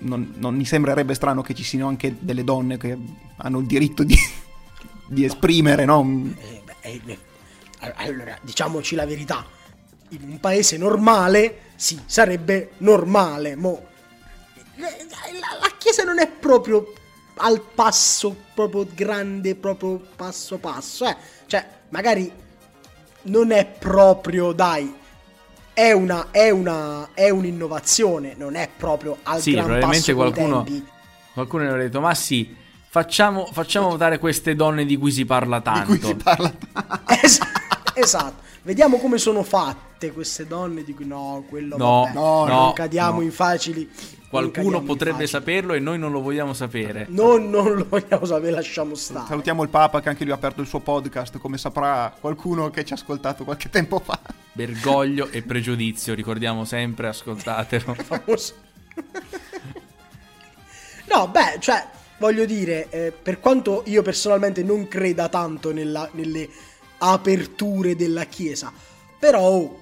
non, 0.00 0.34
non 0.36 0.54
mi 0.54 0.64
sembrerebbe 0.64 1.14
strano 1.14 1.42
che 1.42 1.54
ci 1.54 1.64
siano 1.64 1.88
anche 1.88 2.16
delle 2.18 2.44
donne 2.44 2.76
che 2.76 2.96
hanno 3.36 3.58
il 3.58 3.66
diritto 3.66 4.02
di, 4.04 4.16
di 5.08 5.24
esprimere, 5.24 5.84
no? 5.84 6.06
Eh, 6.80 7.00
beh, 7.04 7.18
eh, 7.80 7.92
allora, 7.96 8.36
diciamoci 8.42 8.94
la 8.94 9.06
verità. 9.06 9.44
In 10.10 10.22
un 10.22 10.40
paese 10.40 10.78
normale, 10.78 11.72
sì, 11.76 12.00
sarebbe 12.06 12.70
normale. 12.78 13.56
Mo, 13.56 13.86
eh, 14.54 15.06
la, 15.38 15.58
la 15.60 15.72
Chiesa 15.76 16.02
non 16.02 16.18
è 16.18 16.28
proprio 16.28 16.92
al 17.38 17.60
passo, 17.74 18.34
proprio 18.54 18.86
grande, 18.94 19.54
proprio 19.54 20.00
passo 20.16 20.58
passo. 20.58 21.06
Eh. 21.06 21.16
Cioè, 21.46 21.66
magari 21.90 22.30
non 23.22 23.50
è 23.50 23.64
proprio, 23.66 24.52
dai, 24.52 24.94
è 25.72 25.92
una, 25.92 26.28
è 26.30 26.50
una, 26.50 27.10
è 27.14 27.30
un'innovazione, 27.30 28.34
non 28.36 28.54
è 28.56 28.68
proprio 28.76 29.18
al 29.22 29.40
Sì, 29.40 29.52
gran 29.52 29.78
passo 29.80 30.14
qualcuno, 30.14 30.66
qualcuno 31.32 31.62
ne 31.62 31.68
avrebbe 31.68 31.86
detto: 31.88 32.00
Ma 32.00 32.14
sì, 32.14 32.54
facciamo, 32.88 33.46
facciamo 33.52 33.88
votare 33.90 34.18
queste 34.18 34.54
donne 34.54 34.84
di 34.84 34.96
cui 34.96 35.12
si 35.12 35.24
parla 35.24 35.58
Di 35.58 35.64
tanto. 35.64 35.86
cui 35.86 36.00
si 36.02 36.14
parla 36.14 36.52
Es- 37.06 37.22
esatto. 37.22 37.47
Vediamo 38.62 38.98
come 38.98 39.18
sono 39.18 39.42
fatte 39.42 40.12
queste 40.12 40.46
donne 40.46 40.84
di 40.84 40.94
cui 40.94 41.06
no, 41.06 41.44
quello 41.48 41.76
No, 41.76 42.02
vabbè, 42.02 42.12
no, 42.12 42.44
non 42.44 42.56
no, 42.66 42.72
cadiamo 42.72 43.18
no. 43.18 43.22
in 43.22 43.32
facili. 43.32 43.88
non 43.90 44.16
Qualcuno 44.28 44.82
potrebbe 44.82 45.26
facili. 45.26 45.28
saperlo 45.28 45.72
e 45.74 45.78
noi 45.78 45.98
non 45.98 46.12
lo 46.12 46.20
vogliamo 46.20 46.52
sapere. 46.52 47.06
Non, 47.08 47.48
non 47.48 47.74
lo 47.74 47.86
vogliamo 47.88 48.24
sapere, 48.26 48.50
lasciamo 48.52 48.94
stare. 48.94 49.26
Salutiamo 49.28 49.62
il 49.62 49.68
Papa 49.70 50.00
che 50.00 50.08
anche 50.10 50.24
lui 50.24 50.32
ha 50.32 50.36
aperto 50.36 50.60
il 50.60 50.66
suo 50.66 50.80
podcast, 50.80 51.38
come 51.38 51.56
saprà 51.58 52.14
qualcuno 52.20 52.68
che 52.70 52.84
ci 52.84 52.92
ha 52.92 52.96
ascoltato 52.96 53.44
qualche 53.44 53.70
tempo 53.70 53.98
fa. 54.00 54.20
Bergoglio 54.52 55.28
e 55.30 55.42
pregiudizio, 55.42 56.14
ricordiamo 56.14 56.64
sempre, 56.64 57.08
ascoltatelo. 57.08 57.96
No, 61.10 61.26
beh, 61.28 61.56
cioè, 61.60 61.86
voglio 62.18 62.44
dire, 62.44 62.88
eh, 62.90 63.12
per 63.12 63.40
quanto 63.40 63.82
io 63.86 64.02
personalmente 64.02 64.62
non 64.62 64.88
creda 64.88 65.28
tanto 65.30 65.72
nella- 65.72 66.08
nelle 66.12 66.48
aperture 66.98 67.96
della 67.96 68.24
Chiesa, 68.24 68.72
però, 69.18 69.40
oh, 69.40 69.78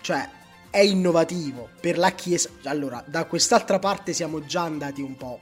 cioè, 0.00 0.28
è 0.70 0.80
innovativo 0.80 1.68
per 1.80 1.98
la 1.98 2.10
Chiesa. 2.12 2.50
Allora, 2.64 3.02
da 3.06 3.24
quest'altra 3.24 3.78
parte 3.78 4.12
siamo 4.12 4.44
già 4.44 4.62
andati 4.62 5.02
un 5.02 5.16
po' 5.16 5.38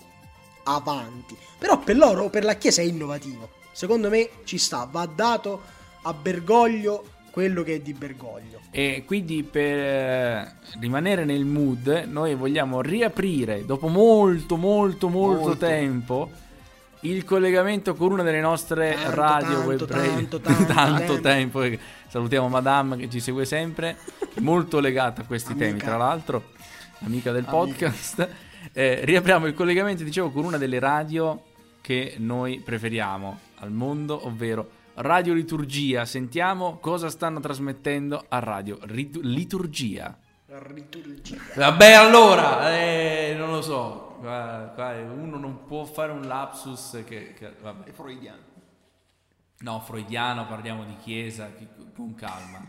avanti, 0.64 1.36
però 1.58 1.78
per 1.78 1.96
loro, 1.96 2.28
per 2.30 2.44
la 2.44 2.54
Chiesa 2.54 2.82
è 2.82 2.84
innovativo. 2.84 3.50
Secondo 3.72 4.08
me 4.08 4.30
ci 4.44 4.58
sta, 4.58 4.88
va 4.90 5.06
dato 5.06 5.60
a 6.02 6.12
Bergoglio 6.12 7.16
quello 7.30 7.62
che 7.62 7.76
è 7.76 7.80
di 7.80 7.92
Bergoglio. 7.92 8.58
E 8.70 9.04
quindi 9.06 9.44
per 9.44 9.78
eh, 9.78 10.54
rimanere 10.80 11.24
nel 11.24 11.44
mood, 11.44 11.86
noi 12.08 12.34
vogliamo 12.34 12.80
riaprire 12.80 13.64
dopo 13.64 13.86
molto, 13.86 14.56
molto, 14.56 15.08
molto, 15.08 15.40
Molto. 15.42 15.56
tempo 15.56 16.30
il 17.02 17.24
collegamento 17.24 17.94
con 17.94 18.12
una 18.12 18.22
delle 18.22 18.40
nostre 18.40 18.94
Tanto, 18.94 19.14
radio 19.14 19.48
tanto, 19.54 19.68
web 19.68 19.86
radio. 19.86 20.12
tanto, 20.40 20.40
tanto 20.66 21.20
tempo. 21.20 21.20
tempo. 21.20 21.62
e 21.62 21.78
Salutiamo 22.08 22.48
Madame 22.48 22.96
che 22.96 23.08
ci 23.10 23.20
segue 23.20 23.44
sempre, 23.44 23.96
molto 24.40 24.80
legata 24.80 25.22
a 25.22 25.24
questi 25.24 25.52
Amica. 25.52 25.66
temi, 25.66 25.78
tra 25.78 25.96
l'altro, 25.96 26.50
amica 27.00 27.32
del 27.32 27.44
Amica. 27.46 27.50
podcast. 27.90 28.28
Eh, 28.72 29.00
riapriamo 29.04 29.46
il 29.46 29.54
collegamento, 29.54 30.02
dicevo, 30.02 30.30
con 30.30 30.44
una 30.44 30.56
delle 30.58 30.78
radio 30.78 31.42
che 31.80 32.14
noi 32.18 32.60
preferiamo 32.60 33.38
al 33.58 33.70
mondo, 33.72 34.26
ovvero 34.26 34.70
Radio 34.94 35.32
Liturgia. 35.34 36.04
Sentiamo 36.06 36.78
cosa 36.80 37.08
stanno 37.10 37.40
trasmettendo 37.40 38.24
a 38.28 38.38
Radio 38.40 38.78
Rit- 38.82 39.20
Liturgia. 39.22 40.16
Liturgia. 40.74 41.36
Vabbè, 41.54 41.92
allora, 41.92 42.74
eh, 42.76 43.34
non 43.38 43.50
lo 43.50 43.60
so. 43.62 44.07
Qua- 44.18 44.72
qua 44.74 44.90
uno 45.02 45.38
non 45.38 45.64
può 45.64 45.84
fare 45.84 46.10
un 46.10 46.22
lapsus 46.26 47.02
che, 47.06 47.34
che- 47.34 47.54
vabbè. 47.60 47.88
È 47.88 47.92
freudiano. 47.92 48.42
No, 49.60 49.80
freudiano, 49.80 50.46
parliamo 50.46 50.84
di 50.84 50.96
chiesa, 50.96 51.52
chi- 51.52 51.68
con 51.94 52.14
calma. 52.14 52.66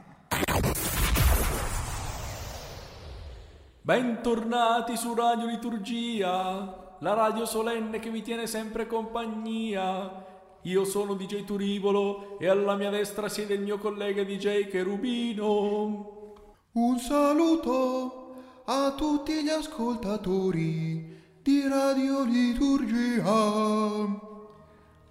Bentornati 3.82 4.96
su 4.96 5.16
Radio 5.16 5.48
Liturgia, 5.48 6.96
la 7.00 7.14
radio 7.14 7.46
solenne 7.46 7.98
che 7.98 8.12
vi 8.12 8.22
tiene 8.22 8.46
sempre 8.46 8.86
compagnia. 8.86 10.28
Io 10.64 10.84
sono 10.84 11.16
DJ 11.16 11.46
Turivolo 11.46 12.38
e 12.38 12.48
alla 12.48 12.76
mia 12.76 12.92
destra 12.92 13.28
siede 13.28 13.56
il 13.56 13.62
mio 13.62 13.80
collega 13.80 14.24
DJ 14.24 14.68
Cherubino. 14.68 16.36
Un 16.74 17.00
saluto 17.00 18.36
a 18.66 18.92
tutti 18.96 19.42
gli 19.42 19.50
ascoltatori 19.50 21.18
di 21.50 21.62
di 21.62 21.68
radioliturgia. 21.68 23.24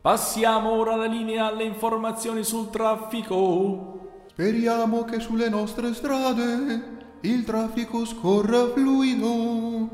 Passiamo 0.01 0.70
ora 0.70 0.95
la 0.95 1.07
linea 1.07 1.47
alle 1.47 1.64
informazioni 1.64 2.45
sul 2.45 2.70
traffico. 2.70 4.22
Speriamo 4.28 5.05
che 5.05 5.18
sulle 5.18 5.49
nostre 5.49 5.93
strade 5.93 6.97
il 7.22 7.43
traffico 7.45 8.05
scorra 8.05 8.68
fluido. 8.68 9.89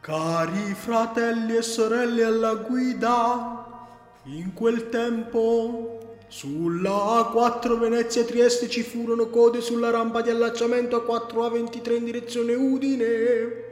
Cari 0.00 0.72
fratelli 0.74 1.56
e 1.56 1.62
sorelle 1.62 2.24
alla 2.24 2.54
guida, 2.54 3.90
in 4.24 4.54
quel 4.54 4.88
tempo 4.88 6.16
sulla 6.26 7.30
A4 7.32 7.78
Venezia 7.78 8.24
Trieste 8.24 8.68
ci 8.68 8.82
furono 8.82 9.28
code 9.28 9.60
sulla 9.60 9.90
rampa 9.90 10.22
di 10.22 10.30
allacciamento 10.30 10.96
a 10.96 11.04
4A23 11.04 11.96
in 11.96 12.04
direzione 12.04 12.54
Udine. 12.54 13.71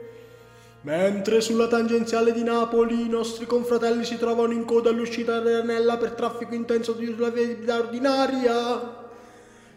Mentre 0.83 1.41
sulla 1.41 1.67
tangenziale 1.67 2.33
di 2.33 2.43
Napoli 2.43 3.05
i 3.05 3.09
nostri 3.09 3.45
confratelli 3.45 4.03
si 4.03 4.17
trovano 4.17 4.51
in 4.51 4.65
coda 4.65 4.89
all'uscita 4.89 5.39
dell'Anella 5.39 5.97
per 5.97 6.11
traffico 6.11 6.55
intenso 6.55 6.95
sulla 6.95 7.29
via 7.29 7.77
ordinaria. 7.77 9.09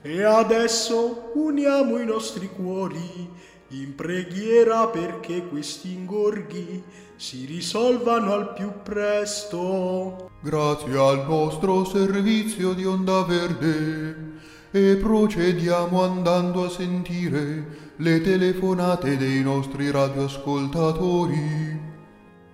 E 0.00 0.22
adesso 0.22 1.32
uniamo 1.34 1.98
i 1.98 2.06
nostri 2.06 2.48
cuori 2.48 3.28
in 3.68 3.94
preghiera 3.94 4.86
perché 4.88 5.46
questi 5.46 5.92
ingorghi 5.92 6.82
si 7.16 7.44
risolvano 7.44 8.32
al 8.32 8.54
più 8.54 8.72
presto. 8.82 10.30
Grazie 10.40 10.98
al 10.98 11.26
nostro 11.28 11.84
servizio 11.84 12.72
di 12.72 12.86
onda 12.86 13.22
verde 13.24 14.32
e 14.70 14.96
procediamo 14.96 16.02
andando 16.02 16.64
a 16.64 16.70
sentire 16.70 17.83
le 17.98 18.20
telefonate 18.20 19.16
dei 19.16 19.40
nostri 19.40 19.88
radioascoltatori. 19.90 21.80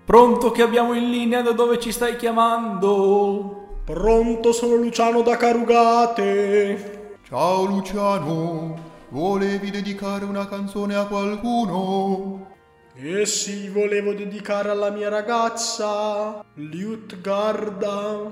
Pronto 0.05 0.51
che 0.51 0.61
abbiamo 0.61 0.93
in 0.93 1.09
linea 1.09 1.41
da 1.41 1.53
dove 1.53 1.78
ci 1.78 1.93
stai 1.93 2.16
chiamando? 2.16 3.78
Pronto, 3.84 4.53
sono 4.53 4.74
Luciano 4.74 5.22
da 5.22 5.38
Carugate. 5.38 7.18
Ciao 7.26 7.64
Luciano, 7.64 8.74
volevi 9.09 9.70
dedicare 9.70 10.26
una 10.26 10.47
canzone 10.47 10.95
a 10.95 11.07
qualcuno? 11.07 12.49
E 12.95 13.24
sì, 13.24 13.70
volevo 13.70 14.12
dedicare 14.12 14.68
alla 14.68 14.91
mia 14.91 15.09
ragazza, 15.09 16.45
Liutgarda, 16.55 18.30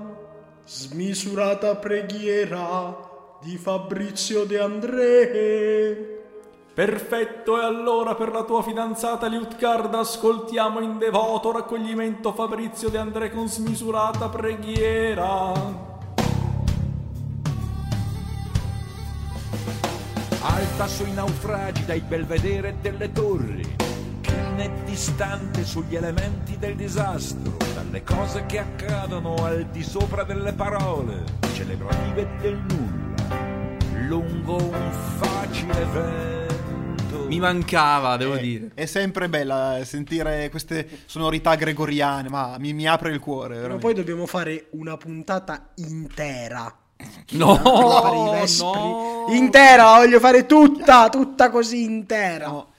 smisurata 0.66 1.74
preghiera 1.76 3.38
di 3.42 3.56
Fabrizio 3.56 4.44
De 4.44 4.60
André. 4.60 6.17
Perfetto, 6.78 7.60
e 7.60 7.64
allora 7.64 8.14
per 8.14 8.30
la 8.30 8.44
tua 8.44 8.62
fidanzata 8.62 9.26
Liutgarda 9.26 9.98
ascoltiamo 9.98 10.78
in 10.78 10.96
devoto 10.96 11.50
raccoglimento 11.50 12.32
Fabrizio 12.32 12.88
De 12.88 12.98
André 12.98 13.32
con 13.32 13.48
smisurata 13.48 14.28
preghiera. 14.28 15.52
alta 20.40 20.86
sui 20.86 21.12
naufragi 21.14 21.84
dai 21.84 22.00
belvedere 22.00 22.76
delle 22.80 23.10
torri, 23.10 23.74
chine 24.20 24.70
distante 24.84 25.64
sugli 25.64 25.96
elementi 25.96 26.58
del 26.58 26.76
disastro, 26.76 27.56
dalle 27.74 28.04
cose 28.04 28.46
che 28.46 28.60
accadono 28.60 29.34
al 29.44 29.64
di 29.64 29.82
sopra 29.82 30.22
delle 30.22 30.52
parole, 30.52 31.24
celebrative 31.54 32.28
del 32.40 32.56
nulla, 32.68 34.06
lungo 34.06 34.54
un 34.54 34.92
facile 35.18 35.84
vento. 35.92 36.47
Mi 37.26 37.38
mancava, 37.40 38.16
devo 38.16 38.34
Eh, 38.36 38.40
dire. 38.40 38.70
È 38.74 38.86
sempre 38.86 39.28
bella 39.28 39.80
sentire 39.84 40.48
queste 40.50 41.02
sonorità 41.06 41.54
gregoriane, 41.54 42.28
ma 42.28 42.56
mi, 42.58 42.72
mi 42.72 42.86
apre 42.86 43.12
il 43.12 43.18
cuore. 43.20 43.66
Ma 43.68 43.76
poi 43.76 43.94
dobbiamo 43.94 44.26
fare 44.26 44.66
una 44.70 44.96
puntata 44.96 45.70
intera. 45.76 46.74
No, 47.30 47.60
no. 47.62 49.26
Intera, 49.30 49.96
voglio 49.96 50.18
fare 50.20 50.46
tutta, 50.46 51.08
tutta 51.08 51.50
così 51.50 51.82
intera. 51.82 52.46
No. 52.48 52.72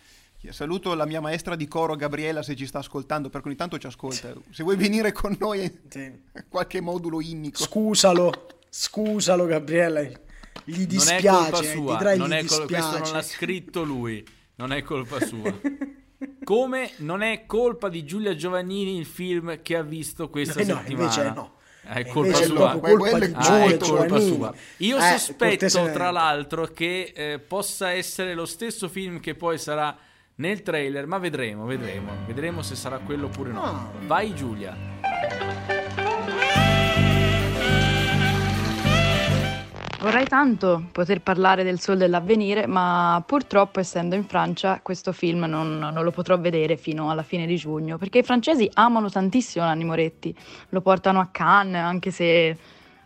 Saluto 0.50 0.96
la 0.96 1.06
mia 1.06 1.22
maestra 1.22 1.56
di 1.56 1.68
coro 1.68 1.96
Gabriela 1.96 2.42
se 2.42 2.56
ci 2.56 2.66
sta 2.66 2.80
ascoltando, 2.80 3.30
perché 3.30 3.48
ogni 3.50 3.58
tanto 3.58 3.78
ci 3.78 3.86
ascolta. 3.86 4.34
Se 4.50 4.64
vuoi 4.64 4.78
venire 4.78 5.12
con 5.12 5.36
noi 5.40 5.80
Sì. 5.90 6.12
qualche 6.50 6.82
modulo 6.82 7.22
innico. 7.22 7.62
Scusalo, 7.62 8.32
scusalo 8.68 9.46
Gabriele. 9.46 10.24
Gli 10.70 10.78
Non 10.78 10.82
è 10.82 10.86
dispiace, 10.88 11.30
colpa 11.30 11.64
sua, 11.64 12.16
non 12.16 12.30
gli 12.30 12.32
è 12.34 12.46
col- 12.46 12.66
questo 12.66 12.76
non 12.78 12.90
dispiace. 12.92 13.14
l'ha 13.14 13.22
scritto 13.22 13.84
lui, 13.84 14.26
non 14.56 14.72
è 14.74 14.82
colpa 14.84 15.20
sua. 15.26 15.54
Come 16.44 16.92
non 16.98 17.22
è 17.22 17.46
colpa 17.46 17.88
di 17.90 18.04
Giulia 18.04 18.36
Giovannini 18.36 18.98
il 18.98 19.06
film 19.06 19.62
che 19.62 19.76
ha 19.78 19.84
visto 19.84 20.30
questa 20.30 20.60
Eh 20.60 20.66
no, 20.66 20.78
settimana? 20.78 21.04
invece 21.04 21.32
no. 21.34 21.54
È 21.82 22.06
colpa 22.08 22.38
è 22.40 22.44
sua. 22.44 22.56
proprio 22.72 22.98
colpa 22.98 23.10
Quello 23.10 23.26
di 23.26 23.32
è 23.32 23.36
Ah, 23.36 23.42
Giulia 23.42 23.66
è 23.66 23.78
colpa 23.78 24.06
Giovannini. 24.06 24.36
sua. 24.36 24.54
Io 24.78 24.98
Eh, 24.98 25.02
sospetto, 25.18 25.92
tra 25.92 26.12
l'altro, 26.12 26.66
che 26.68 27.14
eh, 27.16 27.40
possa 27.40 27.92
essere 27.92 28.34
lo 28.34 28.46
stesso 28.46 28.90
film 28.90 29.20
che 29.20 29.34
poi 29.36 29.58
sarà 29.58 29.98
nel 30.36 30.62
trailer, 30.62 31.06
ma 31.08 31.18
vedremo, 31.20 31.66
vedremo. 31.66 32.12
Vedremo 32.28 32.62
se 32.62 32.76
sarà 32.76 32.98
quello 33.00 33.28
oppure 33.28 33.52
no. 33.52 33.64
Ah. 33.64 33.90
Vai 34.06 34.34
Giulia. 34.36 35.79
Vorrei 40.02 40.28
tanto 40.28 40.86
poter 40.94 41.20
parlare 41.20 41.66
del 41.66 41.78
Sol 41.82 41.98
dell'avvenire, 41.98 42.68
ma 42.68 43.22
purtroppo 43.26 43.82
essendo 43.82 44.16
in 44.16 44.24
Francia 44.24 44.80
questo 44.82 45.12
film 45.12 45.44
non, 45.44 45.78
non 45.78 46.04
lo 46.06 46.12
potrò 46.12 46.40
vedere 46.40 46.78
fino 46.78 47.12
alla 47.12 47.22
fine 47.22 47.46
di 47.46 47.58
giugno, 47.58 47.98
perché 47.98 48.20
i 48.20 48.24
francesi 48.24 48.70
amano 48.76 49.10
tantissimo 49.10 49.66
Nanni 49.66 49.84
Moretti, 49.84 50.34
lo 50.70 50.80
portano 50.80 51.20
a 51.20 51.28
Cannes, 51.30 51.84
anche 51.84 52.12
se, 52.12 52.58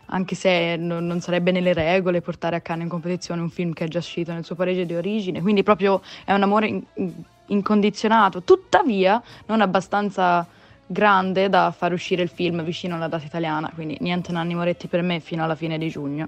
anche 0.06 0.36
se 0.36 0.76
non, 0.76 1.08
non 1.08 1.20
sarebbe 1.20 1.50
nelle 1.50 1.74
regole 1.74 2.22
portare 2.22 2.58
a 2.58 2.62
Cannes 2.62 2.84
in 2.84 2.90
competizione 2.90 3.42
un 3.42 3.50
film 3.50 3.74
che 3.74 3.86
è 3.86 3.88
già 3.88 3.98
uscito 3.98 4.32
nel 4.32 4.46
suo 4.46 4.54
paese 4.54 4.86
di 4.86 4.94
origine, 4.94 5.42
quindi 5.42 5.64
proprio 5.64 6.00
è 6.26 6.32
un 6.32 6.44
amore 6.44 6.68
in- 6.68 6.84
incondizionato, 7.48 8.44
tuttavia 8.44 9.20
non 9.48 9.62
abbastanza 9.62 10.46
grande 10.86 11.50
da 11.50 11.74
far 11.76 11.92
uscire 11.92 12.22
il 12.22 12.30
film 12.30 12.62
vicino 12.62 12.94
alla 12.94 13.08
data 13.08 13.26
italiana, 13.26 13.72
quindi 13.74 13.98
niente 14.02 14.32
Nanni 14.32 14.54
Moretti 14.54 14.86
per 14.86 15.02
me 15.02 15.20
fino 15.20 15.44
alla 15.44 15.56
fine 15.56 15.80
di 15.80 15.90
giugno. 15.90 16.28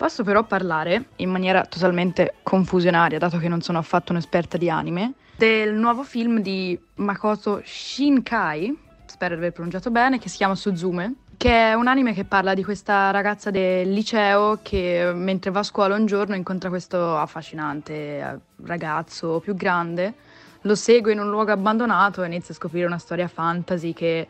Posso 0.00 0.24
però 0.24 0.44
parlare 0.44 1.08
in 1.16 1.28
maniera 1.28 1.66
totalmente 1.66 2.36
confusionaria, 2.42 3.18
dato 3.18 3.36
che 3.36 3.48
non 3.48 3.60
sono 3.60 3.76
affatto 3.76 4.12
un'esperta 4.12 4.56
di 4.56 4.70
anime, 4.70 5.12
del 5.36 5.74
nuovo 5.74 6.04
film 6.04 6.40
di 6.40 6.80
Makoto 6.94 7.60
Shinkai, 7.62 8.78
spero 9.04 9.34
di 9.34 9.40
aver 9.40 9.52
pronunciato 9.52 9.90
bene, 9.90 10.18
che 10.18 10.30
si 10.30 10.38
chiama 10.38 10.54
Suzume, 10.54 11.16
che 11.36 11.50
è 11.50 11.74
un 11.74 11.86
anime 11.86 12.14
che 12.14 12.24
parla 12.24 12.54
di 12.54 12.64
questa 12.64 13.10
ragazza 13.10 13.50
del 13.50 13.92
liceo 13.92 14.60
che 14.62 15.12
mentre 15.14 15.50
va 15.50 15.58
a 15.58 15.64
scuola 15.64 15.96
un 15.96 16.06
giorno 16.06 16.34
incontra 16.34 16.70
questo 16.70 17.18
affascinante 17.18 17.92
eh, 17.92 18.38
ragazzo 18.64 19.40
più 19.40 19.54
grande, 19.54 20.14
lo 20.62 20.76
segue 20.76 21.12
in 21.12 21.18
un 21.18 21.28
luogo 21.28 21.52
abbandonato 21.52 22.22
e 22.22 22.26
inizia 22.26 22.54
a 22.54 22.56
scoprire 22.56 22.86
una 22.86 22.96
storia 22.96 23.28
fantasy 23.28 23.92
che 23.92 24.26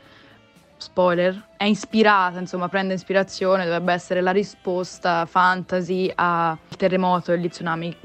spoiler, 0.80 1.48
è 1.56 1.64
ispirata, 1.64 2.38
insomma, 2.38 2.68
prende 2.68 2.94
ispirazione, 2.94 3.64
dovrebbe 3.64 3.92
essere 3.92 4.20
la 4.20 4.30
risposta 4.30 5.26
fantasy 5.26 6.10
al 6.14 6.58
terremoto 6.76 7.30
e 7.30 7.34
agli 7.34 7.48
tsunami 7.48 7.96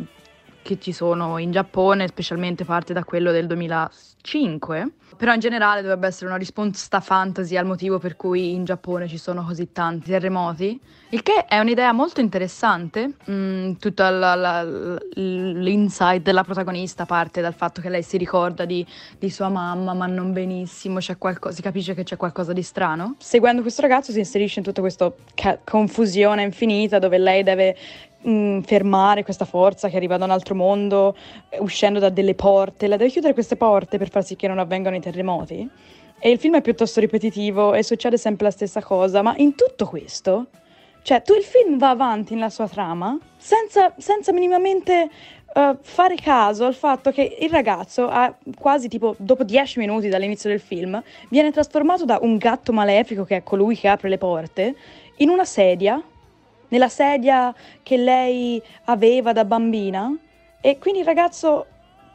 che 0.61 0.79
ci 0.79 0.91
sono 0.91 1.37
in 1.37 1.51
Giappone, 1.51 2.07
specialmente 2.07 2.65
parte 2.65 2.93
da 2.93 3.03
quello 3.03 3.31
del 3.31 3.47
2005. 4.25 4.91
Però 5.17 5.31
in 5.33 5.39
generale 5.39 5.81
dovrebbe 5.81 6.07
essere 6.07 6.25
una 6.25 6.35
risposta 6.35 6.99
fantasy 6.99 7.55
al 7.55 7.65
motivo 7.65 7.99
per 7.99 8.17
cui 8.17 8.51
in 8.53 8.65
Giappone 8.65 9.07
ci 9.07 9.17
sono 9.17 9.45
così 9.45 9.71
tanti 9.71 10.09
terremoti, 10.09 10.77
il 11.09 11.23
che 11.23 11.45
è 11.45 11.57
un'idea 11.59 11.93
molto 11.93 12.19
interessante. 12.19 13.11
Mm, 13.29 13.73
tutta 13.73 14.09
la- 14.09 14.35
la- 14.35 14.63
l'insight 15.13 16.21
della 16.21 16.43
protagonista 16.43 17.05
parte 17.05 17.39
dal 17.39 17.53
fatto 17.53 17.79
che 17.79 17.87
lei 17.87 18.03
si 18.03 18.17
ricorda 18.17 18.65
di, 18.65 18.85
di 19.17 19.29
sua 19.29 19.47
mamma, 19.47 19.93
ma 19.93 20.05
non 20.07 20.33
benissimo, 20.33 20.99
c'è 20.99 21.17
qualcosa, 21.17 21.55
si 21.55 21.61
capisce 21.61 21.93
che 21.93 22.03
c'è 22.03 22.17
qualcosa 22.17 22.51
di 22.51 22.63
strano. 22.63 23.15
Seguendo 23.19 23.61
questo 23.61 23.81
ragazzo 23.83 24.11
si 24.11 24.19
inserisce 24.19 24.59
in 24.59 24.65
tutta 24.65 24.81
questa 24.81 25.13
ca- 25.33 25.59
confusione 25.63 26.41
infinita 26.43 26.99
dove 26.99 27.17
lei 27.19 27.43
deve 27.43 27.77
mm, 28.27 28.61
fermare 28.61 29.23
questa 29.23 29.45
forza 29.45 29.89
che 29.89 29.95
arriva 29.95 30.17
da 30.17 30.25
un 30.25 30.31
altro 30.31 30.55
mondo, 30.55 31.15
eh, 31.49 31.59
uscendo 31.59 31.99
da 31.99 32.09
delle 32.09 32.35
porte, 32.35 32.87
la 32.87 32.97
deve 32.97 33.09
chiudere 33.09 33.33
queste 33.33 33.55
porte 33.55 33.97
per 33.97 34.09
far 34.09 34.23
sì 34.23 34.35
che 34.35 34.47
non 34.47 34.59
avvengano 34.59 34.95
i 34.95 35.01
terremoti. 35.01 35.69
E 36.19 36.29
il 36.29 36.39
film 36.39 36.55
è 36.55 36.61
piuttosto 36.61 36.99
ripetitivo 36.99 37.73
e 37.73 37.83
succede 37.83 38.17
sempre 38.17 38.45
la 38.45 38.51
stessa 38.51 38.81
cosa, 38.81 39.21
ma 39.21 39.35
in 39.37 39.55
tutto 39.55 39.85
questo, 39.85 40.47
cioè 41.01 41.21
tu 41.21 41.33
il 41.33 41.43
film 41.43 41.77
va 41.77 41.89
avanti 41.89 42.33
nella 42.33 42.49
sua 42.49 42.67
trama 42.67 43.17
senza, 43.37 43.93
senza 43.97 44.31
minimamente 44.31 45.09
eh, 45.53 45.77
fare 45.79 46.15
caso 46.15 46.65
al 46.65 46.73
fatto 46.73 47.11
che 47.11 47.37
il 47.39 47.49
ragazzo, 47.49 48.07
ha 48.09 48.35
quasi 48.57 48.87
tipo 48.87 49.15
dopo 49.19 49.43
dieci 49.43 49.79
minuti 49.79 50.09
dall'inizio 50.09 50.49
del 50.49 50.59
film, 50.59 51.01
viene 51.29 51.51
trasformato 51.51 52.03
da 52.05 52.17
un 52.21 52.37
gatto 52.37 52.73
malefico 52.73 53.23
che 53.23 53.37
è 53.37 53.43
colui 53.43 53.77
che 53.77 53.87
apre 53.87 54.09
le 54.09 54.17
porte 54.17 54.75
in 55.17 55.29
una 55.29 55.45
sedia, 55.45 56.01
nella 56.69 56.89
sedia 56.89 57.53
che 57.83 57.97
lei 57.97 58.61
aveva 58.85 59.33
da 59.33 59.45
bambina, 59.45 60.15
e 60.61 60.77
quindi 60.79 60.99
il 60.99 61.05
ragazzo 61.05 61.65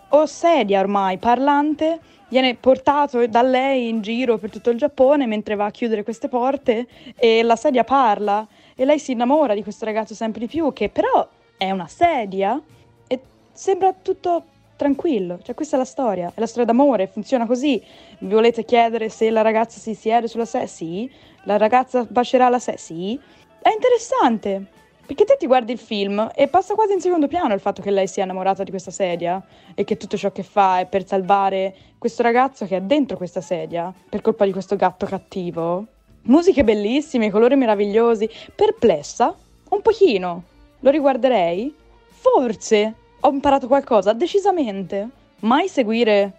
o 0.09 0.27
sedia 0.27 0.81
ormai 0.81 1.19
parlante 1.19 2.01
viene 2.29 2.57
portato 2.57 3.25
da 3.27 3.43
lei 3.43 3.89
in 3.89 4.01
giro 4.01 4.39
per 4.39 4.51
tutto 4.51 4.71
il 4.71 4.79
Giappone 4.79 5.27
mentre 5.27 5.55
va 5.55 5.67
a 5.67 5.71
chiudere 5.71 6.03
queste 6.03 6.29
porte 6.29 6.87
e 7.17 7.43
la 7.43 7.57
sedia 7.57 7.85
parla 7.85 8.47
e 8.75 8.85
lei 8.85 8.99
si 8.99 9.13
innamora 9.13 9.55
di 9.55 9.63
questo 9.63 9.85
ragazzo 9.85 10.15
sempre 10.15 10.41
di 10.41 10.47
più 10.47 10.73
che 10.73 10.89
però 10.89 11.29
è 11.57 11.71
una 11.71 11.87
sedia 11.87 12.61
e 13.07 13.21
sembra 13.53 13.93
tutto 13.93 14.45
tranquillo, 14.77 15.39
cioè 15.43 15.55
questa 15.55 15.77
è 15.77 15.79
la 15.79 15.85
storia, 15.85 16.33
è 16.35 16.41
la 16.41 16.47
storia 16.47 16.65
d'amore, 16.65 17.07
funziona 17.07 17.45
così. 17.45 17.83
Vi 18.21 18.33
volete 18.33 18.65
chiedere 18.65 19.11
se 19.11 19.29
la 19.29 19.43
ragazza 19.43 19.79
si 19.79 19.95
siede 19.95 20.27
sulla 20.27 20.47
sedia? 20.47 20.67
Sì. 20.67 21.11
La 21.45 21.59
ragazza 21.59 22.07
bacerà 22.09 22.49
la 22.49 22.59
sedia? 22.59 22.81
Sì. 22.81 23.21
È 23.63 23.69
interessante, 23.69 24.65
perché 25.05 25.25
te 25.25 25.37
ti 25.39 25.47
guardi 25.47 25.73
il 25.73 25.79
film 25.79 26.31
e 26.35 26.49
passa 26.49 26.75
quasi 26.75 26.95
in 26.95 27.01
secondo 27.01 27.29
piano 27.29 27.53
il 27.53 27.61
fatto 27.61 27.83
che 27.83 27.91
lei 27.91 28.07
sia 28.07 28.25
innamorata 28.25 28.65
di 28.65 28.71
questa 28.71 28.91
sedia 28.91 29.43
e 29.75 29.85
che 29.85 29.99
tutto 29.99 30.17
ciò 30.17 30.33
che 30.33 30.43
fa 30.43 30.79
è 30.79 30.87
per 30.87 31.07
salvare 31.07 31.75
questo 31.99 32.23
ragazzo 32.23 32.65
che 32.65 32.79
è 32.79 32.81
dentro 32.81 33.19
questa 33.19 33.43
sedia 33.43 33.93
per 34.09 34.23
colpa 34.23 34.47
di 34.47 34.53
questo 34.53 34.77
gatto 34.77 35.05
cattivo. 35.05 35.85
Musiche 36.23 36.65
bellissime, 36.65 37.31
colori 37.31 37.55
meravigliosi, 37.57 38.31
perplessa, 38.55 39.35
un 39.69 39.83
pochino. 39.83 40.45
Lo 40.81 40.91
riguarderei? 40.91 41.75
Forse 42.07 42.95
ho 43.21 43.31
imparato 43.31 43.67
qualcosa, 43.67 44.15
decisamente. 44.15 45.09
Mai 45.41 45.69
seguire 45.69 46.33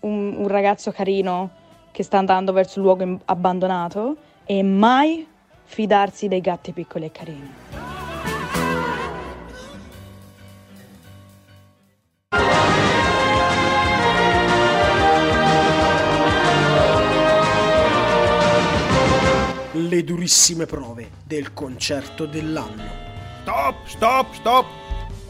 un, 0.00 0.34
un 0.38 0.48
ragazzo 0.48 0.92
carino 0.92 1.50
che 1.90 2.02
sta 2.02 2.16
andando 2.16 2.52
verso 2.52 2.78
il 2.78 2.86
luogo 2.86 3.20
abbandonato 3.26 4.16
e 4.46 4.62
mai 4.62 5.32
fidarsi 5.64 6.28
dei 6.28 6.40
gatti 6.40 6.72
piccoli 6.72 7.06
e 7.06 7.10
carini. 7.10 7.52
Le 19.76 20.04
durissime 20.04 20.66
prove 20.66 21.10
del 21.24 21.52
concerto 21.52 22.26
dell'anno. 22.26 22.82
Stop, 23.42 23.86
stop, 23.86 24.32
stop! 24.34 24.66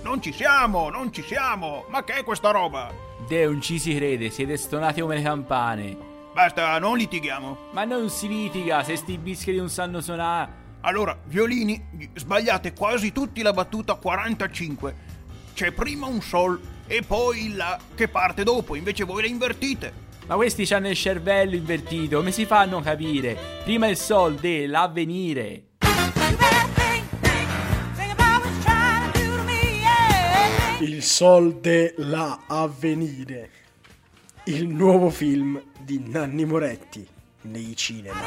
Non 0.02 0.20
ci 0.20 0.32
siamo, 0.32 0.90
non 0.90 1.12
ci 1.12 1.22
siamo! 1.22 1.84
Ma 1.88 2.04
che 2.04 2.14
è 2.14 2.24
questa 2.24 2.50
roba? 2.50 2.92
De, 3.26 3.46
non 3.46 3.62
ci 3.62 3.78
si 3.78 3.94
crede, 3.94 4.28
siete 4.28 4.56
stonati 4.56 5.00
come 5.00 5.16
le 5.16 5.22
campane. 5.22 6.12
Basta, 6.34 6.76
non 6.80 6.96
litighiamo. 6.96 7.70
Ma 7.70 7.84
non 7.84 8.10
si 8.10 8.26
litiga 8.26 8.82
se 8.82 8.96
sti 8.96 9.18
bischeri 9.18 9.56
non 9.56 9.70
sanno 9.70 10.00
suonare. 10.00 10.62
Allora, 10.80 11.16
violini, 11.26 12.10
sbagliate 12.12 12.72
quasi 12.72 13.12
tutti 13.12 13.40
la 13.40 13.52
battuta 13.52 13.94
45. 13.94 14.94
C'è 15.54 15.70
prima 15.70 16.06
un 16.06 16.20
sol 16.20 16.60
e 16.88 17.02
poi 17.06 17.46
il 17.46 17.56
la 17.56 17.78
che 17.94 18.08
parte 18.08 18.42
dopo, 18.42 18.74
invece 18.74 19.04
voi 19.04 19.22
la 19.22 19.28
invertite. 19.28 19.92
Ma 20.26 20.34
questi 20.34 20.66
hanno 20.74 20.88
il 20.88 20.96
cervello 20.96 21.54
invertito, 21.54 22.16
come 22.16 22.32
si 22.32 22.46
fa 22.46 22.62
a 22.62 22.82
capire? 22.82 23.38
Prima 23.62 23.86
il 23.86 23.96
sol 23.96 24.34
dell'avvenire. 24.34 25.66
Il 30.80 31.00
sol 31.00 31.60
della 31.60 32.40
avvenire. 32.48 33.50
Il 34.46 34.66
nuovo 34.68 35.10
film 35.10 35.60
di 35.80 36.02
Nanni 36.06 36.44
Moretti 36.44 37.06
nei 37.42 37.74
cinema. 37.76 38.20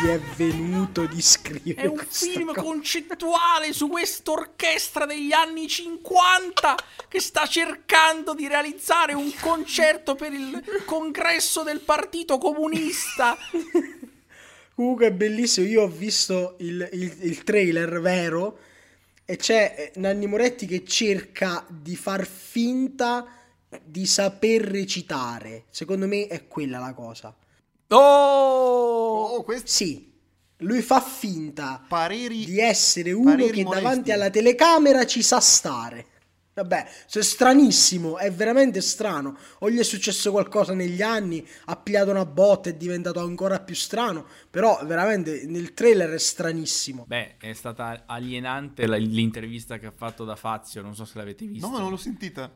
Gli 0.00 0.06
è 0.06 0.18
venuto 0.36 1.06
di 1.06 1.20
scrivere 1.20 1.82
È 1.82 1.86
un 1.86 1.98
film 2.08 2.46
cosa? 2.48 2.62
concettuale 2.62 3.72
su 3.72 3.88
quest'orchestra 3.88 5.06
degli 5.06 5.32
anni 5.32 5.66
50 5.68 6.74
che 7.08 7.20
sta 7.20 7.46
cercando 7.46 8.34
di 8.34 8.46
realizzare 8.46 9.14
un 9.14 9.30
concerto 9.40 10.14
per 10.14 10.32
il 10.32 10.62
congresso 10.84 11.62
del 11.62 11.80
Partito 11.80 12.38
Comunista. 12.38 13.36
Comunque 14.74 15.06
è 15.08 15.12
bellissimo, 15.12 15.66
io 15.66 15.82
ho 15.82 15.88
visto 15.88 16.54
il, 16.60 16.88
il- 16.92 17.16
il 17.22 17.42
trailer 17.42 18.00
vero 18.00 18.58
e 19.30 19.36
c'è 19.36 19.92
eh, 19.94 20.00
Nanni 20.00 20.26
Moretti 20.26 20.64
che 20.64 20.86
cerca 20.86 21.62
di 21.68 21.96
far 21.96 22.26
finta 22.26 23.26
di 23.84 24.06
saper 24.06 24.62
recitare. 24.62 25.64
Secondo 25.68 26.06
me 26.06 26.28
è 26.28 26.46
quella 26.46 26.78
la 26.78 26.94
cosa. 26.94 27.36
Oh! 27.88 29.34
Oh, 29.34 29.42
questo 29.42 29.66
Sì, 29.66 30.10
lui 30.58 30.80
fa 30.80 31.02
finta 31.02 31.84
pareri 31.86 32.46
di 32.46 32.58
essere 32.58 33.12
uno 33.12 33.36
che 33.36 33.62
molesti. 33.62 33.64
davanti 33.64 34.12
alla 34.12 34.30
telecamera 34.30 35.04
ci 35.04 35.20
sa 35.20 35.40
stare. 35.40 36.06
Vabbè, 36.62 36.88
è 37.12 37.20
stranissimo, 37.22 38.18
è 38.18 38.32
veramente 38.32 38.80
strano. 38.80 39.36
O 39.60 39.70
gli 39.70 39.78
è 39.78 39.82
successo 39.82 40.30
qualcosa 40.30 40.74
negli 40.74 41.02
anni, 41.02 41.46
ha 41.66 41.76
pigliato 41.76 42.10
una 42.10 42.24
botta, 42.24 42.68
è 42.70 42.74
diventato 42.74 43.20
ancora 43.20 43.60
più 43.60 43.74
strano. 43.74 44.26
Però 44.50 44.80
veramente 44.84 45.44
nel 45.46 45.74
trailer 45.74 46.10
è 46.10 46.18
stranissimo. 46.18 47.04
Beh, 47.06 47.36
è 47.38 47.52
stata 47.52 48.04
alienante 48.06 48.86
la- 48.86 48.96
l'intervista 48.96 49.78
che 49.78 49.86
ha 49.86 49.92
fatto 49.94 50.24
da 50.24 50.36
Fazio, 50.36 50.82
non 50.82 50.94
so 50.94 51.04
se 51.04 51.18
l'avete 51.18 51.46
vista. 51.46 51.68
No, 51.68 51.78
non 51.78 51.90
l'ho 51.90 51.96
sentita. 51.96 52.50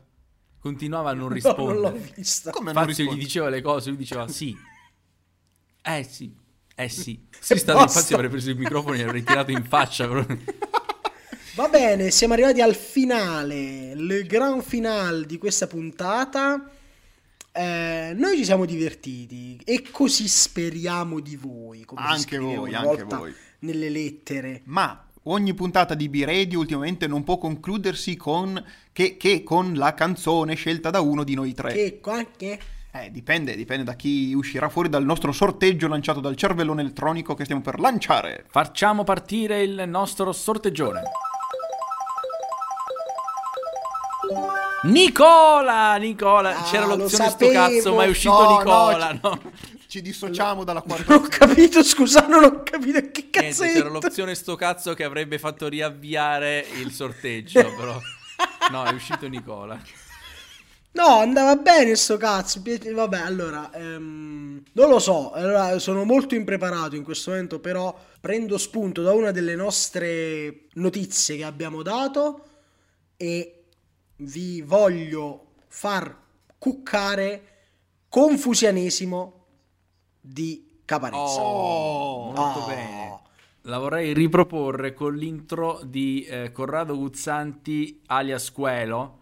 Continuava 0.59 1.09
a 1.09 1.13
non 1.13 1.21
No, 1.23 1.27
non 1.27 1.33
rispondere. 1.33 1.79
l'ho 1.79 1.99
vista. 2.15 2.51
Come 2.51 2.71
non 2.73 2.85
Fazio 2.85 3.03
gli 3.11 3.17
diceva 3.17 3.49
le 3.49 3.61
cose, 3.61 3.89
lui 3.89 3.97
diceva 3.97 4.27
sì. 4.27 4.55
Eh 5.85 6.03
sì, 6.03 6.33
eh 6.75 6.87
sì. 6.87 7.27
Se 7.37 7.57
stato 7.57 7.79
basta. 7.79 7.97
infatti 7.99 8.13
avrei 8.13 8.29
preso 8.29 8.49
il 8.49 8.57
microfono 8.57 8.95
e 8.95 9.03
avrei 9.03 9.21
tirato 9.23 9.51
in 9.51 9.65
faccia. 9.65 10.07
però. 10.07 10.25
Va 11.55 11.67
bene, 11.67 12.09
siamo 12.09 12.33
arrivati 12.33 12.61
al 12.61 12.73
finale, 12.73 13.91
il 13.91 14.25
gran 14.25 14.63
finale 14.63 15.27
di 15.27 15.37
questa 15.37 15.67
puntata. 15.67 16.67
Eh, 17.51 18.13
noi 18.15 18.37
ci 18.37 18.43
siamo 18.43 18.65
divertiti 18.65 19.61
e 19.63 19.83
così 19.91 20.27
speriamo 20.27 21.19
di 21.19 21.35
voi. 21.35 21.85
Anche 21.93 22.39
voi, 22.39 22.69
una 22.69 22.79
anche 22.79 23.03
volta 23.03 23.17
voi. 23.17 23.35
Nelle 23.59 23.89
lettere. 23.89 24.61
Ma 24.63 25.05
ogni 25.25 25.53
puntata 25.53 25.93
di 25.93 26.09
B-Radio 26.09 26.57
ultimamente 26.57 27.05
non 27.05 27.23
può 27.23 27.37
concludersi 27.37 28.15
con 28.15 28.59
che, 28.91 29.15
che 29.17 29.43
con 29.43 29.75
la 29.75 29.93
canzone 29.93 30.55
scelta 30.55 30.89
da 30.89 31.01
uno 31.01 31.23
di 31.23 31.35
noi 31.35 31.53
tre. 31.53 31.71
Che 31.71 31.99
qualche... 32.01 32.59
Eh, 32.93 33.11
dipende, 33.11 33.55
dipende 33.55 33.83
da 33.83 33.93
chi 33.93 34.33
uscirà 34.33 34.69
fuori 34.69 34.89
dal 34.89 35.05
nostro 35.05 35.31
sorteggio 35.31 35.87
lanciato 35.87 36.19
dal 36.19 36.35
cervellone 36.35 36.81
elettronico 36.81 37.35
che 37.35 37.43
stiamo 37.43 37.61
per 37.61 37.79
lanciare. 37.79 38.43
Facciamo 38.47 39.03
partire 39.03 39.61
il 39.61 39.83
nostro 39.85 40.31
sorteggione. 40.31 41.01
Nicola! 44.83 45.95
Nicola! 45.95 46.57
Ah, 46.57 46.63
C'era 46.63 46.85
lo 46.85 46.95
l'opzione 46.95 47.29
sto 47.29 47.49
cazzo, 47.49 47.93
ma 47.95 48.03
è 48.03 48.07
uscito 48.07 48.33
No, 48.33 48.57
Nicola, 48.57 49.11
no, 49.13 49.19
no? 49.21 49.51
Ci 49.87 50.01
dissociamo 50.01 50.63
dalla 50.63 50.81
quarta 50.81 51.13
Non 51.15 51.23
ho 51.23 51.27
capito, 51.29 51.83
scusa, 51.83 52.27
non 52.27 52.43
ho 52.43 52.63
capito 52.63 52.99
che 53.11 53.29
cazzo 53.29 53.63
Niente, 53.63 53.79
c'era 53.79 53.89
l'opzione 53.89 54.35
sto 54.35 54.55
cazzo 54.55 54.93
che 54.93 55.03
avrebbe 55.03 55.39
fatto 55.39 55.67
riavviare 55.67 56.65
il 56.79 56.91
sorteggio, 56.91 57.61
però... 57.75 57.97
No, 58.71 58.83
è 58.83 58.91
uscito 58.91 59.27
Nicola. 59.27 59.79
No, 60.93 61.07
andava 61.19 61.55
bene 61.55 61.95
sto 61.95 62.17
cazzo. 62.17 62.61
Vabbè, 62.61 63.19
allora, 63.19 63.71
ehm, 63.73 64.61
non 64.73 64.89
lo 64.89 64.99
so. 64.99 65.31
Allora, 65.31 65.79
sono 65.79 66.03
molto 66.03 66.35
impreparato 66.35 66.95
in 66.95 67.03
questo 67.03 67.31
momento, 67.31 67.59
però 67.59 67.97
prendo 68.19 68.57
spunto 68.57 69.01
da 69.01 69.11
una 69.13 69.31
delle 69.31 69.55
nostre 69.55 70.65
notizie 70.73 71.37
che 71.37 71.43
abbiamo 71.45 71.81
dato 71.81 72.45
e 73.17 73.62
vi 74.17 74.61
voglio 74.61 75.47
far 75.67 76.15
cuccare 76.57 77.47
confusianesimo 78.09 79.45
di 80.19 80.79
Caparezza. 80.85 81.41
Oh, 81.41 82.31
molto 82.31 82.63
Ah. 82.63 82.67
bene. 82.67 83.21
La 83.63 83.77
vorrei 83.77 84.13
riproporre 84.13 84.93
con 84.93 85.15
l'intro 85.15 85.79
di 85.85 86.23
eh, 86.25 86.51
Corrado 86.51 86.97
Guzzanti 86.97 88.01
alias 88.07 88.51
Quello 88.51 89.19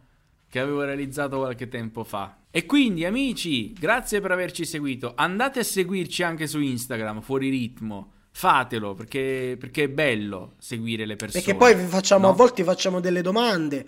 che 0.50 0.60
avevo 0.60 0.84
realizzato 0.84 1.38
qualche 1.38 1.68
tempo 1.68 2.04
fa. 2.04 2.38
E 2.50 2.66
quindi 2.66 3.06
amici, 3.06 3.72
grazie 3.72 4.20
per 4.20 4.32
averci 4.32 4.66
seguito. 4.66 5.14
Andate 5.16 5.60
a 5.60 5.64
seguirci 5.64 6.24
anche 6.24 6.48
su 6.48 6.60
Instagram, 6.60 7.22
fuori 7.22 7.50
ritmo. 7.50 8.12
Fatelo 8.32 8.94
perché, 8.94 9.56
perché 9.60 9.84
è 9.84 9.90
bello 9.90 10.54
seguire 10.58 11.06
le 11.06 11.16
persone. 11.16 11.44
Perché 11.44 11.58
poi 11.58 11.76
facciamo, 11.86 12.26
no? 12.26 12.34
a 12.34 12.36
volte 12.36 12.64
facciamo 12.64 13.00
delle 13.00 13.22
domande, 13.22 13.86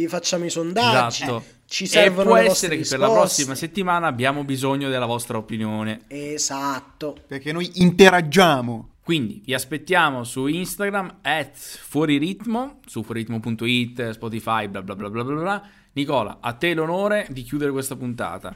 vi 0.00 0.08
facciamo 0.08 0.44
i 0.44 0.50
sondaggi, 0.50 1.22
Esatto. 1.22 1.44
ci 1.66 1.84
e 1.84 1.86
servono 1.86 2.30
può 2.30 2.36
le 2.36 2.46
vostre 2.48 2.66
essere 2.74 2.82
che 2.82 2.88
per 2.88 2.98
la 2.98 3.06
risposte. 3.06 3.26
prossima 3.34 3.54
settimana 3.54 4.06
abbiamo 4.06 4.44
bisogno 4.44 4.88
della 4.88 5.06
vostra 5.06 5.38
opinione. 5.38 6.02
Esatto. 6.08 7.16
Perché 7.26 7.52
noi 7.52 7.70
interaggiamo. 7.74 8.90
Quindi 9.02 9.40
vi 9.44 9.54
aspettiamo 9.54 10.24
su 10.24 10.46
Instagram 10.48 11.18
at 11.22 11.54
fuoriritmo, 11.56 12.80
su 12.86 13.04
fuoriritmo.it, 13.04 14.10
Spotify, 14.10 14.66
bla 14.66 14.82
bla 14.82 14.96
bla 14.96 15.08
bla 15.08 15.22
bla 15.22 15.34
bla. 15.40 15.68
Nicola, 15.92 16.38
a 16.40 16.52
te 16.54 16.74
l'onore 16.74 17.26
di 17.30 17.42
chiudere 17.42 17.70
questa 17.70 17.94
puntata. 17.96 18.54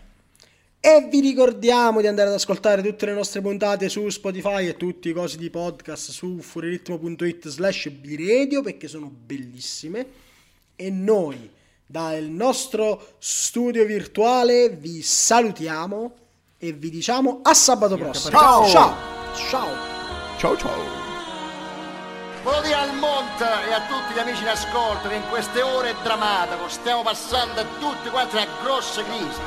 E 0.83 1.09
vi 1.11 1.21
ricordiamo 1.21 2.01
di 2.01 2.07
andare 2.07 2.29
ad 2.31 2.35
ascoltare 2.35 2.83
tutte 2.83 3.07
le 3.07 3.13
nostre 3.13 3.41
puntate 3.43 3.89
su 3.89 4.09
Spotify 4.09 4.67
e 4.67 4.77
tutti 4.77 5.11
i 5.11 5.13
cosi 5.13 5.37
di 5.39 5.51
podcast 5.51 6.11
su 6.11 6.41
fuoriritmo.it 6.41 7.49
slash 7.49 7.91
biradio 7.91 8.63
perché 8.63 8.89
sono 8.89 9.09
bellissime. 9.11 10.07
E 10.81 10.89
noi 10.89 11.53
dal 11.85 12.23
nostro 12.23 13.17
studio 13.19 13.85
virtuale 13.85 14.71
vi 14.71 15.03
salutiamo 15.03 16.15
e 16.57 16.73
vi 16.73 16.89
diciamo 16.89 17.41
a 17.43 17.53
sabato 17.53 17.99
prossimo. 17.99 18.39
Ciao. 18.39 18.67
Ciao. 18.67 18.95
Ciao. 19.35 19.69
Ciao 20.39 20.57
ciao. 20.57 20.83
Volevo 22.43 22.63
dire 22.63 22.75
al 22.77 22.95
Monte 22.95 23.45
e 23.45 23.73
a 23.75 23.83
tutti 23.89 24.15
gli 24.15 24.19
amici 24.21 24.41
in 24.41 24.49
ascolto 24.49 25.11
che 25.11 25.17
in 25.17 25.29
queste 25.29 25.61
ore 25.61 25.95
drammatiche 26.03 26.69
stiamo 26.69 27.03
passando 27.03 27.63
tutti 27.79 28.09
quanti 28.09 28.37
una 28.37 28.47
grossa 28.63 29.05
crisi. 29.05 29.41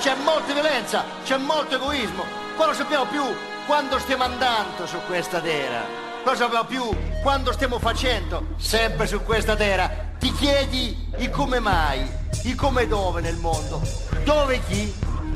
C'è 0.00 0.14
molta 0.24 0.54
violenza, 0.54 1.04
c'è 1.22 1.36
molto 1.36 1.74
egoismo. 1.74 2.24
Qua 2.56 2.64
non 2.64 2.74
sappiamo 2.74 3.04
più 3.04 3.24
quando 3.66 3.98
stiamo 3.98 4.22
andando 4.22 4.86
su 4.86 4.96
questa 5.06 5.38
terra. 5.38 5.84
Non 6.24 6.34
sappiamo 6.34 6.64
più 6.64 6.88
quando 7.22 7.52
stiamo 7.52 7.78
facendo 7.78 8.54
sempre 8.56 9.06
su 9.06 9.22
questa 9.22 9.54
terra. 9.54 10.05
Ti 10.26 10.32
chiedi 10.32 11.08
i 11.18 11.30
come 11.30 11.60
mai, 11.60 12.04
i 12.42 12.56
come 12.56 12.88
dove 12.88 13.20
nel 13.20 13.36
mondo. 13.36 13.80
Dove 14.24 14.60
chi? 14.66 14.92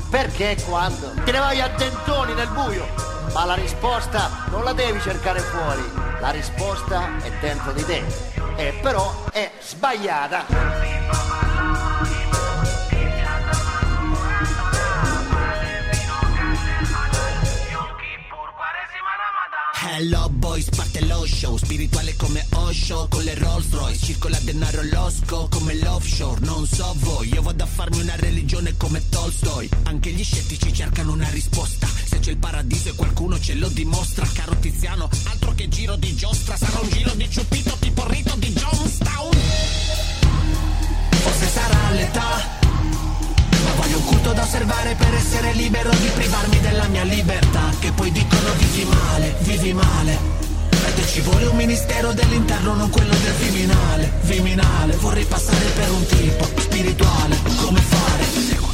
Perché 0.09 0.51
e 0.51 0.61
quando? 0.63 1.13
Te 1.23 1.31
ne 1.31 1.39
vai 1.39 1.61
a 1.61 1.69
tentoni 1.69 2.33
nel 2.33 2.49
buio. 2.49 2.85
Ma 3.33 3.45
la 3.45 3.53
risposta 3.53 4.47
non 4.49 4.65
la 4.65 4.73
devi 4.73 4.99
cercare 4.99 5.39
fuori, 5.39 5.81
la 6.19 6.31
risposta 6.31 7.07
è 7.23 7.31
dentro 7.39 7.71
di 7.71 7.85
te. 7.85 8.03
E 8.57 8.77
però 8.81 9.09
è 9.31 9.49
sbagliata. 9.61 10.91
Hello 19.93 20.27
boys, 20.29 20.69
parte 20.69 21.05
lo 21.05 21.25
show 21.25 21.55
Spirituale 21.57 22.15
come 22.15 22.45
Osho 22.71 23.05
Con 23.09 23.23
le 23.23 23.35
Rolls 23.35 23.69
Royce. 23.71 24.05
Circola 24.05 24.39
denaro 24.39 24.81
losco 24.93 25.49
come 25.51 25.75
l'offshore 25.75 26.39
Non 26.45 26.65
so 26.65 26.95
voi, 26.99 27.27
io 27.33 27.41
vado 27.41 27.63
a 27.63 27.67
farmi 27.67 27.99
una 27.99 28.15
religione 28.15 28.77
come 28.77 29.09
Tolstoi. 29.09 29.69
Anche 29.83 30.11
gli 30.11 30.23
scettici 30.23 30.71
cercano 30.71 31.11
una 31.11 31.27
risposta. 31.31 31.85
Se 32.05 32.19
c'è 32.19 32.31
il 32.31 32.37
paradiso 32.37 32.87
e 32.87 32.93
qualcuno 32.93 33.37
ce 33.41 33.55
lo 33.55 33.67
dimostra. 33.67 34.25
Caro 34.33 34.55
Tiziano, 34.55 35.09
altro 35.25 35.53
che 35.53 35.67
giro 35.67 35.97
di 35.97 36.15
giostra. 36.15 36.55
Sarà 36.55 36.79
un 36.79 36.89
giro 36.89 37.11
di 37.13 37.29
ciupito 37.29 37.75
tipo 37.77 38.07
rito 38.07 38.35
di 38.37 38.53
Jonestown. 38.53 39.37
Forse 41.09 41.47
sarà 41.49 41.91
l'età. 41.91 42.59
Ma 43.65 43.71
voglio 43.75 43.97
un 43.97 44.05
culto 44.05 44.31
da 44.31 44.43
osservare 44.43 44.95
per 44.95 45.13
essere 45.13 45.51
libero 45.55 45.89
di 45.89 46.07
privarmi 46.07 46.59
della 46.61 46.87
mia 46.87 47.03
libertà. 47.03 47.69
Che 47.79 47.91
poi 47.91 48.11
dicono 48.13 48.53
vivi 48.53 48.85
male, 48.85 49.35
vivi 49.41 49.73
male 49.73 50.30
Ed 50.95 51.05
ci 51.07 51.21
vuole 51.21 51.45
un 51.45 51.55
ministero 51.55 52.11
dell'interno, 52.11 52.73
non 52.73 52.89
quello 52.89 53.13
del 53.23 53.33
Viminale 53.33 54.11
Viminale, 54.21 54.95
vorrei 54.97 55.25
passare 55.25 55.65
per 55.75 55.91
un 55.91 56.05
tipo 56.05 56.45
spirituale 56.57 57.37
Come 57.57 57.79
fare? 57.79 58.70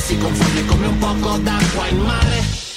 Si 0.00 0.16
confonde 0.18 0.64
come 0.64 0.86
un 0.86 0.98
poco 0.98 1.36
d'acqua 1.38 1.86
in 1.88 1.98
mare. 1.98 2.69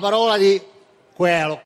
Parola 0.00 0.36
di 0.36 0.60
quello. 1.14 1.62